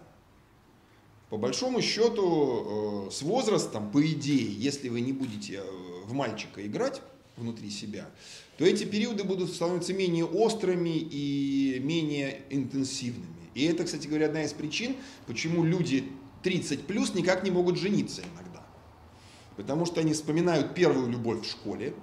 [1.29, 5.63] По большому счету, э, с возрастом, по идее, если вы не будете э,
[6.05, 7.01] в мальчика играть
[7.35, 8.09] внутри себя,
[8.57, 13.49] то эти периоды будут становиться менее острыми и менее интенсивными.
[13.53, 14.95] И это, кстати говоря, одна из причин,
[15.27, 16.05] почему люди
[16.43, 18.65] 30 плюс никак не могут жениться иногда.
[19.57, 21.93] Потому что они вспоминают первую любовь в школе,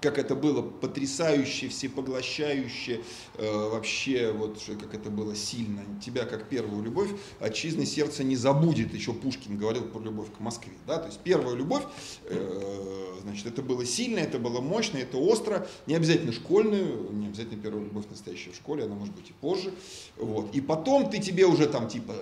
[0.00, 3.00] как это было потрясающе, всепоглощающе,
[3.34, 5.82] э, вообще, вот как это было сильно.
[6.04, 10.72] Тебя как первую любовь отчизны сердце не забудет, еще Пушкин говорил про любовь к Москве.
[10.86, 10.98] Да?
[10.98, 11.82] То есть первая любовь,
[12.24, 17.60] э, значит, это было сильно, это было мощно, это остро, не обязательно школьную, не обязательно
[17.60, 19.72] первая любовь настоящая в школе, она может быть и позже.
[20.16, 20.54] Вот.
[20.54, 22.14] И потом ты тебе уже там типа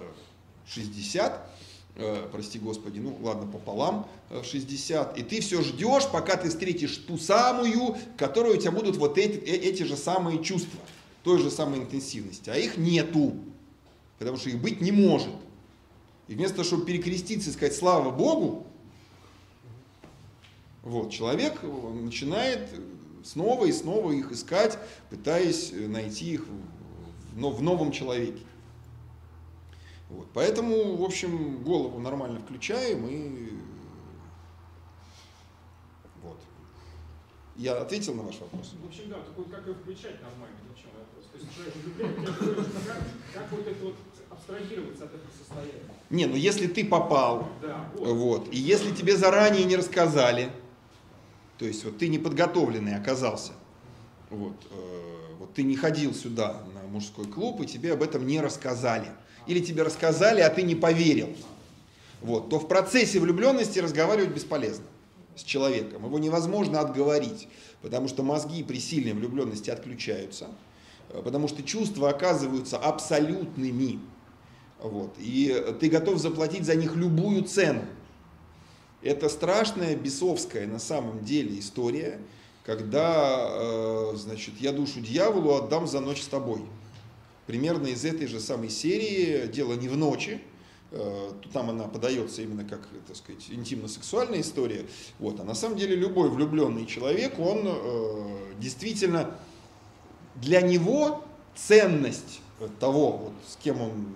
[0.66, 1.50] 60,
[1.96, 6.96] э, прости господи, ну ладно, пополам, э, 60, и ты все ждешь, пока ты встретишь
[6.96, 10.80] ту самую, которой у тебя будут вот эти, э- эти же самые чувства,
[11.24, 13.34] той же самой интенсивности, а их нету,
[14.18, 15.34] потому что их быть не может.
[16.28, 18.66] И вместо того, чтобы перекреститься и сказать «Слава Богу»,
[20.82, 22.68] вот, человек э, начинает
[23.24, 24.78] снова и снова их искать,
[25.10, 28.40] пытаясь э, найти их в, в новом человеке.
[30.08, 30.28] Вот.
[30.32, 33.58] Поэтому, в общем, голову нормально включаем и
[36.22, 36.38] вот.
[37.56, 38.74] Я ответил на ваш вопрос?
[38.80, 41.24] В общем, да, такой, как ее включать нормально, в чем вопрос.
[41.32, 42.38] То есть человек влюбляет,
[42.86, 42.98] как,
[43.34, 43.94] как вот это вот
[44.30, 45.90] абстрагироваться от этого состояния.
[46.10, 48.08] Не, ну если ты попал, Да, вот.
[48.14, 50.50] вот, и если тебе заранее не рассказали,
[51.58, 53.52] то есть вот ты неподготовленный оказался,
[54.30, 58.40] вот, э, вот ты не ходил сюда на мужской клуб, и тебе об этом не
[58.40, 59.08] рассказали.
[59.46, 61.28] Или тебе рассказали, а ты не поверил.
[62.20, 64.86] Вот, то в процессе влюбленности разговаривать бесполезно
[65.36, 66.04] с человеком.
[66.04, 67.48] Его невозможно отговорить,
[67.82, 70.48] потому что мозги при сильной влюбленности отключаются,
[71.10, 74.00] э, потому что чувства оказываются абсолютными.
[74.80, 77.82] Вот, и ты готов заплатить за них любую цену.
[79.02, 82.18] Это страшная бесовская на самом деле история,
[82.64, 86.62] когда, э, значит, я душу дьяволу отдам за ночь с тобой.
[87.46, 90.40] Примерно из этой же самой серии «Дело не в ночи»,
[90.90, 94.86] э, там она подается именно как, так сказать, интимно-сексуальная история.
[95.18, 95.38] Вот.
[95.38, 99.30] А на самом деле любой влюбленный человек, он э, действительно
[100.34, 101.24] для него
[101.54, 102.40] ценность
[102.80, 104.06] того, вот, с кем он,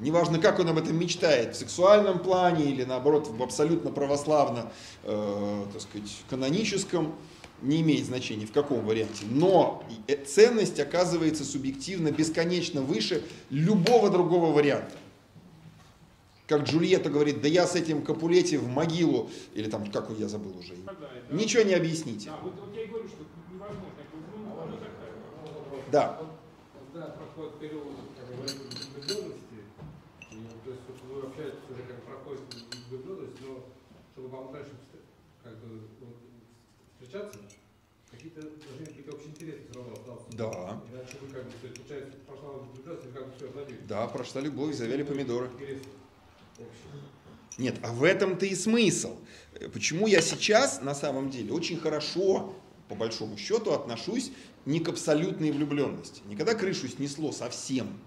[0.00, 4.72] неважно как он об этом мечтает, в сексуальном плане или наоборот в абсолютно православно,
[5.04, 7.14] э, так сказать, каноническом,
[7.62, 9.82] не имеет значения в каком варианте, но
[10.26, 14.92] ценность оказывается субъективно бесконечно выше любого другого варианта.
[16.46, 20.56] Как Джульетта говорит, да я с этим Капулетти в могилу, или там, как я забыл
[20.58, 20.94] уже, да.
[21.36, 22.30] ничего не объясните.
[22.30, 23.16] Да, вот, вот я и говорю, что
[23.52, 23.82] невозможно.
[23.96, 25.78] как бы, Ну, ну.
[25.90, 26.20] Да.
[26.92, 27.82] Когда проходит период
[28.16, 29.58] как бы, влюбленности,
[30.30, 32.40] и, то есть вот вы общаетесь уже как проходит
[32.90, 33.64] влюбленность, но
[34.12, 35.02] чтобы вам дальше встр-
[35.42, 36.14] как бы, вот,
[37.06, 37.38] встречаться,
[38.10, 40.36] какие-то должны быть общие интересы все равно остаться.
[40.36, 40.80] Да.
[40.92, 43.78] Иначе вы как бы, то есть, получается, прошла вы как бы все забили.
[43.88, 45.50] Да, прошла любовь, завяли помидоры.
[47.58, 49.16] Нет, а в этом-то и смысл.
[49.54, 52.54] Э, Почему я сейчас, на самом деле, очень хорошо,
[52.88, 54.30] по большому счету, отношусь
[54.66, 56.20] не к абсолютной влюбленности.
[56.26, 57.98] Никогда крышу снесло совсем.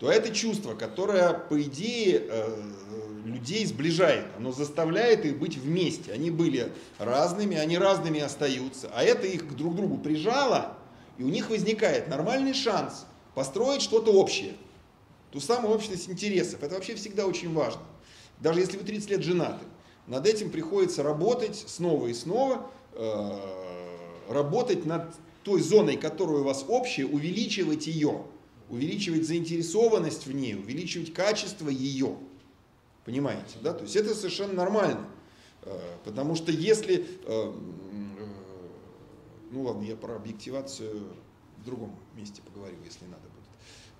[0.00, 2.62] То это чувство, которое, по идее, э,
[3.26, 4.24] людей сближает.
[4.38, 6.10] Оно заставляет их быть вместе.
[6.12, 8.90] Они были разными, они разными остаются.
[8.94, 10.78] А это их друг к другу прижало,
[11.18, 14.54] и у них возникает нормальный шанс построить что-то общее.
[15.32, 16.62] Ту самую общность интересов.
[16.62, 17.82] Это вообще всегда очень важно.
[18.40, 19.64] Даже если вы 30 лет женаты,
[20.06, 23.38] над этим приходится работать снова и снова, э,
[24.30, 28.24] работать над той зоной, которая у вас общая, увеличивать ее,
[28.70, 32.16] увеличивать заинтересованность в ней, увеличивать качество ее.
[33.04, 33.74] Понимаете, да?
[33.74, 35.06] То есть это совершенно нормально.
[35.62, 37.52] Э, Потому что если, э, э,
[39.50, 41.08] ну ладно, я про объективацию
[41.58, 43.40] в другом месте поговорю, если надо будет.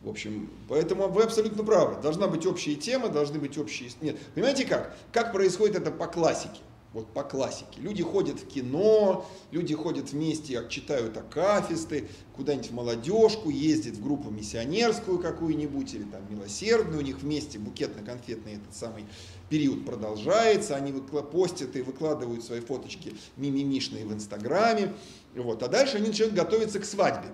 [0.00, 2.00] В общем, поэтому вы абсолютно правы.
[2.00, 3.90] Должна быть общая тема, должны быть общие...
[4.00, 4.96] Нет, понимаете как?
[5.12, 6.60] Как происходит это по классике?
[6.92, 7.80] Вот по классике.
[7.80, 14.28] Люди ходят в кино, люди ходят вместе, читают акафисты, куда-нибудь в молодежку, ездят в группу
[14.30, 19.04] миссионерскую какую-нибудь или там милосердную, у них вместе букетно-конфетный этот самый
[19.48, 24.92] период продолжается, они постят и выкладывают свои фоточки мимимишные в Инстаграме,
[25.36, 25.62] вот.
[25.62, 27.28] а дальше они начинают готовиться к свадьбе.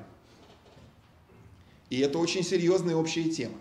[1.89, 3.57] И это очень серьезная общая тема.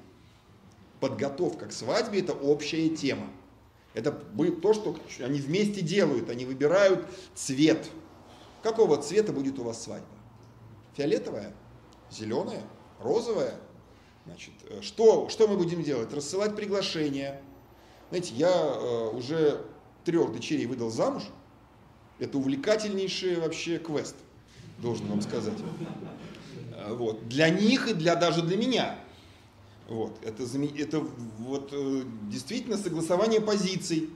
[0.99, 3.29] Подготовка к свадьбе– это общая тема.
[3.95, 6.29] Это будет то, что они вместе делают.
[6.29, 7.89] Они выбирают цвет.
[8.61, 10.05] Какого цвета будет у вас свадьба?
[10.95, 11.53] Фиолетовая?
[12.11, 12.61] Зеленая?
[12.99, 13.55] Розовая?
[14.25, 16.13] Значит, э, что, что мы будем делать?
[16.13, 17.41] Рассылать приглашения.
[18.09, 19.61] Знаете, я э, уже
[20.03, 21.23] трех дочерей выдал замуж.
[22.19, 24.15] Это увлекательнейший вообще квест,
[24.79, 25.57] должен вам сказать.
[26.73, 27.27] Э, вот.
[27.29, 28.99] Для них и для, даже для меня.
[29.87, 30.19] Вот.
[30.23, 30.43] Это,
[30.77, 30.99] это
[31.37, 34.09] вот, э, действительно согласование позиций.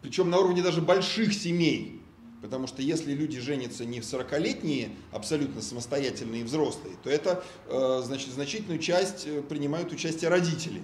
[0.00, 2.00] Причем на уровне даже больших семей.
[2.40, 8.30] Потому что если люди женятся не в 40-летние, абсолютно самостоятельные взрослые, то это, э, значит,
[8.30, 10.82] значительную часть принимают участие родители.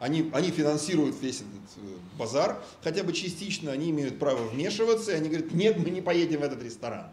[0.00, 1.84] Они, они финансируют весь этот
[2.18, 6.40] базар, хотя бы частично, они имеют право вмешиваться, и они говорят, нет, мы не поедем
[6.40, 7.08] в этот ресторан.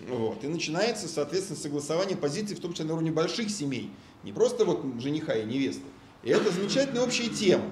[0.00, 0.42] Вот.
[0.42, 3.90] И начинается, соответственно, согласование позиций, в том числе на уровне больших семей.
[4.24, 5.84] Не просто вот жениха и невесты.
[6.22, 7.70] И это замечательная общая тема.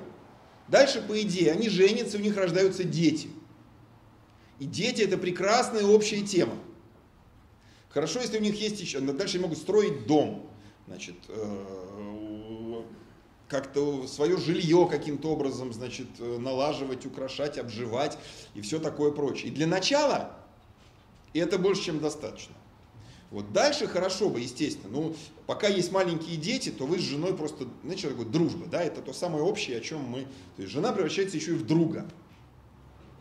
[0.68, 3.28] Дальше, по идее, они женятся, у них рождаются дети.
[4.58, 6.54] И дети это прекрасная общая тема.
[7.88, 10.48] Хорошо, если у них есть еще, дальше они могут строить дом,
[10.86, 12.82] значит, э,
[13.48, 18.16] как-то свое жилье каким-то образом, значит, э, налаживать, украшать, обживать
[18.54, 19.50] и все такое прочее.
[19.50, 20.38] И для начала
[21.34, 22.54] это больше, чем достаточно.
[23.32, 24.92] Вот дальше хорошо бы, естественно.
[24.92, 25.16] Ну,
[25.46, 29.00] пока есть маленькие дети, то вы с женой просто, знаете, что такое дружба, да, это
[29.00, 30.26] то самое общее, о чем мы...
[30.56, 32.06] То есть жена превращается еще и в друга.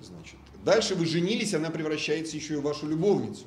[0.02, 0.36] Значит,
[0.66, 3.46] дальше вы женились, она превращается еще и в вашу любовницу.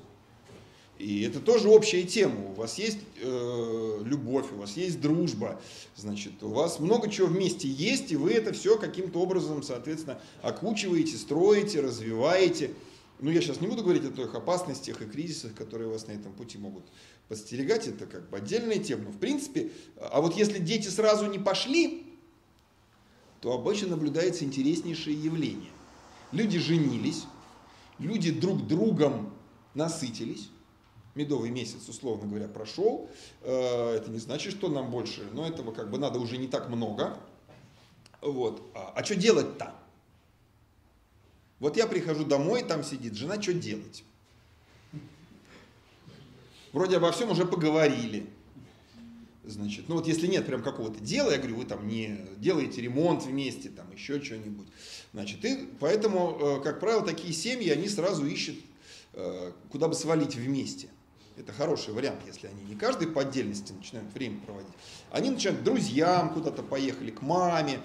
[0.98, 2.52] И это тоже общая тема.
[2.52, 5.60] У вас есть э, любовь, у вас есть дружба,
[5.96, 11.16] значит, у вас много чего вместе есть, и вы это все каким-то образом, соответственно, окучиваете,
[11.18, 12.70] строите, развиваете.
[13.24, 16.34] Ну, я сейчас не буду говорить о тех опасностях и кризисах, которые вас на этом
[16.34, 16.84] пути могут
[17.26, 19.04] подстерегать, это как бы отдельная тема.
[19.04, 22.06] Но в принципе, а вот если дети сразу не пошли,
[23.40, 25.70] то обычно наблюдается интереснейшее явление.
[26.32, 27.24] Люди женились,
[27.98, 29.32] люди друг другом
[29.72, 30.50] насытились,
[31.14, 33.08] медовый месяц, условно говоря, прошел,
[33.40, 36.68] э, это не значит, что нам больше, но этого как бы надо уже не так
[36.68, 37.18] много.
[38.20, 38.70] Вот.
[38.74, 39.72] А, а что делать-то?
[41.60, 44.04] Вот я прихожу домой, там сидит жена, что делать?
[46.72, 48.26] Вроде обо всем уже поговорили.
[49.44, 53.24] Значит, ну вот если нет прям какого-то дела, я говорю, вы там не делаете ремонт
[53.24, 54.66] вместе, там еще что-нибудь.
[55.12, 58.56] Значит, и поэтому, э, как правило, такие семьи, они сразу ищут,
[59.12, 60.88] э, куда бы свалить вместе.
[61.36, 64.72] Это хороший вариант, если они не каждый по отдельности начинают время проводить.
[65.10, 67.80] Они начинают к друзьям куда-то поехали, к маме,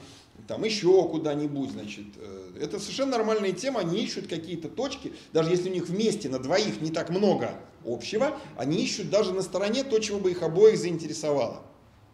[0.50, 2.06] там еще куда-нибудь, значит.
[2.18, 6.40] Э, это совершенно нормальная тема, они ищут какие-то точки, даже если у них вместе на
[6.40, 7.54] двоих не так много
[7.86, 11.62] общего, они ищут даже на стороне то, чего бы их обоих заинтересовало.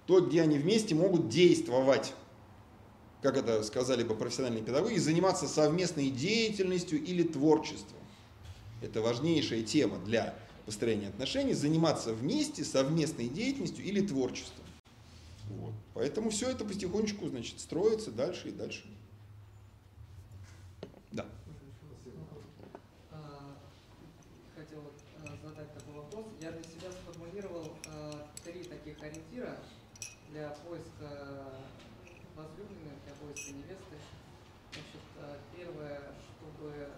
[0.05, 2.11] То, где они вместе могут действовать,
[3.21, 7.99] как это сказали бы профессиональные педагоги, заниматься совместной деятельностью или творчеством.
[8.81, 14.64] Это важнейшая тема для построения отношений, заниматься вместе совместной деятельностью или творчеством.
[15.49, 15.73] Вот.
[15.93, 18.85] Поэтому все это потихонечку, значит, строится дальше и дальше.
[21.11, 21.25] Да.
[24.55, 24.81] Хотел
[25.23, 26.25] а, задать такой вопрос.
[26.41, 29.57] Я для себя сформулировал а, три таких ориентира
[30.31, 31.61] для поиска
[32.35, 33.95] возлюбленной, для поиска невесты.
[34.73, 36.01] Значит, первое,
[36.37, 36.89] чтобы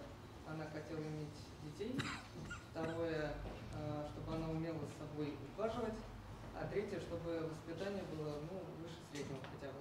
[0.48, 1.28] она хотела иметь
[1.64, 1.94] детей.
[2.72, 3.34] Второе,
[4.12, 5.94] чтобы она умела с собой ухаживать.
[6.60, 9.78] А третье, чтобы воспитание было ну, выше среднего хотя бы.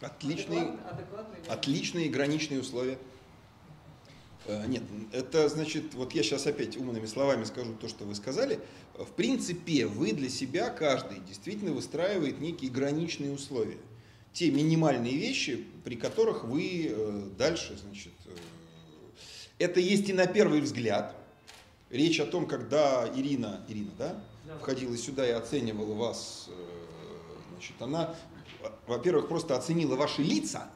[0.00, 2.98] Отличные, адекватные, отличные граничные условия.
[4.46, 4.82] Э, нет,
[5.12, 8.60] это значит, вот я сейчас опять умными словами скажу то, что вы сказали.
[8.94, 13.78] В принципе, вы для себя, каждый, действительно выстраивает некие граничные условия.
[14.32, 18.30] Те минимальные вещи, при которых вы э, дальше, значит, э,
[19.58, 21.14] это есть и на первый взгляд.
[21.90, 24.24] Речь о том, когда Ирина, Ирина, да,
[24.60, 26.52] входила сюда и оценивала вас, э,
[27.52, 28.14] значит, она,
[28.86, 30.70] во-первых, просто оценила ваши лица,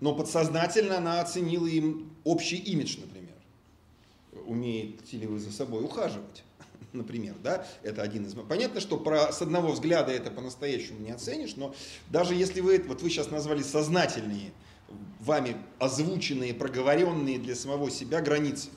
[0.00, 3.34] но подсознательно она оценила им общий имидж, например.
[4.46, 6.44] Умеете ли вы за собой ухаживать?
[6.92, 8.34] Например, да, это один из...
[8.34, 11.74] Понятно, что про, с одного взгляда это по-настоящему не оценишь, но
[12.08, 14.52] даже если вы, вот вы сейчас назвали сознательные,
[15.20, 18.70] вами озвученные, проговоренные для самого себя границы,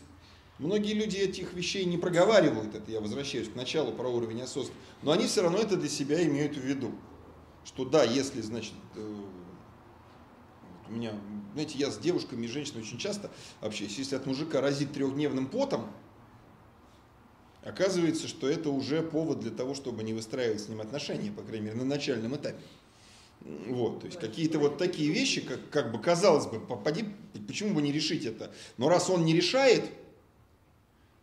[0.62, 5.12] Многие люди этих вещей не проговаривают, это я возвращаюсь к началу про уровень осознанности, но
[5.12, 6.92] они все равно это для себя имеют в виду.
[7.66, 9.16] Что да, если, значит, э,
[10.88, 11.14] у меня,
[11.54, 15.90] знаете, я с девушками и женщинами очень часто общаюсь, если от мужика разит трехдневным потом,
[17.64, 21.66] оказывается, что это уже повод для того, чтобы не выстраивать с ним отношения, по крайней
[21.66, 22.62] мере, на начальном этапе.
[23.40, 27.06] Вот, то есть какие-то вот такие вещи, как, как бы казалось бы, попади,
[27.48, 28.54] почему бы не решить это?
[28.78, 29.90] Но раз он не решает,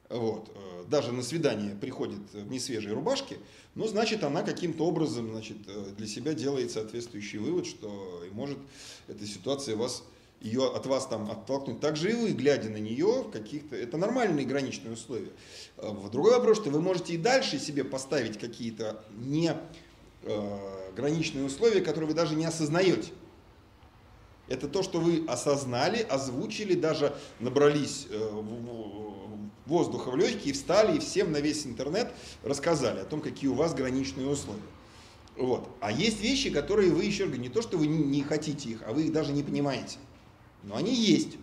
[0.09, 3.39] вот, э, даже на свидание приходит в несвежей рубашке,
[3.75, 8.59] ну, значит, она каким-то образом значит, э, для себя делает соответствующий вывод, что может
[9.07, 10.03] эта ситуация вас,
[10.41, 11.81] ее от вас там оттолкнуть.
[11.81, 15.31] Также и вы, глядя на нее, в каких-то, это нормальные граничные условия.
[15.77, 19.55] Э, Другой вопрос, что вы можете и дальше себе поставить какие-то не
[20.23, 23.11] э, граничные условия, которые вы даже не осознаете.
[24.49, 29.28] Это то, что вы осознали, озвучили, даже набрались э, в-
[29.69, 32.13] воздуха в легкие, встали и всем на весь интернет
[32.43, 34.63] рассказали о том, какие у вас граничные условия.
[35.37, 35.69] Вот.
[35.81, 39.05] А есть вещи, которые вы еще не то, что вы не, хотите их, а вы
[39.05, 39.99] их даже не понимаете.
[40.65, 41.37] Но они есть.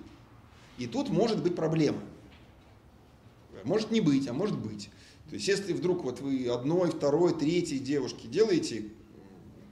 [0.77, 1.99] И тут может быть проблема.
[3.63, 4.89] Может не быть, а может быть.
[5.29, 8.85] То есть если вдруг вот вы одной, второй, третьей девушке делаете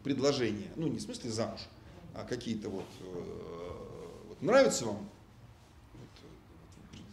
[0.03, 1.59] предложение, ну не в смысле замуж,
[2.15, 3.23] а какие-то вот, э,
[4.29, 5.09] вот нравится вам,
[5.93, 6.09] вот,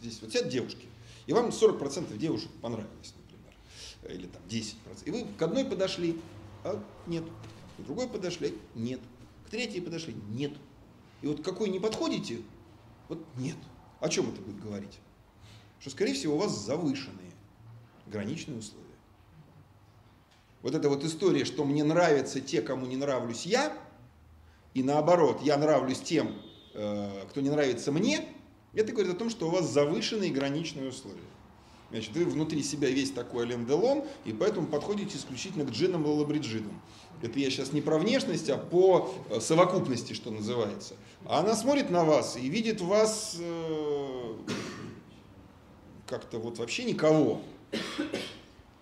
[0.00, 0.86] здесь вот сидят девушки,
[1.30, 4.74] и вам 40% девушек понравились, например, или там 10%,
[5.04, 6.20] и вы к одной подошли,
[6.64, 7.22] а нет,
[7.78, 8.98] к другой подошли, нет,
[9.46, 10.50] к третьей подошли, нет.
[11.22, 12.40] И вот какой не подходите,
[13.08, 13.54] вот нет.
[14.00, 14.98] О чем это будет говорить?
[15.78, 17.30] Что, скорее всего, у вас завышенные
[18.08, 18.88] граничные условия.
[20.62, 23.78] Вот эта вот история, что мне нравятся те, кому не нравлюсь я,
[24.74, 26.42] и наоборот, я нравлюсь тем,
[26.74, 28.26] э, кто не нравится мне,
[28.74, 31.18] это говорит о том, что у вас завышенные граничные условия.
[31.90, 33.66] Значит, вы внутри себя весь такой Ален
[34.24, 36.80] и поэтому подходите исключительно к джинам и лабриджидам.
[37.20, 40.94] Это я сейчас не про внешность, а по э, совокупности, что называется.
[41.26, 44.34] А она смотрит на вас и видит вас э,
[46.06, 47.42] как-то вот вообще никого.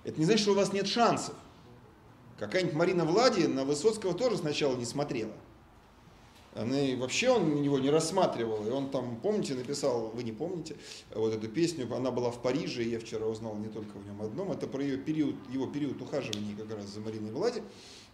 [0.04, 1.34] Это не значит, что у вас нет шансов.
[2.38, 5.32] Какая-нибудь Марина Влади на Высоцкого тоже сначала не смотрела.
[6.58, 8.66] Она вообще он его не рассматривал.
[8.66, 10.76] И он там, помните, написал, вы не помните,
[11.14, 14.20] вот эту песню, она была в Париже, и я вчера узнал не только в нем
[14.20, 17.62] одном, это про ее период, его период ухаживания как раз за Мариной Влади.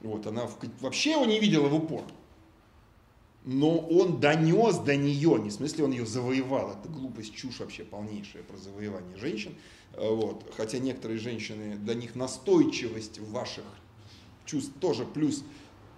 [0.02, 0.48] Вот, она
[0.80, 2.04] вообще его не видела в упор.
[3.46, 7.84] Но он донес до нее, не в смысле он ее завоевал, это глупость, чушь вообще
[7.84, 9.54] полнейшая про завоевание женщин.
[9.92, 10.44] Э, Вот.
[10.56, 13.64] Хотя некоторые женщины, для них настойчивость ваших
[14.44, 15.44] чувств тоже плюс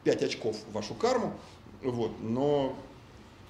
[0.05, 1.32] 5 очков в вашу карму.
[1.83, 2.12] Вот.
[2.20, 2.77] Но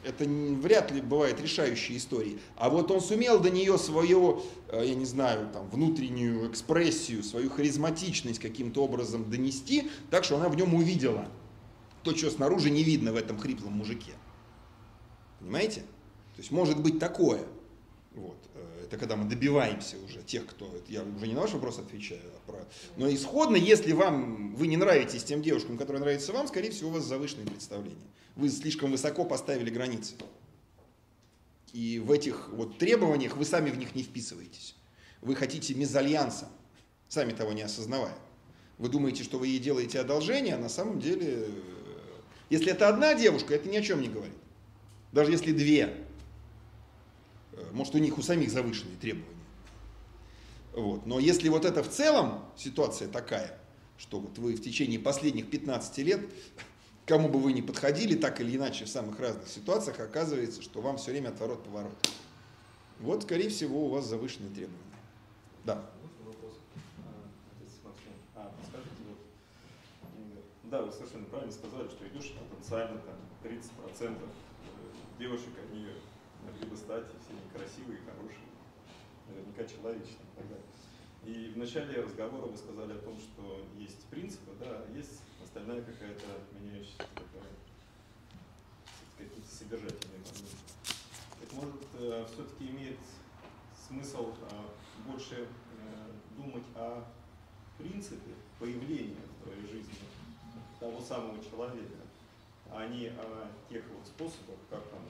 [0.05, 2.39] это вряд ли бывает решающей историей.
[2.57, 7.51] А вот он сумел до нее свою, э, я не знаю, там, внутреннюю экспрессию, свою
[7.51, 11.29] харизматичность каким-то образом донести, так что она в нем увидела
[12.03, 14.13] то, что снаружи не видно в этом хриплом мужике.
[15.41, 15.81] Понимаете?
[15.81, 17.43] То есть может быть такое.
[18.15, 18.37] Вот.
[18.87, 20.71] Это когда мы добиваемся уже тех, кто...
[20.87, 22.65] Я уже не на ваш вопрос отвечаю, а про...
[22.97, 26.93] Но исходно, если вам, вы не нравитесь тем девушкам, которые нравятся вам, скорее всего, у
[26.93, 28.07] вас завышенные представления.
[28.37, 30.15] Вы слишком высоко поставили границы.
[31.73, 34.77] И в этих вот требованиях вы сами в них не вписываетесь.
[35.21, 36.49] Вы хотите мезальянса,
[37.09, 38.17] сами того не осознавая.
[38.79, 41.49] Вы думаете, что вы ей делаете одолжение, а на самом деле, э,
[42.51, 44.37] если это одна девушка, это ни о чем не говорит.
[45.11, 46.06] Даже если две,
[47.73, 49.37] может у них у самих завышенные требования.
[50.73, 51.07] Вот.
[51.07, 53.59] Но если вот это в целом ситуация такая,
[53.99, 56.21] что вот вы в течение последних 15 лет,
[57.07, 60.99] кому бы вы ни подходили, так или иначе в самых разных ситуациях, оказывается, что вам
[60.99, 61.95] все время отворот-поворот.
[63.01, 64.81] Вот, скорее всего, у вас завышенные требования.
[65.65, 65.91] Да.
[70.65, 74.19] Да, вы совершенно правильно сказали, что идешь потенциально там 30%
[75.19, 75.87] девушек, они
[76.47, 78.47] могли стать все некрасивые, хорошие,
[79.29, 80.67] наверняка человечные и так далее.
[81.25, 85.83] И в начале разговора вы сказали о том, что есть принципы, да, а есть остальная
[85.83, 87.51] какая-то меняющаяся такая,
[89.19, 90.57] какие-то содержательные моменты.
[91.41, 92.99] Так может, все-таки имеет
[93.89, 94.75] смысл а,
[95.09, 97.05] больше э, думать о
[97.79, 99.95] принципе появления в твоей жизни
[100.81, 101.97] того самого человека,
[102.71, 105.01] а не о тех вот способах, как там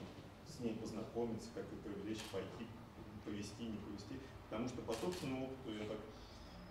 [0.57, 2.67] с ней познакомиться, как ее привлечь, пойти,
[3.23, 4.19] повести, не повести.
[4.49, 5.97] Потому что по собственному опыту я так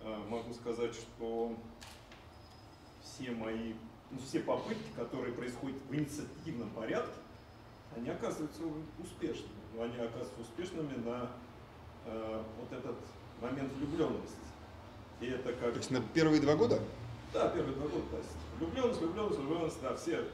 [0.01, 1.55] э, могу сказать, что
[3.01, 3.73] все мои,
[4.11, 7.13] ну, все попытки, которые происходят в инициативном порядке,
[7.95, 8.63] они оказываются
[8.99, 9.51] успешными.
[9.75, 11.31] Но они оказываются успешными на
[12.05, 12.95] э, вот этот
[13.41, 14.35] момент влюбленности.
[15.21, 15.73] И это как...
[15.73, 16.79] То есть на первые два года?
[17.33, 18.05] Да, первые два года.
[18.09, 18.29] То есть
[18.59, 20.25] влюбленность, влюбленность, влюбленность, да, все.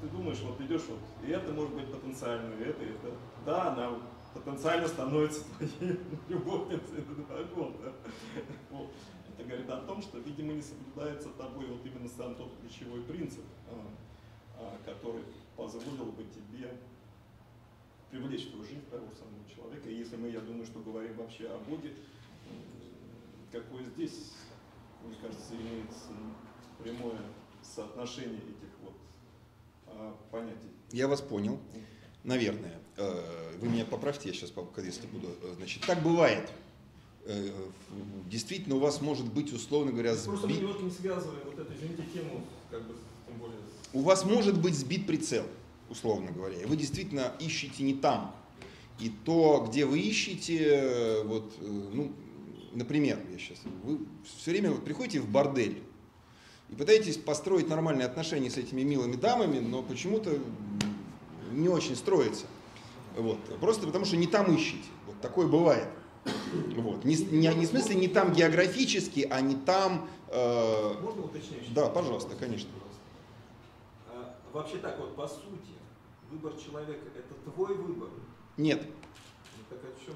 [0.00, 3.12] Ты думаешь, вот идешь вот, и это может быть потенциально, и это, и это.
[3.44, 3.98] Да, она
[4.32, 5.98] потенциально становится твоей
[6.28, 7.92] любовницей на два года.
[8.70, 8.90] Вот.
[9.36, 13.44] Это говорит о том, что, видимо, не соблюдается тобой вот именно сам тот ключевой принцип,
[13.68, 13.86] а,
[14.58, 15.24] а, который
[15.56, 16.70] позволил бы тебе
[18.10, 19.88] привлечь в твою жизнь того самого человека.
[19.88, 21.94] И если мы, я думаю, что говорим вообще о Боге,
[23.52, 24.32] какое здесь,
[25.04, 26.10] мне кажется, имеется
[26.82, 27.20] прямое
[27.62, 28.69] соотношение этих
[30.30, 30.68] понятий.
[30.92, 31.58] Я вас понял,
[32.24, 32.78] наверное.
[32.96, 35.28] Э, Вы меня поправьте, я сейчас, если буду.
[35.42, 36.50] э, Значит, так бывает.
[37.24, 37.50] Э,
[38.28, 41.72] Действительно, у вас может быть, условно говоря, Просто мы сбит, вот не связываем вот эту,
[41.74, 42.94] извините, тему, как бы,
[43.26, 43.56] тем более,
[43.92, 45.44] у вас может быть сбит прицел,
[45.88, 46.60] условно говоря.
[46.60, 48.34] И вы действительно ищете не там.
[49.00, 52.12] И то, где вы ищете, вот, ну,
[52.72, 54.00] например, я сейчас, вы
[54.38, 55.82] все время вот приходите в бордель
[56.70, 60.38] и пытаетесь построить нормальные отношения с этими милыми дамами, но почему-то
[61.50, 62.46] не очень строится.
[63.16, 63.38] Вот.
[63.60, 64.88] Просто потому, что не там ищете.
[65.06, 65.88] Вот такое бывает.
[66.76, 67.04] Вот.
[67.04, 70.08] Не, не, не в смысле не там географически, а не там...
[70.28, 71.72] э, Можно уточняющий?
[71.74, 72.70] Да, пожалуйста, конечно.
[74.08, 75.74] А, Вообще так вот, по сути,
[76.30, 78.10] выбор человека– это твой выбор?
[78.58, 78.82] Нет.
[78.84, 80.14] Ну, так о чем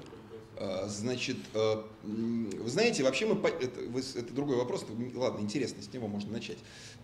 [0.87, 3.35] Значит, э, м, вы знаете, вообще мы...
[3.49, 3.79] Это,
[4.19, 4.85] это другой вопрос,
[5.15, 6.57] ладно, интересно, с него можно начать,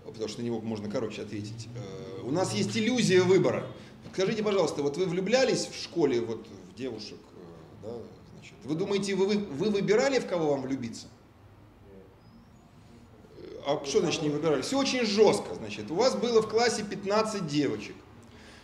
[0.05, 1.67] потому что на него можно короче ответить.
[1.75, 3.67] Э, У нас есть иллюзия выбора.
[4.13, 7.17] Скажите, пожалуйста, вот вы влюблялись в школе вот в девушек,
[7.83, 7.93] э, да,
[8.35, 11.07] значит, вы думаете, вы, вы, вы выбирали, в кого вам влюбиться?
[13.65, 14.61] А что значит не выбирали?
[14.61, 15.91] Все очень жестко, значит.
[15.91, 17.95] У вас было в классе 15 девочек.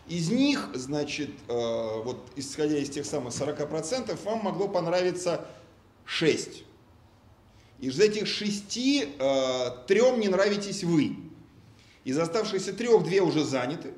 [0.07, 5.47] Из них, значит, э, вот исходя из тех самых 40%, вам могло понравиться
[6.05, 6.63] 6.
[7.79, 11.17] Из этих шести э, трем не нравитесь вы.
[12.05, 13.93] Из оставшихся трех две уже заняты.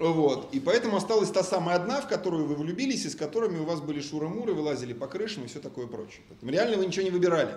[0.00, 0.52] Вот.
[0.52, 3.80] И поэтому осталась та самая одна, в которую вы влюбились, и с которыми у вас
[3.80, 6.22] были шуры-муры, вы лазили по крышам и все такое прочее.
[6.28, 7.54] Поэтому реально вы ничего не выбирали.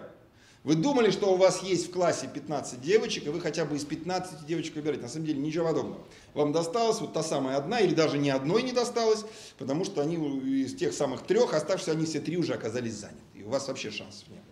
[0.64, 3.84] Вы думали, что у вас есть в классе 15 девочек, и вы хотя бы из
[3.84, 5.04] 15 девочек выбираете.
[5.04, 6.02] На самом деле ничего подобного.
[6.34, 9.26] Вам досталась вот та самая одна, или даже ни одной не досталось,
[9.58, 13.20] потому что они из тех самых трех, оставшиеся они все три уже оказались заняты.
[13.34, 14.44] И у вас вообще шансов не было.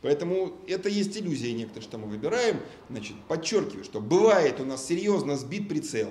[0.00, 2.60] Поэтому это есть иллюзия некоторые, что мы выбираем.
[2.88, 6.08] Значит, подчеркиваю, что бывает у нас серьезно сбит прицел.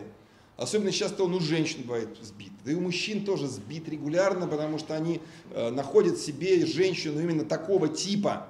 [0.56, 2.52] Особенно часто он у женщин бывает сбит.
[2.64, 5.20] Да и у мужчин тоже сбит регулярно, потому что они
[5.50, 8.48] э, находят себе женщину именно такого типа,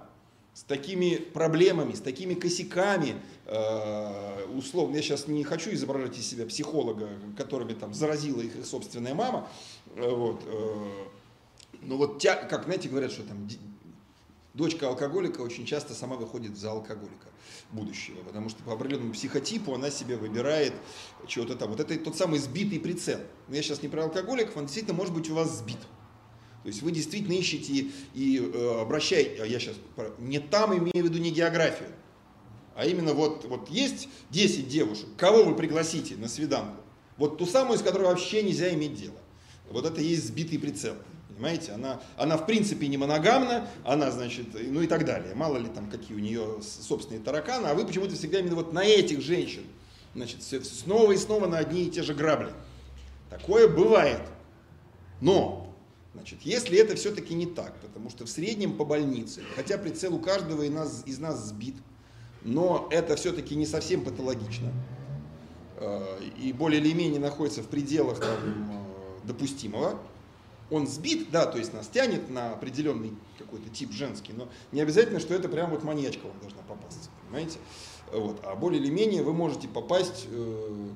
[0.54, 6.46] с такими проблемами, с такими косяками, э, условно, я сейчас не хочу изображать из себя
[6.46, 9.48] психолога, которыми там заразила их собственная мама,
[9.96, 11.06] э, вот, э,
[11.82, 13.48] но вот, как, знаете, говорят, что там
[14.54, 17.28] дочка алкоголика очень часто сама выходит за алкоголика
[17.72, 20.74] будущего, потому что по определенному психотипу она себе выбирает
[21.28, 21.70] чего-то там.
[21.70, 23.20] Вот это тот самый сбитый прицел.
[23.48, 25.80] Но я сейчас не про алкоголиков, он действительно может быть у вас сбит.
[26.64, 29.76] То есть вы действительно ищете и э, обращаете, а я сейчас
[30.20, 31.90] не там имею в виду не географию,
[32.76, 36.82] а именно вот, вот есть 10 девушек, кого вы пригласите на свиданку?
[37.18, 39.18] Вот ту самую, с которой вообще нельзя иметь дело.
[39.70, 40.96] Вот это и есть сбитый прицел.
[41.30, 45.34] Понимаете, она, она в принципе не моногамна, она, значит, ну и так далее.
[45.34, 48.84] Мало ли там какие у нее собственные тараканы, а вы почему-то всегда именно вот на
[48.84, 49.64] этих женщин,
[50.14, 52.54] значит, снова и снова на одни и те же грабли.
[53.30, 54.22] Такое бывает.
[55.20, 55.61] Но,
[56.22, 60.20] значит, если это все-таки не так, потому что в среднем по больнице, хотя прицел у
[60.20, 61.76] каждого из нас, из нас сбит,
[62.44, 64.72] но это все-таки не совсем патологично,
[65.78, 70.00] э, и более или менее находится в пределах там, э, допустимого,
[70.70, 75.20] он сбит, да, то есть нас тянет на определенный какой-то тип женский, но не обязательно,
[75.20, 77.58] что это прям вот маньячка вам должна попасться, понимаете?
[78.14, 78.40] Вот.
[78.44, 80.90] А более или менее вы можете попасть э,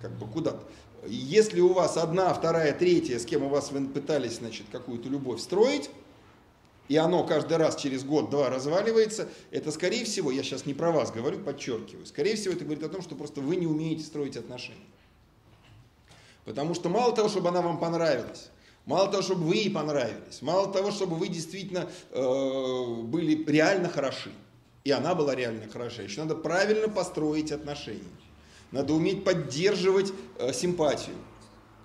[0.00, 0.62] как бы куда-то.
[1.06, 5.40] Если у вас одна, вторая, третья, с кем у вас вы пытались, значит, какую-то любовь
[5.40, 5.90] строить,
[6.88, 11.10] и оно каждый раз через год-два разваливается, это, скорее всего, я сейчас не про вас
[11.10, 14.78] говорю, подчеркиваю, скорее всего, это говорит о том, что просто вы не умеете строить отношения.
[16.44, 18.50] Потому что мало того, чтобы она вам понравилась,
[18.84, 24.30] мало того, чтобы вы ей понравились, мало того, чтобы вы действительно э, были реально хороши,
[24.84, 28.02] и она была реально хороша, еще надо правильно построить отношения.
[28.72, 31.16] Надо уметь поддерживать э, симпатию.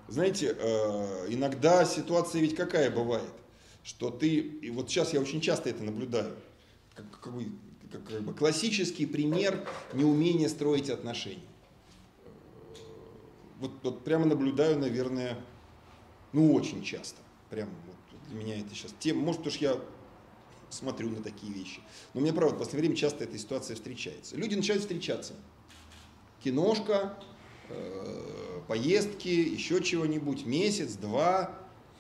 [0.08, 3.30] Знаете, э, иногда ситуация ведь какая бывает,
[3.84, 6.34] что ты, и вот сейчас я очень часто это наблюдаю,
[6.96, 7.52] как, как бы,
[7.92, 11.42] как- как бы классический пример неумения строить отношения.
[13.60, 15.38] Вот, вот прямо наблюдаю, наверное,
[16.32, 17.18] ну очень часто.
[17.50, 17.96] Прям вот
[18.30, 19.80] для меня это сейчас тема, может, что я
[20.70, 21.82] смотрю на такие вещи.
[22.14, 24.36] Но мне правда в последнее время часто эта ситуация встречается.
[24.38, 25.34] Люди начинают встречаться.
[26.44, 27.18] Киношка,
[27.70, 31.52] э, поездки, еще чего-нибудь, месяц, два,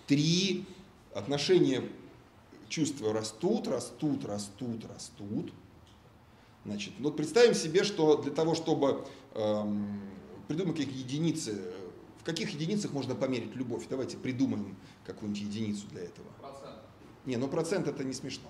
[0.06, 0.66] три,
[1.14, 1.84] отношения,
[2.70, 5.54] чувства растут, растут, растут, растут.
[6.66, 9.06] Значит, вот представим себе, что для того, чтобы
[9.36, 10.02] эм,
[10.48, 11.62] придумать какие единицы,
[12.20, 13.86] в каких единицах можно померить любовь?
[13.90, 16.28] Давайте придумаем какую-нибудь единицу для этого.
[16.42, 16.76] Процент.
[17.26, 18.50] Не, ну процент это не смешно.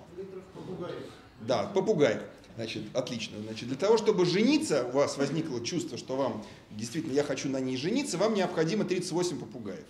[0.54, 1.04] Попугаев.
[1.40, 2.20] Да, попугай.
[2.58, 3.38] Значит, отлично.
[3.40, 7.60] Значит, для того, чтобы жениться, у вас возникло чувство, что вам действительно я хочу на
[7.60, 9.86] ней жениться, вам необходимо 38 попугаев.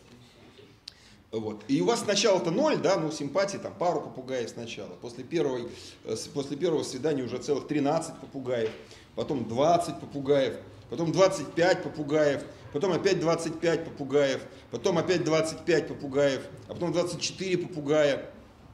[1.30, 1.62] Вот.
[1.66, 4.90] И у вас сначала-то ноль, да, ну симпатии, там пару попугаев сначала.
[5.00, 5.66] После, первой,
[6.04, 8.70] э, после первого свидания уже целых 13 попугаев,
[9.14, 10.56] потом 20 попугаев,
[10.90, 18.30] потом 25 попугаев, потом опять 25 попугаев, потом опять 25 попугаев, а потом 24 попугая,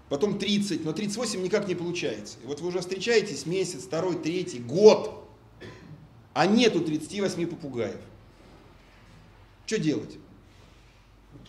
[0.09, 2.37] потом 30, но 38 никак не получается.
[2.43, 5.27] И вот вы уже встречаетесь месяц, второй, третий, год,
[6.33, 8.01] а нету 38 попугаев.
[9.67, 10.19] Что делать?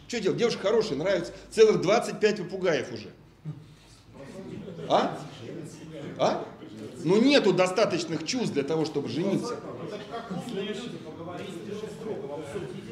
[0.07, 0.37] Что делать?
[0.37, 1.33] Девушка хорошая, нравится.
[1.51, 3.09] Целых 25 попугаев уже.
[4.87, 5.19] А?
[6.17, 6.45] А?
[7.03, 9.59] Ну нету достаточных чувств для того, чтобы жениться.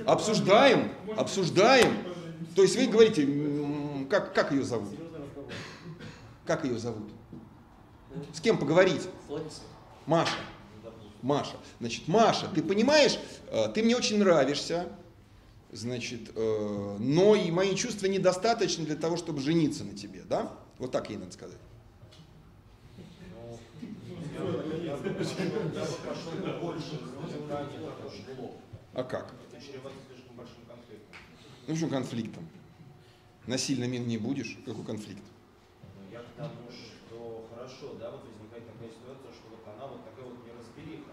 [0.06, 1.98] Обсуждаем, обсуждаем.
[2.56, 3.28] То есть вы говорите,
[4.10, 5.03] как, как ее зовут?
[6.46, 7.10] Как ее зовут?
[8.34, 9.08] С кем поговорить?
[10.06, 10.38] Маша.
[11.22, 11.56] Маша.
[11.80, 13.18] Значит, Маша, ты понимаешь,
[13.48, 14.90] э, ты мне очень нравишься,
[15.72, 20.52] значит, э, но и мои чувства недостаточны для того, чтобы жениться на тебе, да?
[20.80, 21.58] Вот так ей надо сказать.
[28.94, 29.34] А как?
[31.68, 32.48] Ну, почему конфликтом?
[33.48, 34.58] Насильно мил не будешь?
[34.66, 35.24] Какой конфликт?
[36.38, 40.02] Но я к тому, что хорошо, да, вот возникает такая ситуация, что вот она вот
[40.06, 41.12] такая вот неразбериха.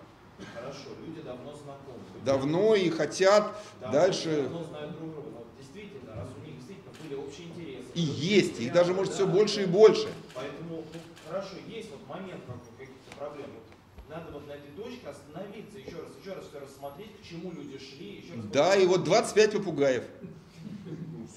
[0.55, 2.01] Хорошо, люди давно знакомы.
[2.25, 4.43] Давно и хотят Давно- дальше.
[4.43, 5.29] Давно знают друг друга.
[5.31, 7.89] Но действительно, раз у них действительно были общие интересы.
[7.95, 9.73] И есть, их даже может да, все больше и да.
[9.73, 10.09] больше.
[10.35, 13.51] Поэтому, ну, хорошо, есть вот момент как бы каких-то проблем.
[13.53, 13.65] Вот
[14.09, 17.79] надо вот на этой точке остановиться, еще раз, еще раз все рассмотреть, к чему люди
[17.79, 18.45] шли, еще раз.
[18.47, 20.05] Да, и вот 25 попугаев.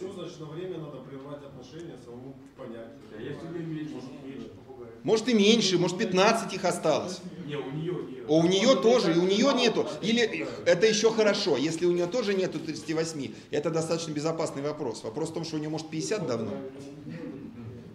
[0.03, 2.89] Все, значит, на время надо прервать отношения, самому понять.
[3.17, 4.91] А если меньше, меньше попугаев?
[5.03, 7.21] Может и меньше, может 15 их осталось.
[7.47, 8.25] Не, у нее нет.
[8.27, 9.87] А у нее тоже, и у нее нету.
[10.01, 15.03] Или это еще хорошо, если у нее тоже нету 38, это достаточно безопасный вопрос.
[15.03, 16.51] Вопрос в том, что у нее может 50 давно.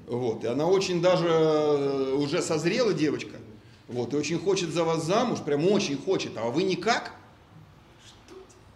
[0.06, 3.36] Вот, и она очень даже э, уже созрела девочка.
[3.88, 7.12] Вот, и очень хочет за вас замуж, прям очень хочет, а вы никак?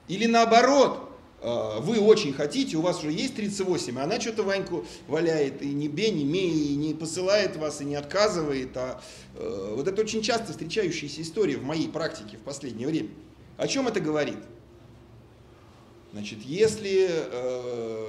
[0.08, 1.11] Или наоборот,
[1.42, 5.88] вы очень хотите, у вас уже есть 38, а она что-то Ваньку валяет, и не
[5.88, 8.76] бе, не ме, и не посылает вас, и не отказывает.
[8.76, 9.02] А,
[9.34, 13.10] э, вот это очень часто встречающаяся история в моей практике в последнее время.
[13.56, 14.38] О чем это говорит?
[16.12, 18.06] Значит, если, э,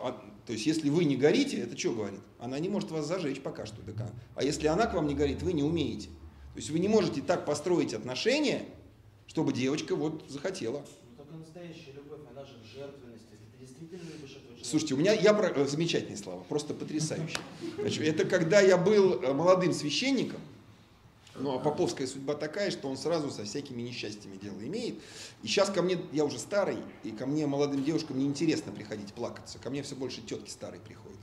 [0.00, 2.20] а- то есть, если вы не горите, это что говорит?
[2.38, 3.80] Она не может вас зажечь пока что.
[3.82, 6.08] Так, а- а если она к вам не горит, вы не умеете.
[6.52, 8.66] То есть вы не можете так построить отношения,
[9.26, 10.84] чтобы девочка вот захотела.
[11.08, 12.11] Ну только настоящая любовь,
[12.42, 13.26] она же в жертвенности.
[13.60, 14.64] Если ты действительно любишь этого человека.
[14.64, 17.38] Слушайте, у меня я про- э, замечательные слова, просто потрясающие.
[18.08, 20.40] Это когда я был э, молодым священником,
[21.34, 24.96] ну а поповская судьба такая, что он сразу со всякими несчастьями дело имеет.
[25.42, 29.58] И сейчас ко мне, я уже старый, и ко мне молодым девушкам неинтересно приходить плакаться.
[29.58, 31.18] Ко мне все больше тетки старые приходят.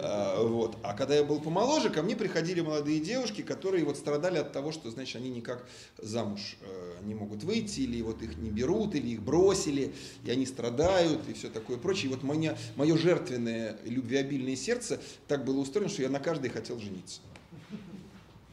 [0.00, 0.76] А, вот.
[0.82, 4.72] а когда я был помоложе, ко мне приходили молодые девушки, которые вот страдали от того,
[4.72, 5.64] что, значит, они никак
[5.98, 9.94] замуж э, не могут выйти, или вот их не берут, или их бросили,
[10.24, 12.10] и они страдают, и все такое прочее.
[12.10, 16.80] И вот мое, мое жертвенное, любвеобильное сердце так было устроено, что я на каждой хотел
[16.80, 17.20] жениться.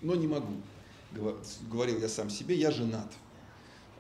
[0.02, 0.54] Но не могу,
[1.72, 3.12] говорил я сам себе, я женат.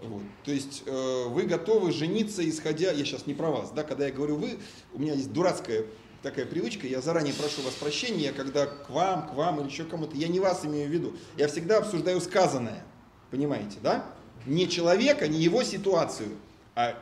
[0.01, 0.21] Вот.
[0.45, 4.13] То есть э, вы готовы жениться, исходя, я сейчас не про вас, да, когда я
[4.13, 4.57] говорю вы,
[4.93, 5.85] у меня есть дурацкая
[6.21, 10.15] такая привычка, я заранее прошу вас прощения, когда к вам, к вам или еще кому-то,
[10.15, 12.85] я не вас имею в виду, я всегда обсуждаю сказанное,
[13.29, 14.05] понимаете, да?
[14.45, 16.29] Не человека, не его ситуацию,
[16.75, 16.95] а,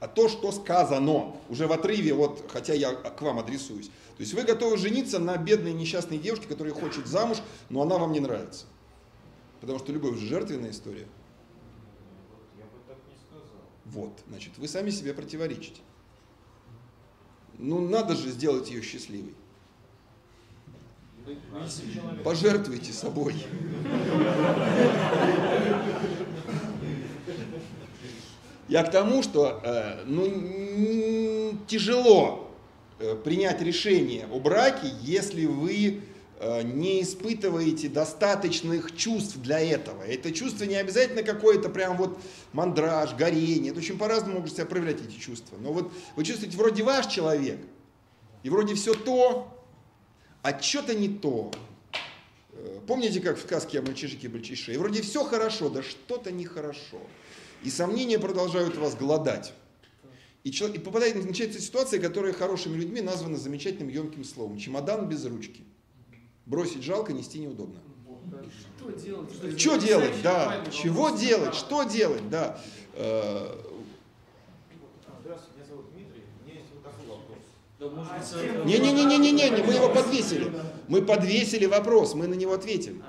[0.00, 3.86] а то, что сказано, уже в отрыве, вот, хотя я к вам адресуюсь.
[3.86, 7.38] То есть вы готовы жениться на бедной несчастной девушке, которая хочет замуж,
[7.70, 8.66] но она вам не нравится.
[9.66, 11.08] Потому что любовь же жертвенная история.
[12.56, 13.60] Я бы так не сказал.
[13.86, 15.80] Вот, значит, вы сами себе противоречите.
[17.58, 19.34] Ну, надо же сделать ее счастливой.
[21.26, 23.34] Если человек- Пожертвуйте собой.
[28.68, 32.50] Я к тому, что э, ну, тяжело
[33.00, 36.02] э, принять решение о браке, если вы
[36.40, 40.02] не испытываете достаточных чувств для этого.
[40.02, 42.18] Это чувство не обязательно какое-то прям вот
[42.52, 43.70] мандраж, горение.
[43.70, 45.56] Это очень по-разному могут себя проявлять эти чувства.
[45.58, 47.58] Но вот вы чувствуете, вроде ваш человек,
[48.42, 49.56] И вроде все то,
[50.42, 51.50] а что-то не то.
[52.52, 54.74] Э, Помните, как в сказке о мальчишке мальчише?
[54.74, 57.00] И вроде все хорошо, да что-то нехорошо.
[57.64, 59.54] И сомнения продолжают вас голодать.
[60.44, 64.58] И, человек, и попадает, начинается ситуация, которая хорошими людьми названа замечательным емким словом.
[64.58, 65.64] Чемодан без ручки.
[66.46, 67.80] Бросить жалко, нести неудобно.
[68.78, 69.58] Что делать?
[69.60, 70.64] Что делать, да.
[70.70, 71.20] Чего вопрос.
[71.20, 72.60] делать, что делать, да.
[72.94, 73.62] Э,
[75.22, 76.22] Здравствуйте, меня зовут Дмитрий.
[76.42, 77.38] У меня есть вот такой вопрос.
[77.80, 78.64] Может А?
[78.64, 80.52] Не-не-не-не-не, мы его подвесили.
[80.86, 83.02] Мы подвесили вопрос, мы на него ответим.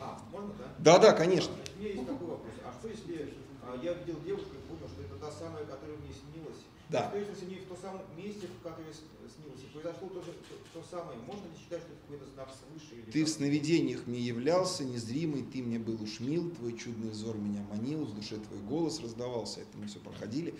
[0.00, 0.98] А, можно, да?
[0.98, 1.52] Да-да, конечно.
[1.76, 2.52] У меня есть такой вопрос.
[2.64, 6.14] А что если а, я видел девушку и понял, что это та самая, которая мне
[6.14, 6.62] снилась?
[6.88, 7.08] Да.
[7.10, 9.02] Что если с ней в том самом месте, в котором с-
[9.34, 10.30] снилась, и произошло то, же,
[10.76, 13.00] то, самое, можно ли считать, что это какой-то знак свыше?
[13.00, 17.38] Или Ты в сновидениях мне являлся, незримый, ты мне был уж мил, твой чудный взор
[17.38, 20.54] меня манил, в душе твой голос раздавался, это мы все проходили.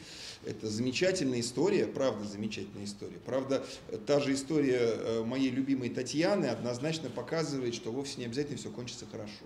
[0.45, 3.19] Это замечательная история, правда замечательная история.
[3.27, 3.67] Правда,
[4.07, 9.05] та же история э, моей любимой Татьяны однозначно показывает, что вовсе не обязательно все кончится
[9.05, 9.45] хорошо.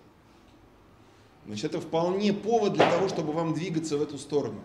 [1.47, 4.63] Значит, это вполне повод для того, чтобы вам двигаться в эту сторону.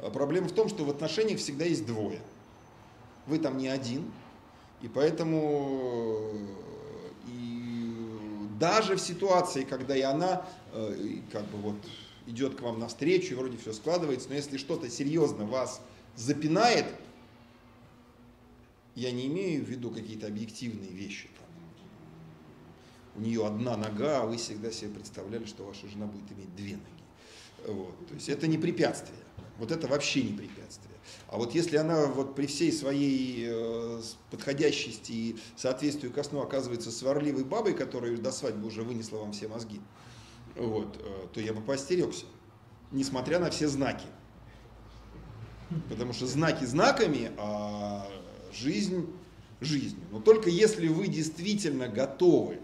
[0.00, 2.20] А Проблема в том, что в отношениях всегда есть двое.
[3.26, 4.10] Вы там не один,
[4.82, 6.46] и поэтому э,
[7.28, 7.94] и
[8.58, 11.76] даже в ситуации, когда и она э, как бы вот
[12.26, 15.80] идет к вам навстречу, и вроде все складывается, но если что-то серьезно вас
[16.16, 16.86] запинает,
[18.94, 21.28] я не имею в виду какие-то объективные вещи.
[21.38, 21.46] Там,
[23.16, 26.72] у нее одна нога, а вы всегда себе представляли, что ваша жена будет иметь две
[26.74, 27.74] ноги.
[27.78, 28.08] Вот.
[28.08, 29.18] То есть это не препятствие.
[29.60, 30.94] Вот это вообще не препятствие.
[31.28, 34.00] А вот если она вот при всей своей э,
[34.30, 39.48] подходящести и соответствию ко сну оказывается сварливой бабой, которая до свадьбы уже вынесла вам все
[39.48, 39.82] мозги,
[40.56, 42.24] вот, э, то я бы поостерегся,
[42.90, 44.06] несмотря на все знаки.
[45.90, 48.08] Потому что знаки знаками, а
[48.54, 49.06] жизнь
[49.60, 50.06] жизнью.
[50.10, 52.60] Но только если вы действительно готовы,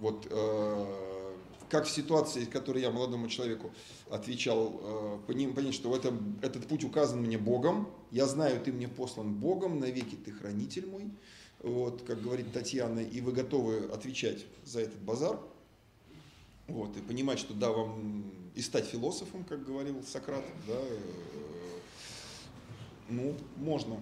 [0.00, 1.11] вот э,
[1.72, 3.72] как в ситуации, в которой я молодому человеку
[4.10, 6.12] отвечал, э, понять, что это,
[6.42, 11.10] этот путь указан мне Богом, я знаю, ты мне послан Богом, навеки ты хранитель мой,
[11.60, 15.40] вот, как говорит Татьяна, и вы готовы отвечать за этот базар,
[16.68, 20.98] вот, и понимать, что да, вам и стать философом, как говорил Сократ, да, э,
[23.08, 23.96] ну, можно,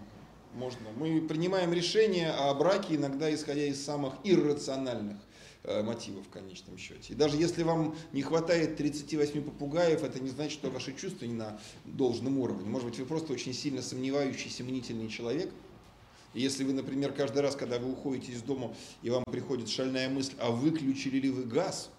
[0.55, 0.89] можно.
[0.97, 5.19] Мы принимаем решения о браке иногда исходя из самых иррациональных
[5.65, 7.13] э, мотивов в конечном счете.
[7.13, 11.35] И даже если вам не хватает 38 попугаев, это не значит, что ваши чувства не
[11.35, 12.69] на должном уровне.
[12.69, 15.53] Может быть, вы просто очень сильно сомневающийся, мнительный человек.
[16.33, 20.35] Если вы, например, каждый раз, когда вы уходите из дома, и вам приходит шальная мысль,
[20.39, 21.91] а выключили ли вы газ,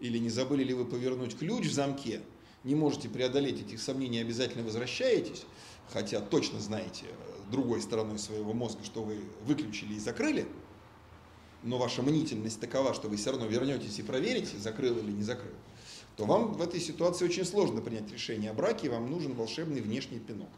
[0.00, 2.20] или не забыли ли вы повернуть ключ в замке,
[2.64, 5.44] не можете преодолеть этих сомнений, обязательно возвращаетесь,
[5.88, 10.46] хотя точно знаете э, другой стороной своего мозга, что вы выключили и закрыли,
[11.62, 15.54] но ваша мнительность такова, что вы все равно вернетесь и проверите, закрыл или не закрыл,
[16.16, 19.80] то вам в этой ситуации очень сложно принять решение о браке, и вам нужен волшебный
[19.80, 20.50] внешний пинок.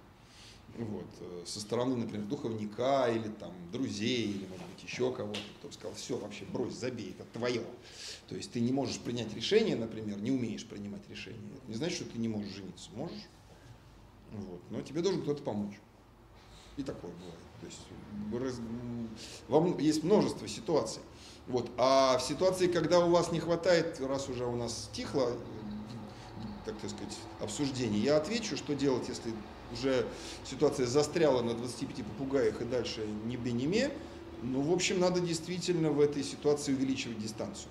[0.76, 5.70] Вот, э, со стороны, например, духовника или там друзей, или, может быть, еще кого-то, кто
[5.70, 7.62] сказал, все, вообще брось, забей, это твое.
[8.28, 11.42] То есть ты не можешь принять решение, например, не умеешь принимать решение.
[11.56, 12.88] Это не значит, что ты не можешь жениться.
[12.94, 13.22] Можешь.
[14.32, 14.62] Вот.
[14.70, 15.74] Но тебе должен кто-то помочь.
[16.76, 17.38] И такое бывает.
[17.60, 17.80] То есть
[19.48, 21.02] вам есть множество ситуаций.
[21.46, 21.70] Вот.
[21.76, 25.36] А в ситуации, когда у вас не хватает, раз уже у нас стихло,
[26.64, 29.32] так сказать, обсуждение, я отвечу, что делать, если
[29.72, 30.06] уже
[30.44, 33.90] ситуация застряла на 25 попугаях и дальше ни бы ни ме.
[34.42, 37.70] Ну, в общем, надо действительно в этой ситуации увеличивать дистанцию.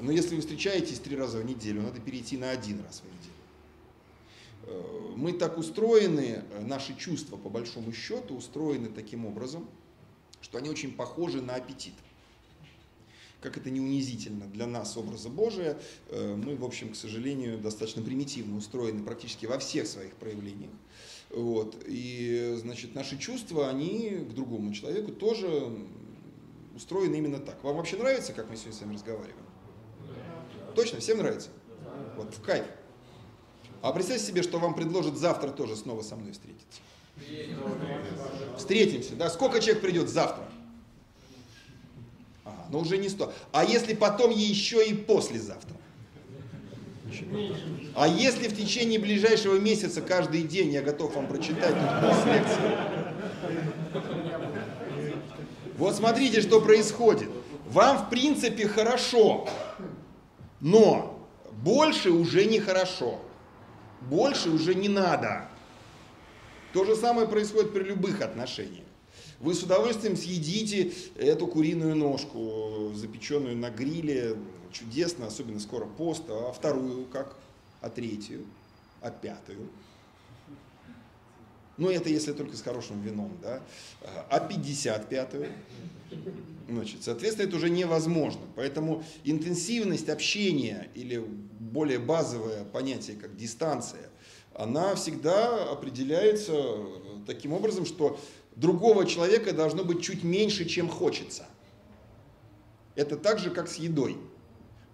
[0.00, 3.35] Но если вы встречаетесь три раза в неделю, надо перейти на один раз в неделю.
[4.66, 9.66] Э, Мы так устроены, э, наши чувства, по большому счету, устроены таким образом,
[10.40, 11.94] что они очень похожи на аппетит.
[13.40, 15.78] Как это не унизительно для нас, образа Божия,
[16.08, 20.70] э, мы, в общем, к сожалению, достаточно примитивно устроены практически во всех своих проявлениях.
[21.30, 21.76] Вот.
[21.86, 25.76] И, значит, наши чувства, они к другому человеку тоже
[26.74, 27.62] устроены именно так.
[27.64, 29.46] Вам вообще нравится, как мы сегодня с вами разговариваем?
[30.74, 31.48] Точно, всем нравится?
[32.16, 32.66] Вот, в кайф.
[33.86, 36.80] А представьте себе, что вам предложат завтра тоже снова со мной встретиться.
[38.58, 39.30] Встретимся, да?
[39.30, 40.42] Сколько человек придет завтра?
[42.44, 43.32] Ага, но уже не сто.
[43.52, 45.76] А если потом еще и послезавтра?
[47.94, 54.02] А если в течение ближайшего месяца каждый день я готов вам прочитать тут курс лекций?
[55.78, 57.30] Вот смотрите, что происходит.
[57.66, 59.48] Вам в принципе хорошо,
[60.58, 63.20] но больше уже не хорошо.
[64.02, 65.48] Больше уже не надо.
[66.72, 68.84] То же самое происходит при любых отношениях.
[69.40, 74.36] Вы с удовольствием съедите эту куриную ножку, запеченную на гриле,
[74.72, 77.36] чудесно, особенно скоро пост, а вторую как?
[77.80, 78.46] А третью?
[79.00, 79.68] А пятую?
[81.76, 83.60] Ну, это если только с хорошим вином, да?
[84.30, 85.52] А 55-ю?
[86.68, 88.40] Значит, соответственно, это уже невозможно.
[88.56, 91.22] Поэтому интенсивность общения или
[91.66, 94.10] более базовое понятие, как дистанция,
[94.54, 96.54] она всегда определяется
[97.26, 98.18] таким образом, что
[98.54, 101.46] другого человека должно быть чуть меньше, чем хочется.
[102.94, 104.16] Это так же, как с едой.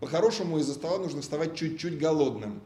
[0.01, 2.61] По-хорошему из-за стола нужно вставать чуть-чуть голодным.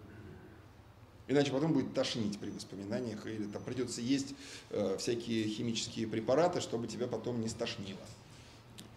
[1.29, 4.35] Иначе потом будет тошнить при воспоминаниях, или там придется есть
[4.71, 7.99] э, всякие химические препараты, чтобы тебя потом не стошнило.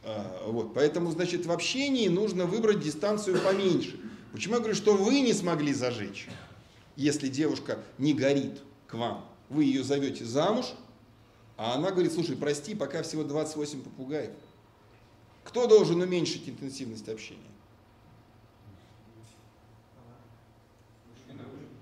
[0.04, 0.74] Э, вот.
[0.74, 4.00] Поэтому, значит, в общении нужно выбрать дистанцию поменьше.
[4.32, 6.28] Почему я говорю, что вы не смогли зажечь,
[6.96, 9.26] если девушка не горит к вам?
[9.50, 10.68] Вы ее зовете замуж,
[11.58, 14.32] а она говорит, слушай, прости, пока всего 28 попугаев.
[15.44, 17.42] Кто должен уменьшить интенсивность общения?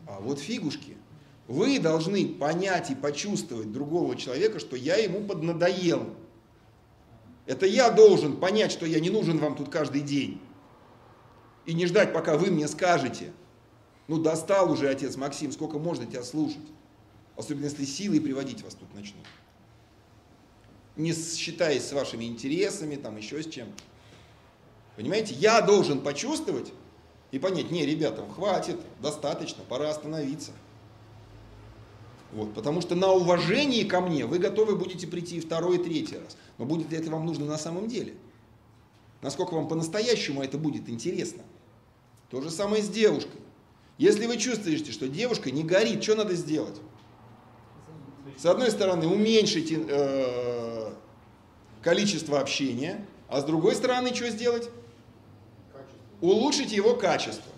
[0.07, 0.95] А вот фигушки.
[1.47, 6.13] Вы должны понять и почувствовать другого человека, что я ему поднадоел.
[7.45, 10.41] Это я должен понять, что я не нужен вам тут каждый день.
[11.67, 13.33] И не ждать, пока вы мне скажете.
[14.07, 16.65] Ну, достал уже отец Максим, сколько можно тебя слушать.
[17.35, 19.25] Особенно если силой приводить вас тут начнут.
[20.95, 23.67] Не считаясь с вашими интересами, там еще с чем.
[24.95, 26.71] Понимаете, я должен почувствовать,
[27.31, 30.51] и понять, не, ребята, хватит, достаточно, пора остановиться.
[32.31, 36.37] Вот, потому что на уважении ко мне вы готовы будете прийти второй и третий раз.
[36.57, 38.15] Но будет ли это вам нужно на самом деле?
[39.21, 41.43] Насколько вам по-настоящему это будет интересно?
[42.29, 43.41] То же самое с девушкой.
[43.97, 46.75] Если вы чувствуете, что девушка не горит, что надо сделать?
[48.37, 50.91] С одной стороны, уменьшите э,
[51.81, 54.69] количество общения, а с другой стороны, что сделать?
[56.21, 57.51] улучшить его качество.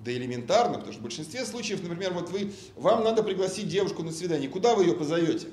[0.00, 4.12] Да элементарно, потому что в большинстве случаев, например, вот вы, вам надо пригласить девушку на
[4.12, 4.50] свидание.
[4.50, 5.46] Куда вы ее позовете?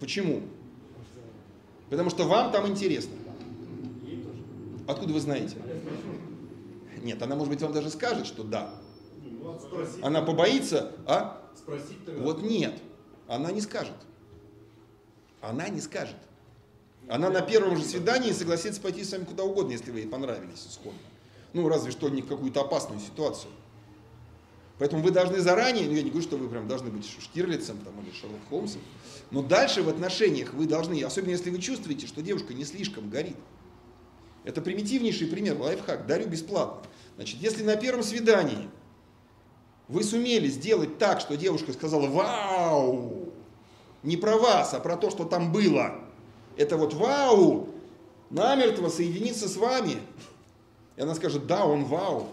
[0.00, 0.42] Почему?
[1.90, 3.12] Потому что вам там интересно.
[4.88, 5.56] Откуда вы знаете?
[7.02, 8.74] Нет, она, может быть, вам даже скажет, что да.
[10.02, 11.50] Она побоится, а?
[12.18, 12.74] Вот нет,
[13.26, 13.96] она не скажет.
[15.40, 16.16] Она не скажет.
[17.08, 20.66] Она на первом же свидании согласится пойти с вами куда угодно, если вы ей понравились
[20.68, 21.00] исходно.
[21.52, 23.50] Ну, разве что не в какую-то опасную ситуацию.
[24.78, 27.92] Поэтому вы должны заранее, ну я не говорю, что вы прям должны быть Штирлицем там,
[28.02, 28.80] или Шерлок Холмсом,
[29.30, 33.36] но дальше в отношениях вы должны, особенно если вы чувствуете, что девушка не слишком горит.
[34.44, 36.82] Это примитивнейший пример, лайфхак, дарю бесплатно.
[37.16, 38.68] Значит, если на первом свидании
[39.88, 43.32] вы сумели сделать так, что девушка сказала «Вау!»
[44.02, 46.00] Не про вас, а про то, что там было–
[46.56, 47.68] это вот вау,
[48.30, 49.96] намертво соединиться с вами.
[50.96, 52.28] И она скажет, да, он вау.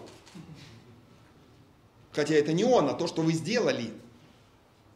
[2.12, 3.90] Хотя это не он, а то, что вы сделали.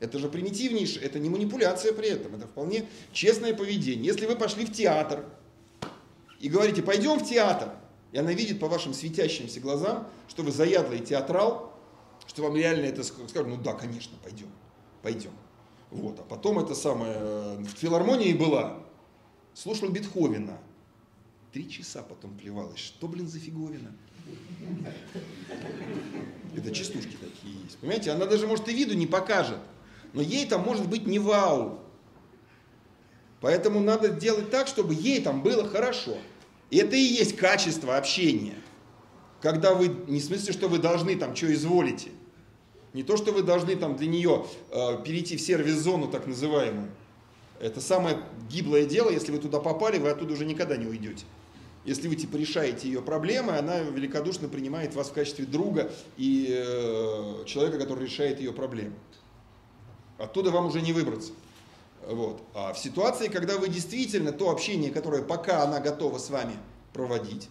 [0.01, 4.05] Это же примитивнейшее, это не манипуляция при этом, это вполне честное поведение.
[4.05, 5.25] Если вы пошли в театр
[6.45, 7.71] и говорите, пойдем в театр,
[8.13, 11.73] и она видит по вашим светящимся глазам, что вы заядлый театрал,
[12.27, 14.49] что вам реально это скажут, ну да, конечно, пойдем,
[15.01, 15.31] пойдем.
[15.91, 18.79] Вот, а потом это самое, э, в филармонии была,
[19.55, 20.59] слушал Бетховена.
[21.51, 22.79] Три часа потом плевалась.
[22.79, 23.97] Что, блин, за фиговина?
[26.55, 27.79] Это частушки такие есть.
[27.79, 29.61] Понимаете, она даже, может, и виду не покажет.
[30.13, 31.81] Но ей там может быть не вау.
[33.41, 36.19] Поэтому надо делать так, чтобы ей там было хорошо.
[36.71, 38.57] И это и есть качество общения.
[39.41, 42.11] Когда вы, не в смысле, что вы должны там что изволите.
[42.95, 46.91] Не то, что вы должны там для нее э, перейти в сервис-зону так называемую.
[47.61, 48.19] Это самое
[48.49, 51.25] гиблое дело, если вы туда попали, вы оттуда уже никогда не уйдете.
[51.85, 57.45] Если вы типа решаете ее проблемы, она великодушно принимает вас в качестве друга и э,
[57.47, 58.95] человека, который решает ее проблемы.
[60.17, 61.33] Оттуда вам уже не выбраться.
[62.07, 62.43] Вот.
[62.55, 66.57] А в ситуации, когда вы действительно то общение, которое пока она готова с вами
[66.93, 67.49] проводить,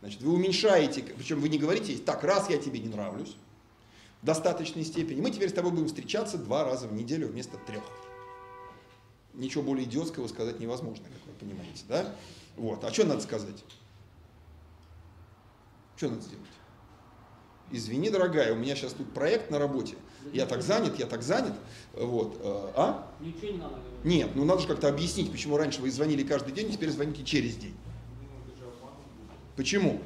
[0.00, 3.36] значит, вы уменьшаете, причем вы не говорите, так, раз я тебе не нравлюсь,
[4.22, 7.82] в достаточной степени, мы теперь с тобой будем встречаться два раза в неделю вместо трех
[9.34, 12.14] ничего более идиотского сказать невозможно, как вы понимаете, да?
[12.56, 12.84] Вот.
[12.84, 13.64] А что надо сказать?
[15.96, 16.46] Что надо сделать?
[17.72, 19.94] Извини, дорогая, у меня сейчас тут проект на работе.
[20.32, 21.54] Я так занят, я так занят.
[21.94, 22.38] Вот.
[22.40, 23.12] Э, а?
[23.20, 24.04] Ничего не надо говорить.
[24.04, 27.56] Нет, ну надо же как-то объяснить, почему раньше вы звонили каждый день, теперь звоните через
[27.56, 27.74] день.
[29.56, 30.00] Почему?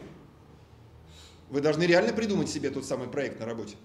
[1.50, 3.76] Вы должны реально придумать себе тот самый проект на работе.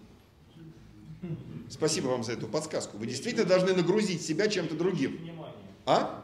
[1.69, 2.97] Спасибо вам за эту подсказку.
[2.97, 5.19] Вы действительно должны нагрузить себя чем-то другим.
[5.85, 6.23] А?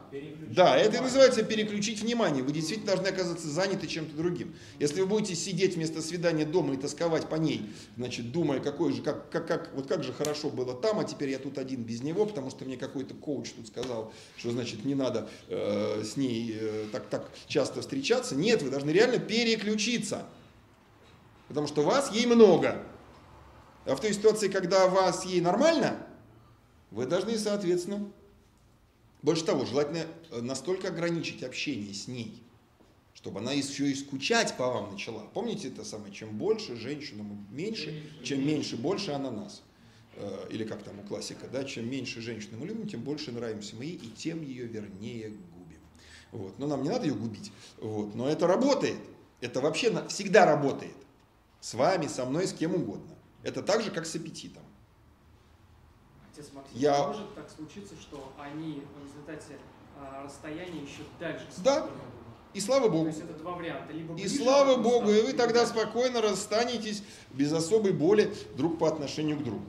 [0.50, 2.42] Да, это и называется переключить внимание.
[2.42, 4.54] Вы действительно должны оказаться заняты чем-то другим.
[4.78, 9.02] Если вы будете сидеть вместо свидания дома и тосковать по ней, значит, думая, какой же,
[9.02, 12.02] как, как, как, вот как же хорошо было там, а теперь я тут один без
[12.02, 16.56] него, потому что мне какой-то коуч тут сказал, что, значит, не надо э, с ней
[16.58, 18.36] э, так, так часто встречаться.
[18.36, 20.24] Нет, вы должны реально переключиться.
[21.48, 22.82] Потому что вас ей много.
[23.86, 25.96] А в той ситуации, когда вас ей нормально,
[26.90, 28.10] вы должны, соответственно,
[29.22, 32.42] больше того, желательно э, настолько ограничить общение с ней,
[33.14, 35.24] чтобы она еще и скучать по вам начала.
[35.34, 39.62] Помните это самое, чем больше женщинам меньше, чем меньше больше ананас.
[40.14, 43.76] Э, Или как там у классика, да, чем меньше женщину мы любим, тем больше нравимся
[43.76, 45.80] мы ей, и тем ее вернее губим.
[46.32, 46.58] Вот.
[46.58, 48.14] Но нам не надо ее губить, вот.
[48.14, 48.98] но это работает.
[49.40, 50.94] Это вообще всегда работает.
[51.60, 53.14] С вами, со мной, с кем угодно.
[53.42, 54.62] Это так же, как с аппетитом.
[56.38, 59.58] Отец Максим, Я- может так случиться, что они в результате
[60.00, 61.88] а, расстояния еще дальше Да.
[62.54, 63.06] И слава То Богу.
[63.08, 63.92] есть это два варианта.
[63.92, 65.72] Либо И ближе слава к Богу, и вы тогда дальше.
[65.72, 67.02] спокойно расстанетесь
[67.32, 69.64] без особой боли друг по отношению к другу.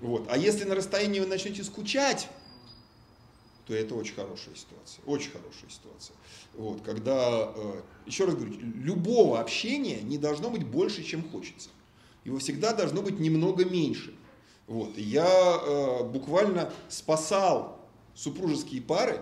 [0.00, 0.26] Вот.
[0.30, 2.28] А если на расстоянии вы начнете скучать,
[3.66, 5.04] то это очень хорошая ситуация.
[5.06, 6.16] Очень хорошая ситуация.
[6.54, 6.80] Вот.
[6.82, 11.68] Когда, э, еще раз говорю, любого общения не должно быть больше, чем хочется.
[12.24, 14.14] Его всегда должно быть немного меньше.
[14.66, 14.96] Вот.
[14.96, 17.80] Я э, буквально спасал
[18.14, 19.20] супружеские пары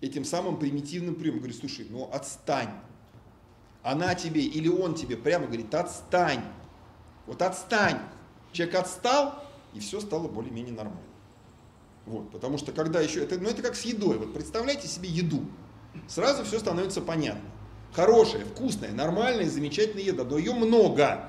[0.00, 1.40] этим самым примитивным приемом.
[1.40, 2.70] Говорю, слушай, ну отстань.
[3.82, 6.42] Она тебе или он тебе прямо говорит, отстань.
[7.26, 7.98] Вот отстань.
[8.52, 9.42] Человек отстал,
[9.74, 11.00] и все стало более-менее нормально.
[12.04, 15.44] Вот, потому что когда еще, это, ну это как с едой, вот представляете себе еду,
[16.08, 17.48] сразу все становится понятно.
[17.92, 21.28] Хорошая, вкусная, нормальная, замечательная еда, но ее много.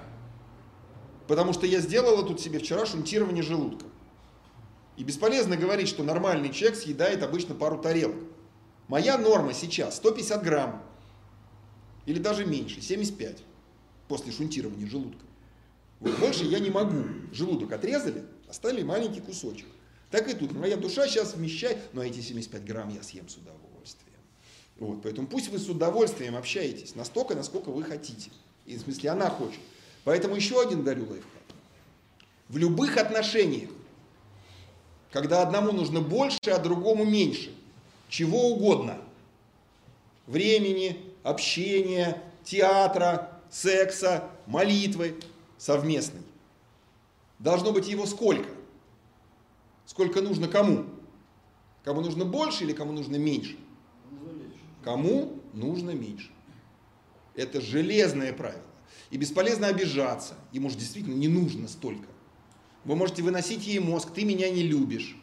[1.27, 3.85] Потому что я сделала тут себе вчера шунтирование желудка.
[4.97, 8.17] И бесполезно говорить, что нормальный человек съедает обычно пару тарелок.
[8.87, 10.83] Моя норма сейчас 150 грамм.
[12.05, 13.43] Или даже меньше, 75.
[14.07, 15.25] После шунтирования желудка.
[15.99, 17.03] Вот больше я не могу.
[17.31, 19.67] Желудок отрезали, оставили маленький кусочек.
[20.11, 20.51] Так и тут.
[20.51, 24.19] Моя душа сейчас вмещает, но эти 75 грамм я съем с удовольствием.
[24.77, 28.29] Вот, поэтому пусть вы с удовольствием общаетесь настолько, насколько вы хотите.
[28.65, 29.59] И в смысле она хочет.
[30.03, 31.31] Поэтому еще один дарю лайфхак.
[32.49, 33.69] В любых отношениях,
[35.11, 37.53] когда одному нужно больше, а другому меньше,
[38.09, 38.97] чего угодно,
[40.27, 45.19] времени, общения, театра, секса, молитвы
[45.57, 46.21] совместной,
[47.39, 48.49] должно быть его сколько?
[49.85, 50.85] Сколько нужно кому?
[51.83, 53.57] Кому нужно больше или кому нужно меньше?
[54.83, 56.31] Кому нужно меньше.
[57.35, 58.72] Это железное правило.
[59.11, 60.35] И бесполезно обижаться.
[60.51, 62.07] Ему же действительно не нужно столько.
[62.85, 65.15] Вы можете выносить ей мозг, ты меня не любишь.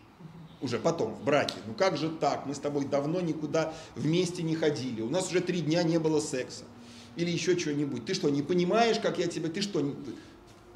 [0.61, 1.55] Уже потом, в браке.
[1.67, 2.47] Ну как же так?
[2.47, 5.01] Мы с тобой давно никуда вместе не ходили.
[5.01, 6.65] У нас уже три дня не было секса.
[7.17, 8.05] Или еще что-нибудь.
[8.05, 9.49] Ты что, не понимаешь, как я тебя...
[9.49, 9.81] Ты что...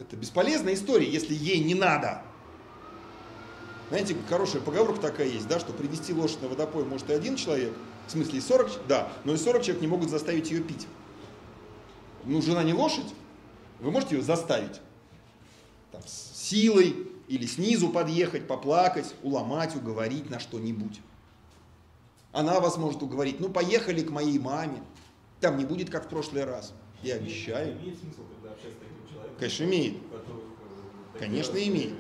[0.01, 2.23] Это бесполезная история, если ей не надо.
[3.91, 7.73] Знаете, хорошая поговорка такая есть, да, что привести лошадь на водопой может и один человек,
[8.09, 10.87] в смысле и 40, ч- да, но и 40 человек не могут заставить ее пить.
[12.27, 13.13] Ну, жена не лошадь,
[13.81, 14.81] вы можете ее заставить
[15.93, 21.01] там, с силой или снизу подъехать, поплакать, уломать, уговорить на что-нибудь.
[22.33, 24.83] Она вас может уговорить, ну, поехали к моей маме,
[25.41, 26.73] там не будет, как в прошлый раз,
[27.03, 27.79] я обещаю.
[27.79, 29.39] Имеет смысл тогда общаться с таким человеком?
[29.39, 29.95] Конечно, имеет.
[29.95, 31.95] э, Конечно, имеет.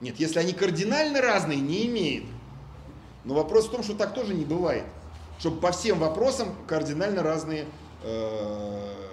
[0.00, 2.24] Нет, если они кардинально разные, не имеет.
[3.24, 4.84] Но вопрос в том, что так тоже не бывает.
[5.38, 7.66] Чтобы по всем вопросам кардинально разные
[8.02, 9.03] э,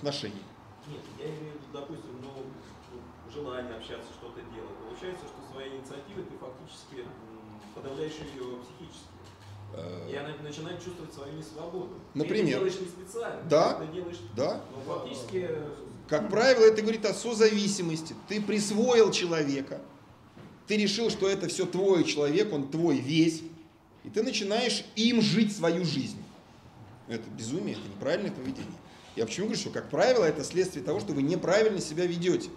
[0.00, 0.42] отношения.
[0.88, 2.32] Нет, я имею в виду, допустим, ну,
[3.32, 4.76] желание общаться, что-то делать.
[4.88, 7.06] Получается, что своей инициативой ты фактически
[7.74, 9.10] подавляешь ее психически.
[10.10, 11.94] И она начинает чувствовать свою несвободу.
[12.12, 12.60] Ты Например?
[12.60, 13.42] это делаешь не специально.
[13.48, 14.60] Да, Ты это делаешь, да.
[14.74, 15.74] но фактически э,
[16.08, 18.16] Как правило, это говорит о созависимости.
[18.26, 19.80] Ты присвоил человека,
[20.66, 23.42] ты решил, что это все твой человек, он твой весь,
[24.02, 26.20] и ты начинаешь им жить свою жизнь.
[27.06, 28.79] Это безумие, это неправильное поведение.
[29.16, 32.50] Я почему говорю, что, как правило, это следствие того, что вы неправильно себя ведете.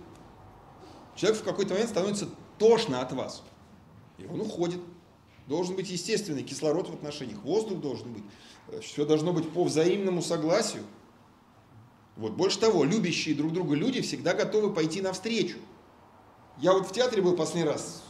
[1.16, 3.44] Человек в какой-то момент становится тошно от вас,
[4.18, 4.80] и он уходит.
[5.48, 8.24] Должен быть естественный кислород в отношениях, воздух должен быть.
[8.82, 10.84] Все должно быть по взаимному согласию.
[12.16, 12.34] Вот.
[12.34, 15.58] Больше того, любящие друг друга люди всегда готовы пойти навстречу.
[16.60, 18.04] Я вот в театре был последний раз,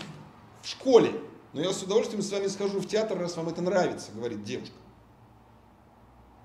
[0.61, 1.13] в школе,
[1.53, 4.75] но я с удовольствием с вами схожу в театр, раз вам это нравится, говорит девушка.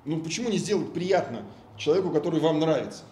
[0.04, 1.44] Ну почему не сделать приятно
[1.78, 3.04] человеку, который вам нравится?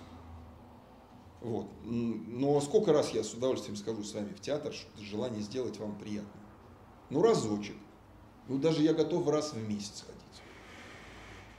[1.40, 1.66] Вот.
[1.84, 5.97] Но сколько раз я с удовольствием скажу с вами в театр, что желание сделать вам
[5.97, 6.28] приятно.
[7.10, 7.76] Ну, разочек.
[8.48, 10.22] Ну, даже я готов раз в месяц ходить.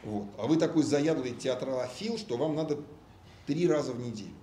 [0.04, 0.28] Вот.
[0.38, 2.80] А вы такой заядлый театралофил, что вам надо
[3.46, 4.36] три раза в неделю.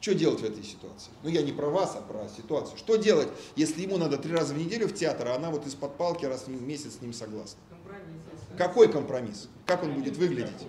[0.00, 1.10] Что делать в этой ситуации?
[1.22, 2.76] Ну, я не про вас, а про ситуацию.
[2.76, 5.96] Что делать, если ему надо три раза в неделю в театр, а она вот из-под
[5.96, 7.58] палки раз в месяц с ним согласна?
[7.70, 8.58] Компромисс.
[8.58, 9.48] Какой компромисс?
[9.66, 10.66] Как он будет выглядеть?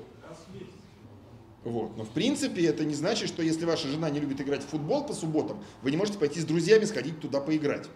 [1.66, 1.98] Вот.
[1.98, 5.04] Но в принципе это не значит, что если ваша жена не любит играть в футбол
[5.04, 7.88] по субботам, вы не можете пойти с друзьями сходить туда поиграть.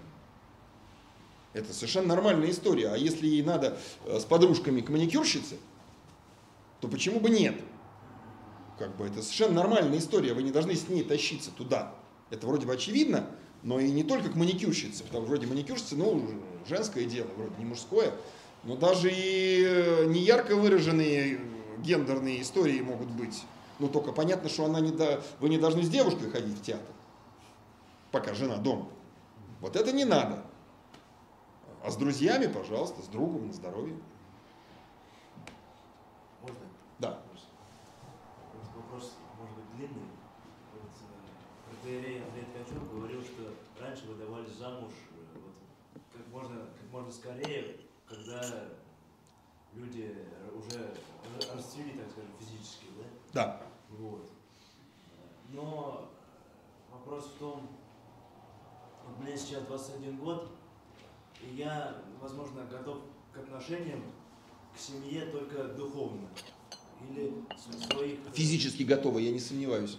[1.54, 2.90] Это совершенно нормальная история.
[2.90, 5.58] А если ей надо э, с подружками к маникюрщице,
[6.82, 7.56] то почему бы нет?
[8.80, 10.34] Как бы это совершенно нормальная история.
[10.34, 11.94] Вы не должны с ней тащиться туда.
[12.32, 13.28] Это вроде бы очевидно,
[13.62, 16.28] но и не только к маникюрщице, потому что вроде маникюрщица, ну,
[16.68, 18.14] женское дело, вроде не мужское.
[18.64, 21.40] Но даже и э, не ярко выраженные
[21.84, 23.44] гендерные истории могут быть.
[23.80, 25.24] Ну, только понятно, что она не до...
[25.40, 26.94] вы не должны с девушкой ходить в театр,
[28.12, 28.90] пока жена дома.
[29.62, 30.44] Вот это не надо.
[31.82, 33.98] А с друзьями, пожалуйста, с другом на здоровье.
[36.42, 36.58] Можно?
[37.00, 37.22] Да.
[38.76, 40.10] Вопрос, может быть, длинный.
[40.74, 46.92] Вот, э, протеерей Андрей Ткачев говорил, что раньше выдавались замуж э, вот, как, можно, как
[46.92, 48.42] можно скорее, когда
[49.74, 50.94] люди уже
[51.56, 53.46] расцвели, так скажем, физически, да?
[53.46, 53.69] Да.
[53.90, 54.30] Вот.
[55.52, 56.12] Но
[56.92, 57.68] вопрос в том,
[59.06, 60.50] вот мне сейчас 21 год,
[61.42, 63.00] и я, возможно, готов
[63.34, 64.04] к отношениям,
[64.76, 66.28] к семье только духовно.
[67.10, 67.34] Или
[67.92, 68.20] своих...
[68.34, 69.98] Физически готовы, я не сомневаюсь.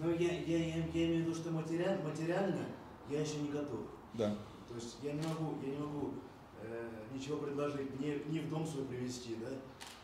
[0.00, 2.66] Ну, я, я, я, я имею в виду, что материаль, материально
[3.08, 3.80] я еще не готов.
[4.14, 4.36] Да.
[4.68, 6.14] То есть я не могу, я не могу
[6.60, 9.48] э, ничего предложить, не, не в дом свой привести, да,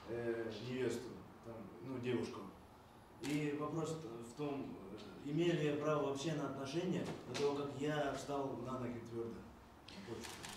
[0.08, 1.08] э, невесту,
[1.44, 2.40] там, ну, девушку.
[3.26, 3.96] И вопрос
[4.32, 4.66] в том,
[5.26, 9.00] э, имею ли я право вообще на отношения до того, как я встал на ноги
[9.10, 9.34] твердо.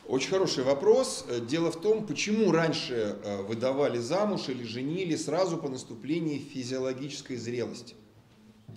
[0.07, 1.25] Очень хороший вопрос.
[1.27, 7.37] Э, Дело в том, почему раньше э, выдавали замуж или женили сразу по наступлении физиологической
[7.37, 7.95] зрелости.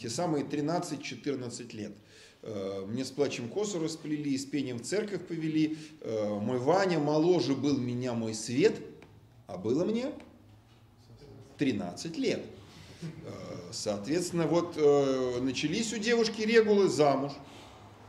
[0.01, 1.93] Те самые 13-14 лет.
[2.89, 5.79] Мне с плачем косу расплели, с пением в церковь повели.
[6.05, 8.83] Мой Ваня моложе был меня мой свет,
[9.47, 10.13] а было мне
[11.59, 12.45] 13 лет.
[13.27, 17.33] Э, Соответственно, вот э, начались у девушки регулы замуж.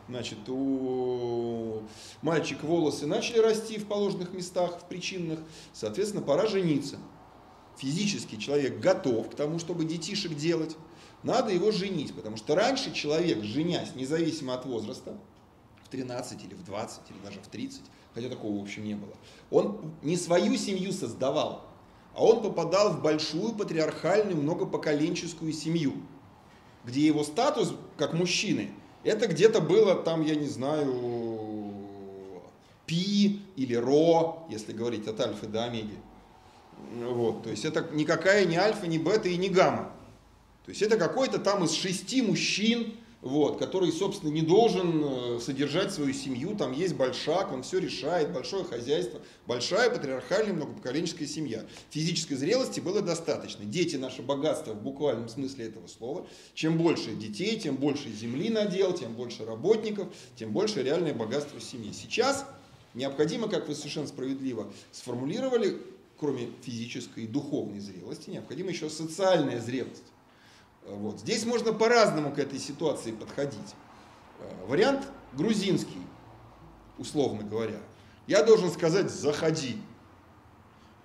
[0.07, 1.81] Значит, у
[2.22, 5.39] мальчика волосы начали расти в положенных местах, в причинных.
[5.73, 6.97] Соответственно, пора жениться.
[7.77, 10.77] Физически человек готов к тому, чтобы детишек делать.
[11.23, 15.17] Надо его женить, потому что раньше человек, женясь, независимо от возраста,
[15.84, 17.81] в 13 или в 20 или даже в 30,
[18.13, 19.13] хотя такого в общем не было,
[19.49, 21.67] он не свою семью создавал,
[22.15, 25.93] а он попадал в большую патриархальную многопоколенческую семью,
[26.85, 28.71] где его статус как мужчины,
[29.03, 31.73] это где-то было там, я не знаю,
[32.85, 35.97] пи или ро, если говорить от альфы до омеги.
[37.03, 39.91] Вот, то есть это никакая не альфа, не бета и не гамма.
[40.65, 42.95] То есть это какой-то там из шести мужчин,
[43.26, 48.31] вот, который, собственно, не должен э, содержать свою семью, там есть большак, он все решает,
[48.31, 51.65] большое хозяйство, большая патриархальная многопоколенческая семья.
[51.89, 53.65] Физической зрелости было достаточно.
[53.65, 56.27] Дети наше богатство в буквальном смысле этого слова.
[56.53, 61.91] Чем больше детей, тем больше земли надел, тем больше работников, тем больше реальное богатство семьи.
[61.93, 62.45] Сейчас
[62.93, 65.81] необходимо, как вы совершенно справедливо сформулировали,
[66.19, 70.03] кроме физической и духовной зрелости, необходима еще социальная зрелость.
[70.87, 71.19] Вот.
[71.19, 73.75] Здесь можно по-разному к этой ситуации подходить.
[74.39, 76.01] Э, Вариант грузинский,
[76.97, 77.79] условно говоря.
[78.27, 79.77] Я должен сказать «заходи».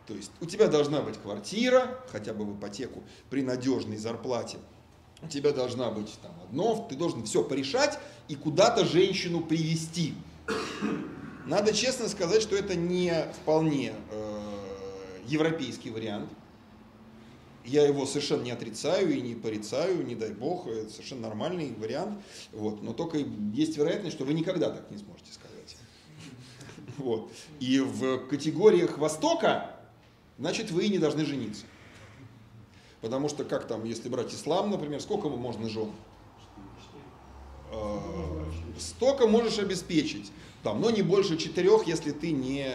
[0.07, 4.59] То есть у тебя должна быть квартира, хотя бы в ипотеку, при надежной зарплате.
[5.23, 7.99] У тебя должна быть там одно, ты должен все порешать
[8.29, 10.15] и куда-то женщину привести.
[11.47, 13.13] Надо честно сказать, что это не
[13.43, 14.41] вполне э,
[15.27, 16.31] европейский вариант.
[17.65, 22.21] Я его совершенно не отрицаю и не порицаю, не дай бог, это совершенно нормальный вариант.
[22.53, 22.83] Вот.
[22.83, 25.77] Но только есть вероятность, что вы никогда так не сможете сказать.
[26.97, 27.31] Вот.
[27.61, 29.77] И в категориях Востока,
[30.39, 31.65] значит, вы и не должны жениться.
[33.01, 35.91] Потому что, как там, если брать ислам, например, сколько можно жен?
[37.73, 37.99] Э,
[38.79, 40.33] Столько можешь обеспечить.
[40.63, 42.67] Там, но не больше четырех, если ты не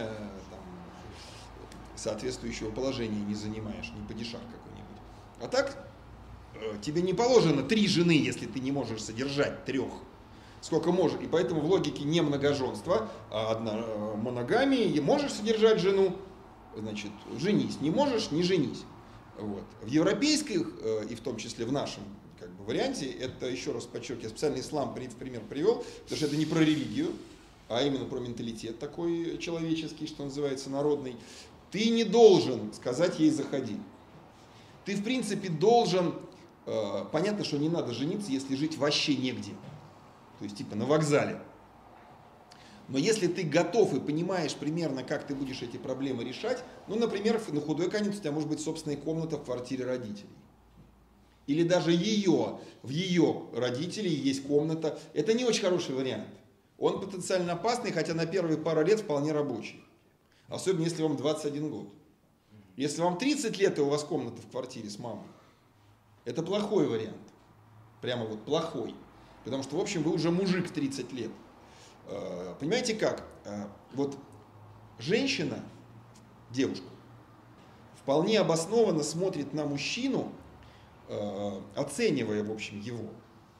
[1.96, 4.75] соответствующего положения не занимаешь, не падишах какой-нибудь.
[5.40, 5.76] А так,
[6.54, 9.90] э, тебе не положено три жены, если ты не можешь содержать трех.
[10.60, 11.20] Сколько можешь.
[11.20, 16.16] И поэтому в логике не многоженства, а одна э, моногамии, можешь содержать жену,
[16.76, 17.80] значит, женись.
[17.80, 18.84] Не можешь, не женись.
[19.38, 19.64] Вот.
[19.82, 22.02] В европейских, э, и в том числе в нашем
[22.38, 26.26] как бы, варианте, это, еще раз подчеркиваю, я специально ислам в пример привел, потому что
[26.26, 27.12] это не про религию,
[27.68, 31.16] а именно про менталитет такой человеческий, что называется, народный.
[31.70, 33.76] Ты не должен сказать ей «заходи».
[34.86, 36.14] Ты, в принципе, должен...
[36.64, 39.52] э, понятно, что не надо жениться, если жить вообще негде.
[40.38, 41.40] То есть, типа, на вокзале.
[42.88, 47.42] Но если ты готов и понимаешь примерно, как ты будешь эти проблемы решать, ну, например,
[47.48, 50.30] на худой конец у тебя может быть собственная комната в квартире родителей.
[51.48, 54.98] Или даже ее, в ее родителей есть комната.
[55.14, 56.28] Это не очень хороший вариант.
[56.78, 59.82] Он потенциально опасный, хотя на первые пару лет вполне рабочий.
[60.48, 61.88] Особенно если вам 21 год.
[62.76, 65.26] Если вам 30 лет и у вас комната в квартире с мамой,
[66.26, 67.16] это плохой вариант.
[68.02, 68.94] Прямо вот плохой.
[69.44, 71.30] Потому что, в общем, вы уже мужик в 30 лет.
[72.06, 73.24] Э, Понимаете как?
[73.44, 74.18] Э, Вот
[74.98, 75.64] женщина,
[76.50, 76.86] девушка,
[77.94, 80.30] вполне обоснованно смотрит на мужчину,
[81.08, 83.08] э, оценивая, в общем, его.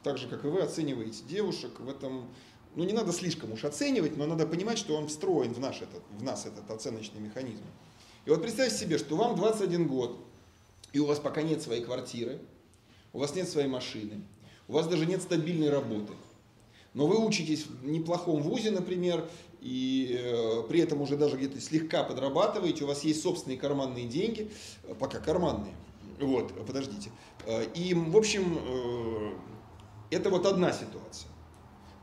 [0.03, 2.29] Так же, как и вы оцениваете девушек в этом...
[2.75, 6.03] Ну, не надо слишком уж оценивать, но надо понимать, что он встроен в, наш этот,
[6.11, 7.63] в нас, этот оценочный механизм.
[8.27, 10.19] И вот представьте себе, что вам 21 год,
[10.91, 12.39] и у вас пока нет своей квартиры,
[13.13, 14.21] у вас нет своей машины,
[14.67, 16.11] у вас даже нет стабильной работы.
[16.93, 19.29] Но вы учитесь в неплохом вузе, например,
[19.61, 24.51] и э, при этом уже даже где-то слегка подрабатываете, у вас есть собственные карманные деньги,
[24.83, 25.73] э, пока карманные.
[26.19, 27.11] Вот, подождите.
[27.45, 29.31] Э, И, в общем, э,
[30.09, 31.29] это вот одна ситуация.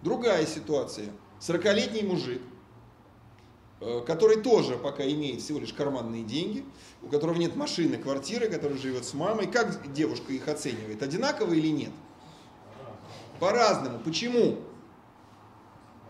[0.01, 1.11] Другая ситуация.
[1.41, 2.41] 40-летний мужик,
[3.81, 6.65] который тоже пока имеет всего лишь карманные деньги,
[7.03, 9.47] у которого нет машины, квартиры, который живет с мамой.
[9.47, 11.03] Как девушка их оценивает?
[11.03, 11.91] Одинаково или нет?
[13.41, 13.99] По-разному.
[13.99, 14.59] Почему?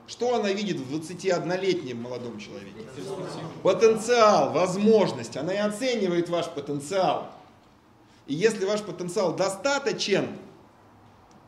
[0.06, 2.86] Что она видит в 21-летнем молодом человеке?
[3.62, 5.36] Потенциал, возможность.
[5.36, 7.32] Она и оценивает ваш потенциал.
[8.26, 10.28] И если ваш потенциал достаточен,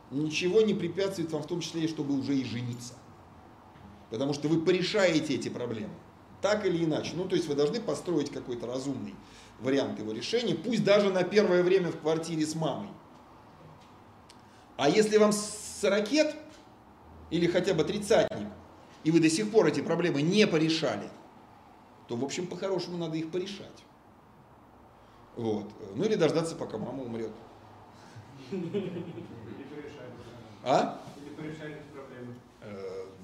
[0.09, 2.95] ничего не препятствует вам в том числе, чтобы уже и жениться.
[4.09, 5.93] Потому что вы порешаете эти проблемы.
[6.41, 7.13] Так или иначе.
[7.15, 9.15] Ну, то есть вы должны построить какой-то разумный
[9.59, 12.89] вариант его решения, пусть даже на первое время в квартире с мамой.
[14.77, 16.35] А если вам 40
[17.31, 18.49] или хотя бы тридцатник,
[19.03, 21.09] и вы до сих пор эти проблемы не порешали,
[22.07, 23.83] то, в общем, по-хорошему надо их порешать.
[25.35, 25.71] Вот.
[25.95, 27.31] Ну или дождаться, пока мама умрет.
[30.63, 30.99] А?
[31.15, 31.73] Или.
[31.73, 31.86] Э,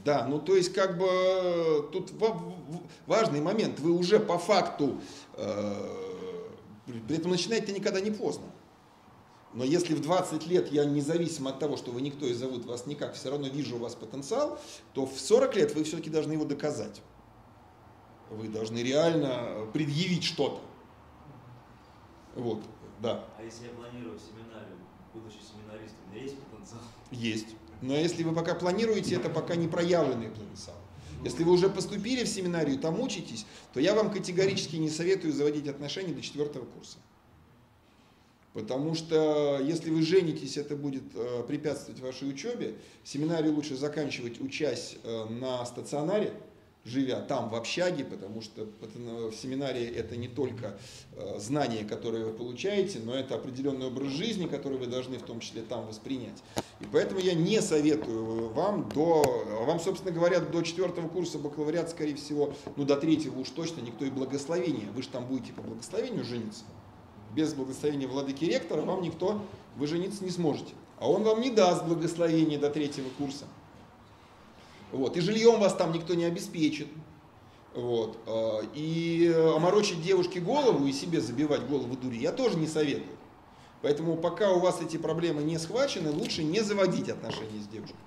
[0.04, 2.12] Да, ну то есть как бы тут
[3.08, 3.80] важный момент.
[3.80, 5.00] Вы уже по факту,
[5.38, 6.24] э,
[6.86, 8.46] при при этом начинать-то никогда не поздно.
[9.54, 12.88] Но если в 20 лет я независимо от того, что вы никто и зовут вас
[12.88, 14.60] никак, все равно вижу у вас потенциал,
[14.94, 17.02] то в 40 лет вы все-таки должны его доказать.
[18.32, 20.60] Вы должны реально предъявить что-то.
[22.36, 22.64] Вот,
[23.00, 23.26] да.
[23.38, 24.78] А если я планирую семинарию,
[25.14, 26.82] будучи семинаристом, у меня есть потенциал?
[27.12, 27.48] Есть.
[27.84, 30.78] Но если вы пока планируете, это пока не проявленный потенциал.
[31.26, 35.68] Если вы уже поступили в семинарию, там учитесь, то я вам категорически не советую заводить
[35.68, 36.98] отношения до четвертого курса.
[38.54, 42.76] Потому что если вы женитесь, это будет э, препятствовать вашей учебе.
[43.04, 46.34] Семинарию лучше заканчивать, учась э, на стационаре,
[46.86, 50.78] живя там в общаге, потому что в семинарии это не только
[51.16, 55.40] э, знания, которые вы получаете, но это определенный образ жизни, который вы должны в том
[55.40, 56.44] числе там воспринять.
[56.82, 59.24] И поэтому я не советую вам до,
[59.66, 64.04] вам, собственно говоря, до четвертого курса бакалавриат, скорее всего, ну до третьего уж точно никто
[64.04, 64.92] и благословения.
[64.94, 66.66] Вы же там будете по благословению жениться.
[67.34, 69.42] Без благословения владыки ректора вам никто,
[69.78, 70.74] вы жениться не сможете.
[71.00, 73.46] А он вам не даст благословения до третьего курса.
[74.94, 75.18] Вот.
[75.18, 76.88] И жильем вас там никто не обеспечит.
[77.74, 78.20] Вот.
[78.28, 83.18] а, И оморочить девушке голову и себе забивать голову дури я тоже не советую.
[83.82, 87.98] Поэтому пока у вас эти проблемы не схвачены, лучше не заводить отношения с девушкой.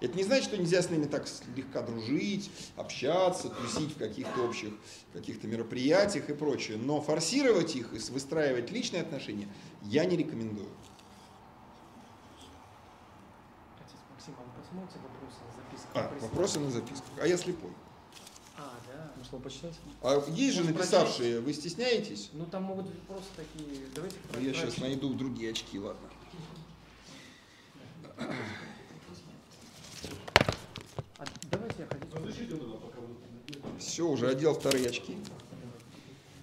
[0.00, 4.72] Это не значит, что нельзя с ними так слегка дружить, общаться, тусить в каких-то общих
[5.12, 6.78] каких-то мероприятиях и прочее.
[6.78, 9.48] Но форсировать их и выстраивать личные отношения
[9.82, 10.68] я не рекомендую.
[13.78, 15.63] Отец Максим, а вы вопросы на записках?
[15.94, 17.10] А, вопросы на записках.
[17.20, 17.70] А я слепой.
[18.56, 19.12] А, да.
[19.30, 19.74] Вам почитать?
[20.02, 22.30] А есть же написавшие, вы стесняетесь?
[22.32, 23.86] Ну там могут быть просто такие.
[23.94, 26.08] Давайте Ну, Я сейчас найду другие очки, ладно.
[31.18, 31.88] А давайте я
[32.20, 32.32] вы...
[33.78, 35.16] Все, уже одел вторые очки.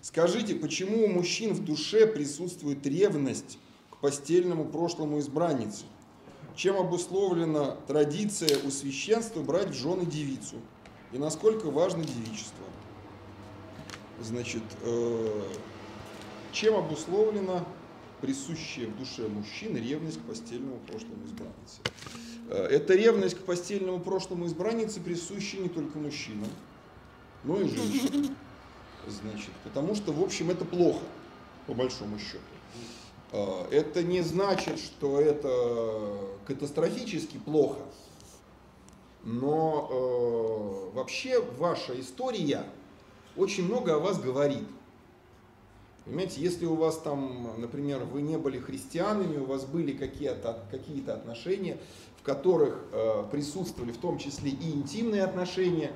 [0.01, 3.57] Скажите, почему у мужчин в душе присутствует ревность
[3.89, 5.85] к постельному прошлому избранницы?
[6.55, 10.57] Чем обусловлена традиция у священства брать в жены девицу?
[11.11, 12.65] И насколько важно девичество?
[14.21, 15.43] Значит, э,
[16.51, 17.65] чем обусловлена
[18.21, 21.81] присущая в душе мужчин ревность к постельному прошлому избранницы.
[22.49, 26.49] Э, Эта ревность к постельному прошлому избранницы присуща не только мужчинам,
[27.43, 28.35] но и женщинам.
[29.07, 31.03] Значит, потому что, в общем, это плохо,
[31.65, 32.39] по большому счету.
[33.31, 37.79] Э, Это не значит, что это катастрофически плохо,
[39.23, 39.89] но
[40.91, 42.65] э, вообще ваша история
[43.35, 44.67] очень много о вас говорит.
[46.05, 51.07] Понимаете, если у вас там, например, вы не были христианами, у вас были какие-то какие
[51.07, 51.77] отношения,
[52.19, 55.91] в которых э, присутствовали в том числе и интимные отношения,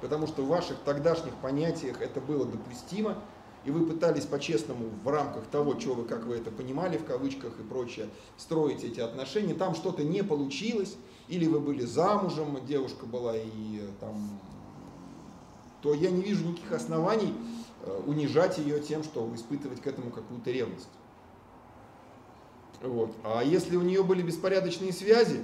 [0.00, 3.22] потому что в ваших тогдашних понятиях это было допустимо,
[3.64, 7.58] и вы пытались по-честному в рамках того, что вы, как вы это понимали, в кавычках
[7.58, 8.08] и прочее,
[8.38, 10.96] строить эти отношения, там что-то не получилось,
[11.28, 14.40] или вы были замужем, девушка была и э, там,
[15.82, 17.34] то я не вижу никаких оснований
[17.82, 20.88] э, унижать ее тем, что испытывать к этому какую-то ревность.
[22.82, 23.12] Вот.
[23.24, 25.40] А если у нее были беспорядочные связи,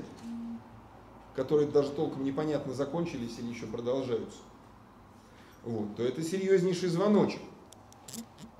[1.34, 4.38] которые даже толком непонятно закончились или еще продолжаются,
[5.64, 7.42] вот, то это серьезнейший звоночек.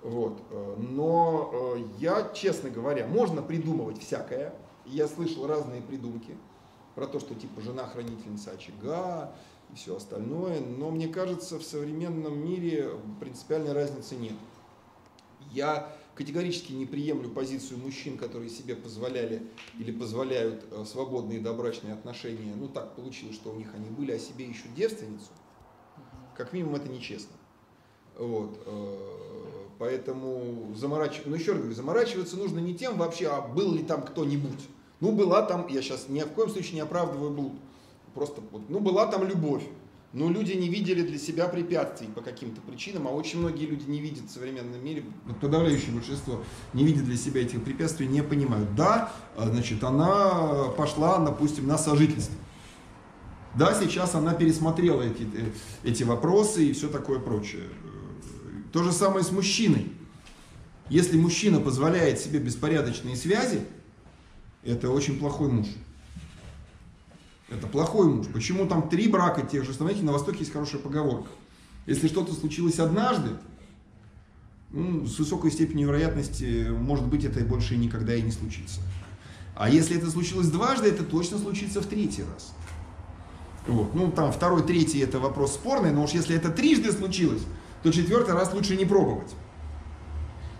[0.06, 0.40] Вот.
[0.50, 4.54] э, Но э, я, честно говоря, можно придумывать всякое.
[4.84, 6.36] Я слышал разные придумки
[6.94, 9.32] про то, что типа жена хранительница очага
[9.72, 10.60] и все остальное.
[10.60, 12.88] Но мне кажется, в современном мире
[13.18, 14.34] принципиальной разницы нет.
[15.50, 19.42] Я категорически не приемлю позицию мужчин, которые себе позволяли
[19.76, 22.54] или позволяют э, свободные добрачные отношения.
[22.54, 25.30] Ну так получилось, что у них они были, а себе ищут девственницу.
[26.36, 27.34] Как минимум это нечестно.
[28.16, 28.56] Вот.
[29.78, 33.82] Э, Поэтому заморачиваться, ну еще раз говорю, заморачиваться нужно не тем вообще, а был ли
[33.82, 34.68] там кто-нибудь.
[35.00, 37.52] Ну была там, я сейчас ни в коем случае не оправдываю блуд.
[38.14, 39.62] Просто, вот, ну была там любовь.
[40.12, 44.00] Но люди не видели для себя препятствий по каким-то причинам, а очень многие люди не
[44.00, 45.04] видят в современном мире,
[45.42, 46.42] подавляющее большинство
[46.72, 48.74] не видят для себя этих препятствий, не понимают.
[48.74, 52.34] Да, а, значит, она пошла, допустим, на сожительство.
[53.56, 55.50] Да, сейчас она пересмотрела эти, э,
[55.82, 57.64] эти вопросы и все такое прочее.
[58.76, 59.90] То же самое с мужчиной.
[60.90, 63.62] Если мужчина позволяет себе беспорядочные связи,
[64.64, 65.66] это очень плохой муж.
[67.48, 68.26] Это плохой муж.
[68.34, 69.72] Почему там три брака тех же?
[69.72, 71.30] Знаете, на Востоке есть хорошая поговорка.
[71.86, 73.30] Если что-то случилось однажды,
[74.68, 78.82] ну, с высокой степенью вероятности, может быть, это больше никогда и не случится.
[79.54, 82.52] А если это случилось дважды, это точно случится в третий раз.
[83.66, 83.94] Вот.
[83.94, 87.40] Ну, там второй, третий это вопрос спорный, но уж если это трижды случилось,
[87.82, 89.34] то четвертый раз лучше не пробовать.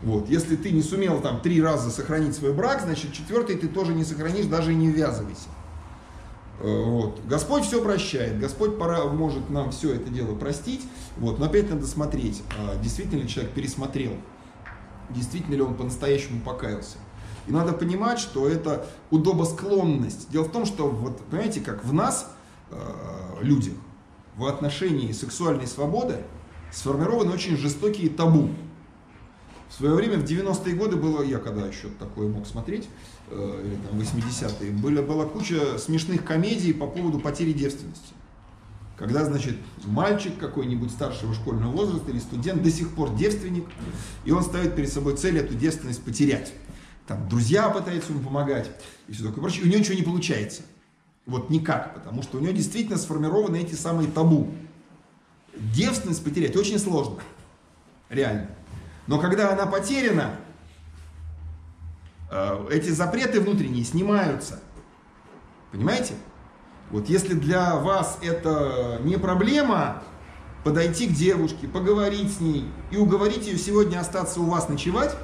[0.03, 0.29] Вот.
[0.29, 4.05] Если ты не сумел там три раза сохранить свой брак, значит четвертый ты тоже не
[4.05, 5.49] сохранишь, даже и не ввязывайся.
[6.61, 7.21] Э, Вот.
[7.27, 10.83] Господь все прощает, Господь пора, может нам все это дело простить,
[11.17, 11.39] вот.
[11.39, 14.13] но опять надо смотреть, а действительно ли человек пересмотрел,
[15.11, 16.99] действительно ли он по-настоящему покаялся.
[17.47, 20.29] И надо понимать, что это удобосклонность.
[20.31, 22.31] Дело в том, что, вот, понимаете, как в нас,
[22.71, 22.77] э,
[23.41, 23.75] людях,
[24.37, 26.19] в отношении сексуальной свободы
[26.73, 28.51] сформированы очень жестокие табу.
[29.69, 32.89] В свое время, в 90-е годы было, я когда еще такое мог смотреть,
[33.31, 38.15] э, или там 80-е, была, была куча смешных комедий по поводу потери девственности.
[38.97, 43.67] Когда, значит, мальчик какой-нибудь старшего школьного возраста или студент до сих пор девственник,
[44.25, 46.53] и он ставит перед собой цель эту девственность потерять.
[47.07, 48.71] Там друзья пытаются ему помогать
[49.07, 49.63] и все такое прочее.
[49.63, 50.63] И у него ничего не получается.
[51.27, 54.49] Вот никак, потому что у него действительно сформированы эти самые табу.
[55.57, 57.19] Девственность потерять очень сложно.
[58.09, 58.51] Реально.
[59.07, 60.37] Но когда она потеряна,
[62.31, 64.61] э, эти запреты внутренние снимаются.
[65.73, 66.15] Понимаете?
[66.91, 70.03] Вот если для вас это не проблема,
[70.63, 75.17] подойти к девушке, поговорить с ней и уговорить ее сегодня остаться у вас ночевать,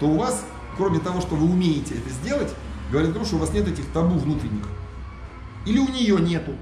[0.00, 0.44] то у вас,
[0.76, 2.52] кроме того, что вы умеете это сделать,
[2.90, 4.66] говорит о том, что у вас нет этих табу внутренних.
[5.66, 6.54] Или у нее нету,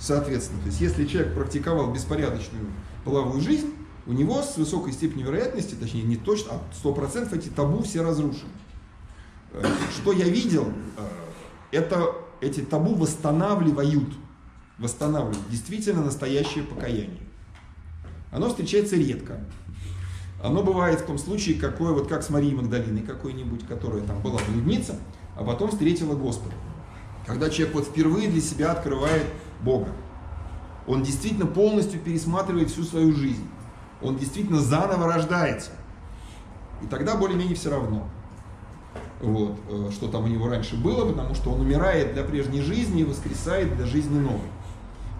[0.00, 0.60] соответственно.
[0.60, 2.66] То есть, если человек практиковал беспорядочную
[3.04, 3.72] половую жизнь,
[4.06, 8.02] у него с высокой степенью вероятности, точнее не точно, а сто процентов эти табу все
[8.02, 8.50] разрушены.
[9.52, 9.64] Э,
[9.94, 14.08] Что я видел, э, это эти табу восстанавливают,
[14.78, 17.20] восстанавливают действительно настоящее покаяние.
[18.32, 19.40] Оно встречается редко.
[20.42, 24.40] Оно бывает в том случае, какое, вот как с Марией Магдалиной какой-нибудь, которая там была
[24.48, 24.96] блудница,
[25.36, 26.54] а потом встретила Господа.
[27.26, 29.26] Когда человек вот впервые для себя открывает
[29.62, 29.88] Бога.
[30.86, 33.46] Он действительно полностью пересматривает всю свою жизнь.
[34.02, 35.70] Он действительно заново рождается.
[36.82, 38.08] И тогда более-менее все равно,
[39.20, 43.02] вот, э, что там у него раньше было, потому что он умирает для прежней жизни
[43.02, 44.48] и воскресает для жизни новой.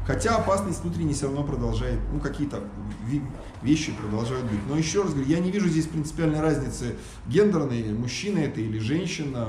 [0.07, 2.61] Хотя опасность внутренняя все равно продолжает, ну какие-то
[3.63, 4.59] вещи продолжают быть.
[4.69, 6.97] Но еще раз говорю, я не вижу здесь принципиальной разницы
[7.29, 9.47] гендерной, мужчина это или женщина.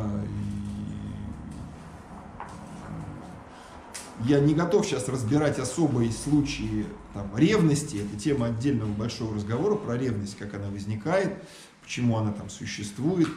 [4.25, 7.97] Я не готов сейчас разбирать особые случаи там, ревности.
[7.97, 11.33] Это тема отдельного большого разговора про ревность, как она возникает,
[11.81, 13.27] почему она там существует.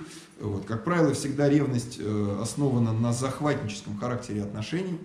[0.41, 0.67] Вот.
[0.67, 4.99] Как правило, всегда ревность э, основана на захватническом характере отношений,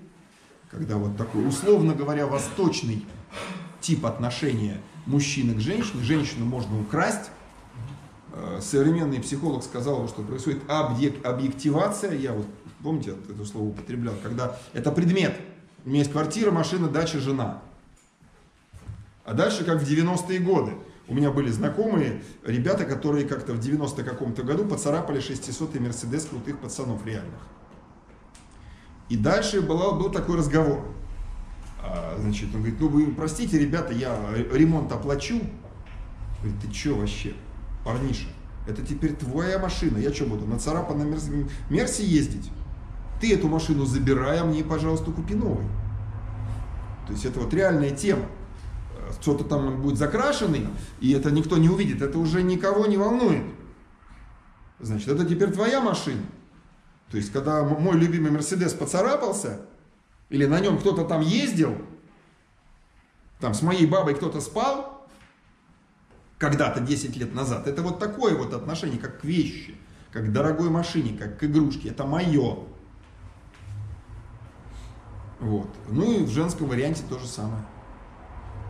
[0.70, 3.06] когда вот такой, условно говоря, восточный
[3.80, 6.04] тип отношения мужчины к женщине.
[6.04, 7.32] Женщину можно украсть.
[8.34, 12.14] Э, Современный психолог сказал, что происходит объек- объективация.
[12.14, 12.48] Я вот,
[12.84, 15.36] помните, это слово употреблял, когда это предмет.
[15.90, 17.64] У меня есть квартира, машина, дача, жена.
[19.26, 20.74] А дальше, как в 90-е годы.
[21.08, 26.60] У меня были знакомые ребята, которые как-то в 90 каком-то году поцарапали 600-й Мерседес крутых
[26.60, 27.40] пацанов реальных.
[29.10, 30.86] И дальше была, был такой разговор.
[31.82, 34.16] А, значит, он говорит, ну вы простите, ребята, я
[34.54, 35.42] ремонт оплачу.
[36.44, 37.34] Говорит, ты что вообще,
[37.84, 38.28] парниша?
[38.68, 39.98] Это теперь твоя машина.
[39.98, 42.52] Я что буду, на царапанном Мерс- Мерсе ездить?
[43.20, 45.68] Ты эту машину забирай, а мне, пожалуйста, купи новый.
[47.08, 48.26] То есть это вот реальная тема.
[49.22, 50.68] Что-то там будет закрашенный,
[51.00, 52.02] и это никто не увидит.
[52.02, 53.44] Это уже никого не волнует.
[54.80, 56.22] Значит, это теперь твоя машина.
[57.10, 59.62] То есть, когда мой любимый Мерседес поцарапался,
[60.30, 61.76] или на нем кто-то там ездил,
[63.40, 65.08] там с моей бабой кто-то спал,
[66.38, 69.76] когда-то 10 лет назад, это вот такое вот отношение, как к вещи,
[70.12, 71.90] как к дорогой машине, как к игрушке.
[71.90, 72.60] Это мое.
[75.40, 75.70] Вот.
[75.88, 77.64] Ну и в женском варианте то же самое.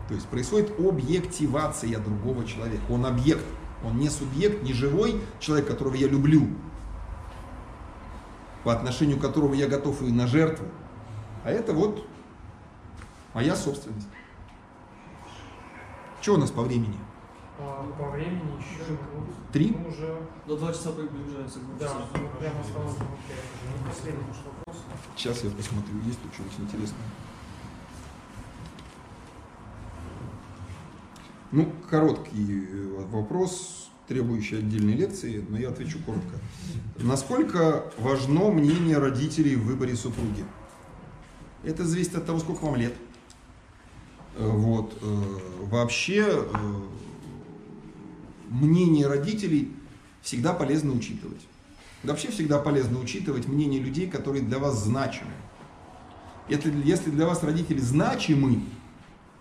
[0.08, 2.82] То есть происходит объективация другого человека.
[2.90, 3.44] Он объект,
[3.84, 6.48] он не субъект, не живой человек, которого я люблю,
[8.64, 10.66] по отношению к которому я готов и на жертву.
[11.44, 12.06] А это вот
[13.34, 14.08] моя собственность.
[16.20, 16.96] Что у нас по времени?
[17.98, 18.96] По времени еще
[19.52, 19.76] Три?
[19.76, 20.16] ну, уже
[20.46, 23.44] До два часа приближается к да, ну, прямо осталось минут пять.
[23.66, 24.82] Ну, Последний наш вопрос.
[25.16, 27.04] Сейчас я посмотрю, есть тут что-нибудь интересное.
[31.52, 36.38] Ну, короткий э, вопрос, требующий отдельной лекции, но я отвечу коротко.
[36.98, 40.44] Насколько важно мнение родителей в выборе супруги?
[41.64, 42.94] Это зависит от того, сколько вам лет.
[44.36, 44.96] Э, Вот.
[45.02, 45.22] э,
[45.64, 46.44] Вообще,
[48.50, 49.72] мнение родителей
[50.20, 51.40] всегда полезно учитывать.
[52.02, 55.30] Вообще всегда полезно учитывать мнение людей, которые для вас значимы.
[56.48, 58.62] Это, если для вас родители значимы,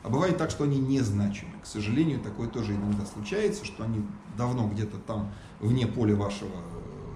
[0.03, 1.52] а бывает так, что они незначимы.
[1.61, 4.06] К сожалению, такое тоже иногда случается, что они
[4.38, 6.56] давно где-то там вне поля вашего,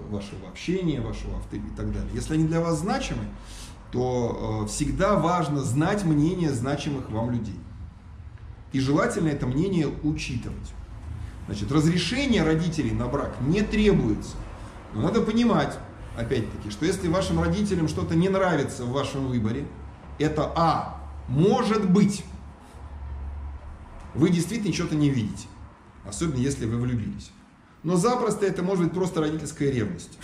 [0.09, 2.09] вашего общения, вашего авторитета и так далее.
[2.13, 3.25] Если они для вас значимы,
[3.91, 7.59] то э, всегда важно знать мнение значимых вам людей.
[8.71, 10.73] И желательно это мнение учитывать.
[11.45, 14.35] Значит, разрешение родителей на брак не требуется.
[14.93, 15.77] Но надо понимать,
[16.15, 19.65] опять-таки, что если вашим родителям что-то не нравится в вашем выборе,
[20.19, 22.23] это А, может быть,
[24.13, 25.47] вы действительно что-то не видите.
[26.05, 27.31] Особенно если вы влюбились.
[27.83, 30.17] Но запросто это может быть просто родительская ревность.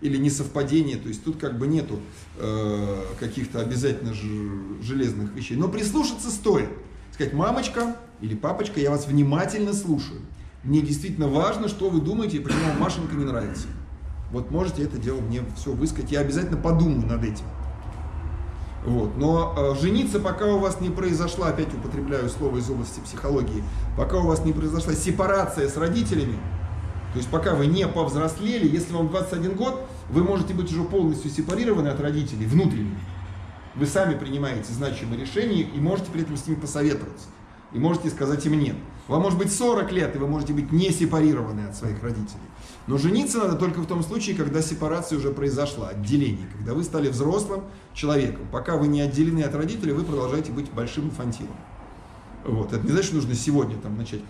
[0.00, 0.96] Или несовпадение.
[0.96, 2.00] То есть тут как бы нету
[2.36, 5.56] э, каких-то обязательно железных вещей.
[5.56, 6.68] Но прислушаться стоит.
[7.12, 10.20] Сказать, мамочка или папочка, я вас внимательно слушаю.
[10.64, 13.68] Мне действительно важно, что вы думаете почему вам Машенька не нравится.
[14.32, 16.12] Вот можете это дело мне все высказать.
[16.12, 17.44] Я обязательно подумаю над этим.
[18.84, 19.16] Вот.
[19.16, 23.62] Но э, жениться, пока у вас не произошла, опять употребляю слово из области психологии,
[23.96, 26.38] пока у вас не произошла сепарация с родителями,
[27.12, 31.30] то есть пока вы не повзрослели, если вам 21 год, вы можете быть уже полностью
[31.30, 32.98] сепарированы от родителей внутренне.
[33.74, 37.28] Вы сами принимаете значимые решения и можете при этом с ними посоветоваться.
[37.72, 38.76] И можете сказать им нет.
[39.08, 42.42] Вам может быть 40 лет, и вы можете быть не сепарированы от своих родителей.
[42.86, 47.08] Но жениться надо только в том случае, когда сепарация уже произошла, отделение, когда вы стали
[47.08, 47.64] взрослым
[47.94, 48.46] человеком.
[48.52, 51.56] Пока вы не отделены от родителей, вы продолжаете быть большим инфантилом.
[52.44, 52.72] Вот.
[52.72, 54.20] Это не значит, что нужно сегодня там, начать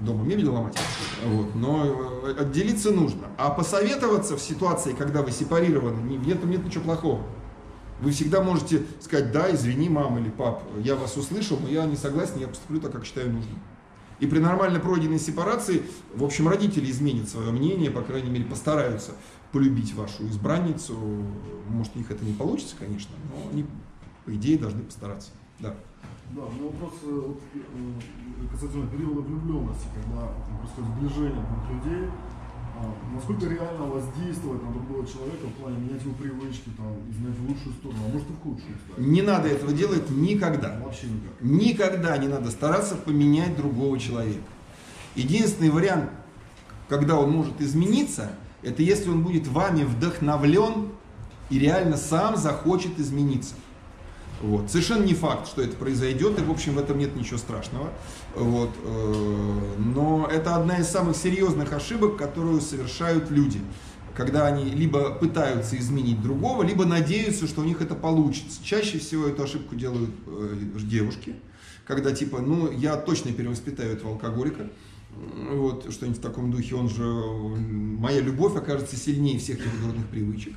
[0.00, 0.78] дома мебель ломать.
[1.26, 1.54] Вот.
[1.54, 3.28] Но э, отделиться нужно.
[3.38, 7.22] А посоветоваться в ситуации, когда вы сепарированы, не- нет, нет ничего плохого.
[8.00, 11.96] Вы всегда можете сказать, да, извини, мама или пап, я вас услышал, но я не
[11.96, 13.60] согласен, я поступлю так, как считаю нужным.
[14.20, 15.82] И при нормально пройденной сепарации,
[16.14, 19.12] в общем, родители изменят свое мнение, по крайней мере, постараются
[19.50, 20.94] полюбить вашу избранницу.
[21.68, 23.64] Может, у них это не получится, конечно, но они,
[24.24, 25.30] по идее, должны постараться.
[25.58, 25.74] Да.
[26.30, 30.28] Да, у меня вопрос э, вот, э, касательно периода влюбленности, когда
[30.58, 32.08] происходит сближение двух людей.
[32.80, 37.48] А насколько реально воздействовать на другого человека в плане менять его привычки, там, изменять в
[37.48, 39.06] лучшую сторону, а может и в худшую, кстати?
[39.06, 40.80] Не надо этого делать никогда.
[40.82, 41.40] Вообще никак.
[41.40, 44.40] Никогда не надо стараться поменять другого человека.
[45.14, 46.10] Единственный вариант,
[46.88, 48.30] когда он может измениться,
[48.62, 50.88] это если он будет вами вдохновлен
[51.50, 53.56] и реально сам захочет измениться.
[54.40, 54.70] Вот.
[54.70, 57.90] Совершенно не факт, что это произойдет, и в общем в этом нет ничего страшного.
[58.34, 58.70] Вот.
[58.82, 63.60] э, Но это одна из самых серьезных ошибок, которую совершают люди.
[64.14, 68.62] Когда они либо пытаются изменить другого, либо надеются, что у них это получится.
[68.62, 71.36] Чаще всего эту ошибку делают э, девушки,
[71.86, 74.70] когда типа, ну я точно перевоспитаю этого алкоголика,
[75.52, 80.54] вот, что-нибудь в таком духе, он же, моя любовь окажется сильнее всех его дурных привычек.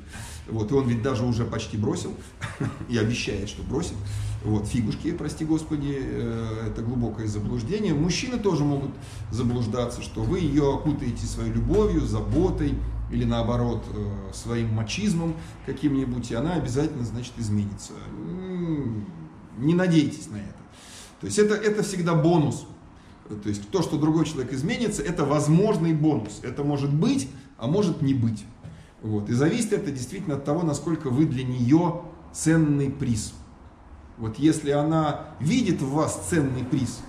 [0.50, 2.14] Вот, и он ведь даже уже почти бросил,
[2.90, 3.96] и обещает, что бросит.
[4.44, 7.94] Вот, фигушки, прости господи, э, это глубокое заблуждение.
[7.94, 8.92] Мужчины тоже могут
[9.32, 12.76] заблуждаться, что вы ее окутаете своей любовью, заботой,
[13.10, 17.94] или наоборот э, своим мачизмом каким-нибудь, и она обязательно, значит, изменится.
[19.58, 20.64] Не надейтесь на это.
[21.22, 22.66] То есть это, это всегда бонус.
[23.30, 26.40] То есть то, что другой человек изменится, это возможный бонус.
[26.44, 28.44] Это может быть, а может не быть.
[29.04, 29.30] Вот.
[29.30, 32.02] И зависит это действительно от того, насколько вы для нее
[32.32, 33.34] ценный приз.
[34.18, 37.02] Вот если она видит в вас ценный приз,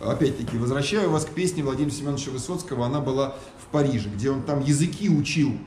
[0.00, 4.60] опять-таки, возвращаю вас к песне Владимира Семеновича Высоцкого, она была в Париже, где он там
[4.60, 5.58] языки учил.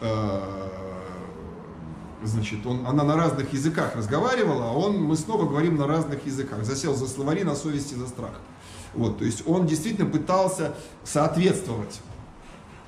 [0.00, 0.40] Э,
[2.24, 6.64] Значит, он, она на разных языках разговаривала, а он, мы снова говорим на разных языках.
[6.64, 8.40] Засел за словари на совести за страх.
[8.94, 12.00] Вот, то есть он действительно пытался соответствовать.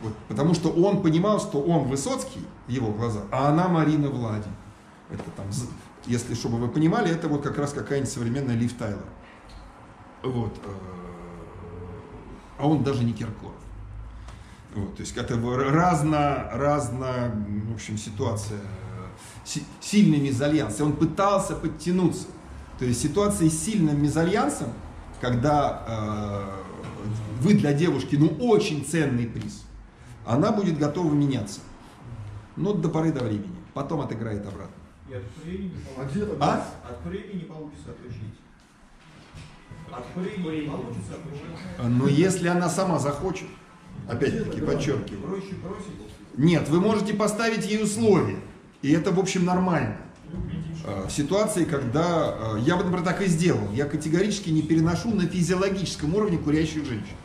[0.00, 4.48] Вот, потому что он понимал, что он Высоцкий его глазах, а она Марина Влади.
[5.10, 5.46] Это там,
[6.06, 9.04] если, чтобы вы понимали, это вот как раз какая-нибудь современная Лив Тайлер.
[10.22, 10.54] Вот.
[10.64, 10.68] э,
[12.58, 13.54] А он даже не Киркоров.
[14.74, 15.36] Вот, то есть это
[15.70, 17.32] разно, разно,
[17.70, 18.62] в общем, ситуация, э,
[19.44, 20.78] си- сильный мезальянс.
[20.80, 22.26] И он пытался подтянуться.
[22.78, 24.68] То есть ситуация с сильным мезальянсом,
[25.22, 26.50] когда э,
[27.40, 29.64] вы для девушки, ну, очень ценный приз,
[30.26, 31.60] она будет готова меняться.
[32.56, 33.54] Но до поры до времени.
[33.74, 34.74] Потом отыграет обратно.
[35.08, 36.36] И от курения не А получится.
[36.40, 36.90] А?
[36.90, 38.34] От курения не получится отучить.
[39.90, 41.98] От курения не получится отучить.
[41.98, 43.46] Но если она сама захочет,
[44.08, 46.36] опять-таки подчеркиваю, Проще бросить.
[46.36, 48.38] Нет, вы можете поставить ей условия.
[48.82, 49.96] И это, в общем, нормально.
[50.84, 56.14] В ситуации, когда я бы, например, так и сделал, я категорически не переношу на физиологическом
[56.14, 57.16] уровне курящих женщин.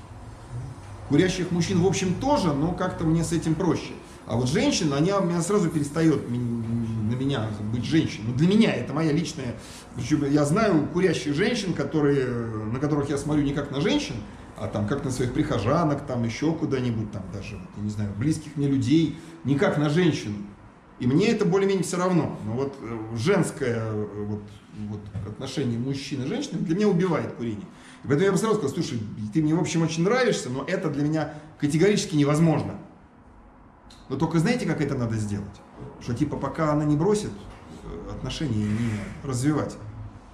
[1.11, 3.91] Курящих мужчин, в общем, тоже, но как-то мне с этим проще.
[4.27, 8.29] А вот женщина, она меня сразу перестает на меня быть женщиной.
[8.29, 9.55] Ну, для меня это моя личная...
[9.95, 14.15] причем Я знаю курящих женщин, которые, на которых я смотрю не как на женщин,
[14.57, 18.11] а там как на своих прихожанок, там еще куда-нибудь, там даже, вот, я не знаю,
[18.17, 20.37] близких мне людей, не как на женщину.
[20.99, 22.37] И мне это более-менее все равно.
[22.45, 24.43] Но вот э, женское э, вот,
[24.87, 27.65] вот отношение мужчины и женщины для меня убивает курение.
[28.03, 28.99] И поэтому я бы сразу сказал, слушай,
[29.33, 32.75] ты мне в общем очень нравишься, но это для меня категорически невозможно.
[34.09, 35.61] Но только знаете, как это надо сделать?
[36.01, 37.31] Что типа пока она не бросит,
[37.83, 38.91] э, отношения не
[39.23, 39.77] развивать.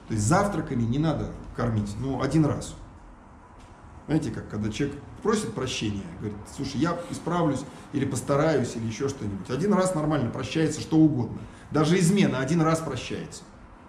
[0.07, 2.76] То есть завтраками не надо кормить, ну один раз.
[4.07, 7.60] Знаете, как когда человек просит прощения, говорит, слушай, я исправлюсь
[7.91, 9.49] или постараюсь, или еще что-нибудь.
[9.49, 11.39] Один раз нормально прощается что угодно.
[11.72, 13.44] Даже измена один раз прощается.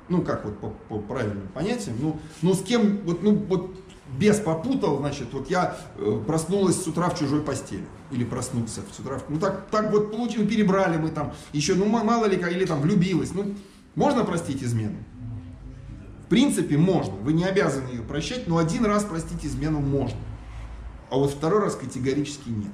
[0.08, 1.96] Ну, как вот по, по правильным понятиям.
[2.00, 3.74] Ну, ну, с кем, вот, ну, вот
[4.16, 7.84] без попутал, значит, вот я э, проснулась с утра в чужой постели.
[8.10, 9.20] Или проснулся с утра.
[9.28, 11.34] Ну, так, так вот получилось, перебрали мы там.
[11.52, 13.34] Еще, ну, ма- мало ли, или там влюбилась.
[13.34, 13.54] Ну,
[13.94, 14.96] можно простить измену?
[16.24, 17.14] В принципе, можно.
[17.14, 20.18] Вы не обязаны ее прощать, но один раз простить измену можно.
[21.10, 22.72] А вот второй раз категорически нет.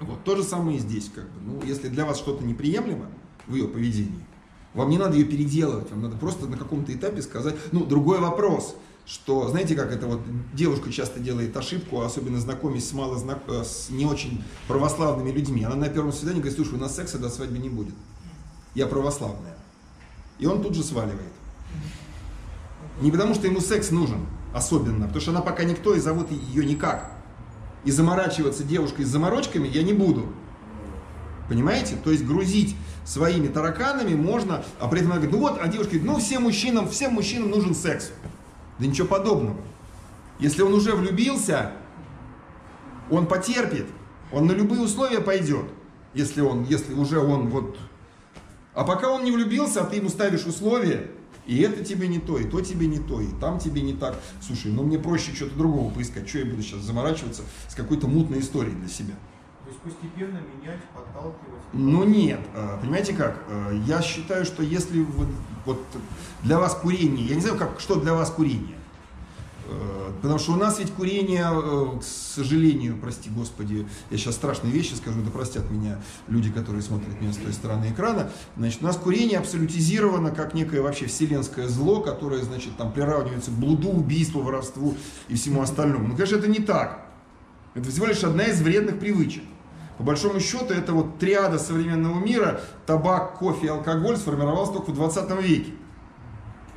[0.00, 1.10] Вот то же самое и здесь.
[1.14, 1.40] Как бы.
[1.44, 3.06] ну, если для вас что-то неприемлемо
[3.46, 4.24] в ее поведении,
[4.74, 7.56] вам не надо ее переделывать, вам надо просто на каком-то этапе сказать.
[7.72, 8.76] Ну, другой вопрос,
[9.06, 10.20] что, знаете, как это вот
[10.52, 15.64] девушка часто делает ошибку, особенно знакомясь с, мало знак- с не очень православными людьми.
[15.64, 17.94] Она на первом свидании говорит, слушай, у нас секса до свадьбы не будет.
[18.74, 19.56] Я православная.
[20.38, 21.32] И он тут же сваливает.
[23.00, 26.64] Не потому, что ему секс нужен, особенно, потому что она пока никто и зовут ее
[26.64, 27.10] никак.
[27.84, 30.26] И заморачиваться девушкой с заморочками я не буду.
[31.48, 31.96] Понимаете?
[32.02, 35.92] То есть грузить своими тараканами можно, а при этом она говорит, ну вот, а девушка
[35.92, 38.10] говорит, ну всем мужчинам, всем мужчинам нужен секс.
[38.78, 39.56] Да ничего подобного.
[40.38, 41.72] Если он уже влюбился,
[43.10, 43.86] он потерпит,
[44.30, 45.64] он на любые условия пойдет,
[46.14, 47.78] если он, если уже он вот...
[48.74, 51.10] А пока он не влюбился, а ты ему ставишь условия,
[51.46, 54.14] и это тебе не то, и то тебе не то, и там тебе не так.
[54.46, 56.28] Слушай, ну мне проще что-то другого поискать.
[56.28, 59.14] Что я буду сейчас заморачиваться с какой-то мутной историей для себя?
[59.68, 61.60] То есть постепенно менять, подталкивать.
[61.74, 63.44] Ну нет, а, понимаете как?
[63.50, 65.28] А, Я считаю, что если вот,
[65.66, 65.82] вот
[66.42, 68.78] для вас курение, я не знаю, как, что для вас курение.
[69.66, 71.44] А, Потому что у нас ведь курение,
[72.00, 77.20] к сожалению, прости господи, я сейчас страшные вещи скажу, да простят меня люди, которые смотрят
[77.20, 78.30] меня с той стороны экрана.
[78.56, 83.54] Значит, у нас курение абсолютизировано как некое вообще вселенское зло, которое, значит, там приравнивается к
[83.54, 84.96] блуду, убийству, воровству
[85.28, 86.08] и всему остальному.
[86.08, 87.04] Ну, конечно, это не так.
[87.74, 89.42] Это всего лишь одна из вредных привычек.
[89.98, 94.94] По большому счету, это вот триада современного мира, табак, кофе и алкоголь сформировалась только в
[94.94, 95.72] 20 веке.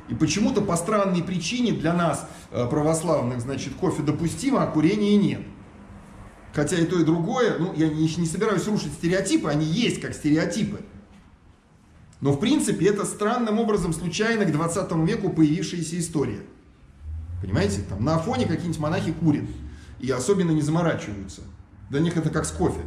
[0.08, 5.42] И почему-то по странной причине для нас, э, православных, значит, кофе допустимо, а курения нет.
[6.52, 10.14] Хотя и то, и другое, ну, я не, не собираюсь рушить стереотипы, они есть как
[10.14, 10.80] стереотипы.
[12.20, 16.40] Но в принципе это странным образом случайно к 20 веку появившаяся история.
[17.40, 19.44] Понимаете, там на Афоне какие-нибудь монахи курят
[20.00, 21.42] и особенно не заморачиваются.
[21.88, 22.82] Для них это как с кофе.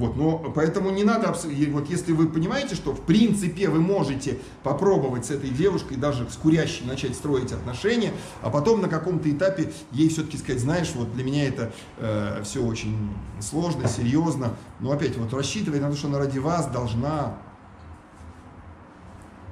[0.00, 1.36] Вот, но поэтому не надо,
[1.68, 6.36] вот если вы понимаете, что в принципе вы можете попробовать с этой девушкой, даже с
[6.36, 8.10] курящей начать строить отношения,
[8.40, 12.64] а потом на каком-то этапе ей все-таки сказать, знаешь, вот для меня это э, все
[12.64, 12.96] очень
[13.40, 17.36] сложно, серьезно, но опять вот рассчитывать на то, что она ради вас должна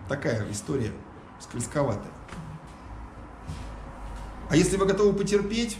[0.08, 0.92] такая история
[1.40, 2.10] скользковатая.
[4.48, 5.76] А если вы готовы потерпеть,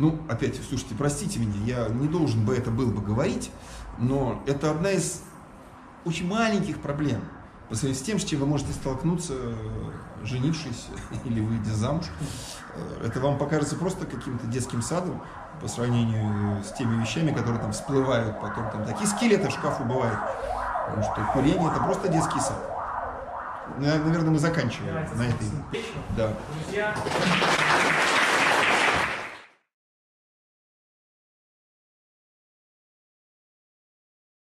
[0.00, 3.50] ну, опять, слушайте, простите меня, я не должен бы это был бы говорить,
[3.98, 5.22] но это одна из
[6.06, 7.20] очень маленьких проблем
[7.68, 9.54] по сравнению с тем, с чем вы можете столкнуться, э,
[10.24, 10.86] женившись
[11.26, 12.06] или выйдя замуж.
[12.74, 15.22] Э, Это вам покажется просто каким-то детским садом
[15.60, 18.70] по сравнению с теми вещами, которые там всплывают потом.
[18.70, 20.18] Там такие скелеты в шкафу бывают.
[20.86, 22.58] Потому что курение это просто детский сад.
[23.78, 25.46] Ну, Наверное, мы заканчиваем на этой.
[26.16, 26.32] Да.
[26.64, 26.96] Друзья,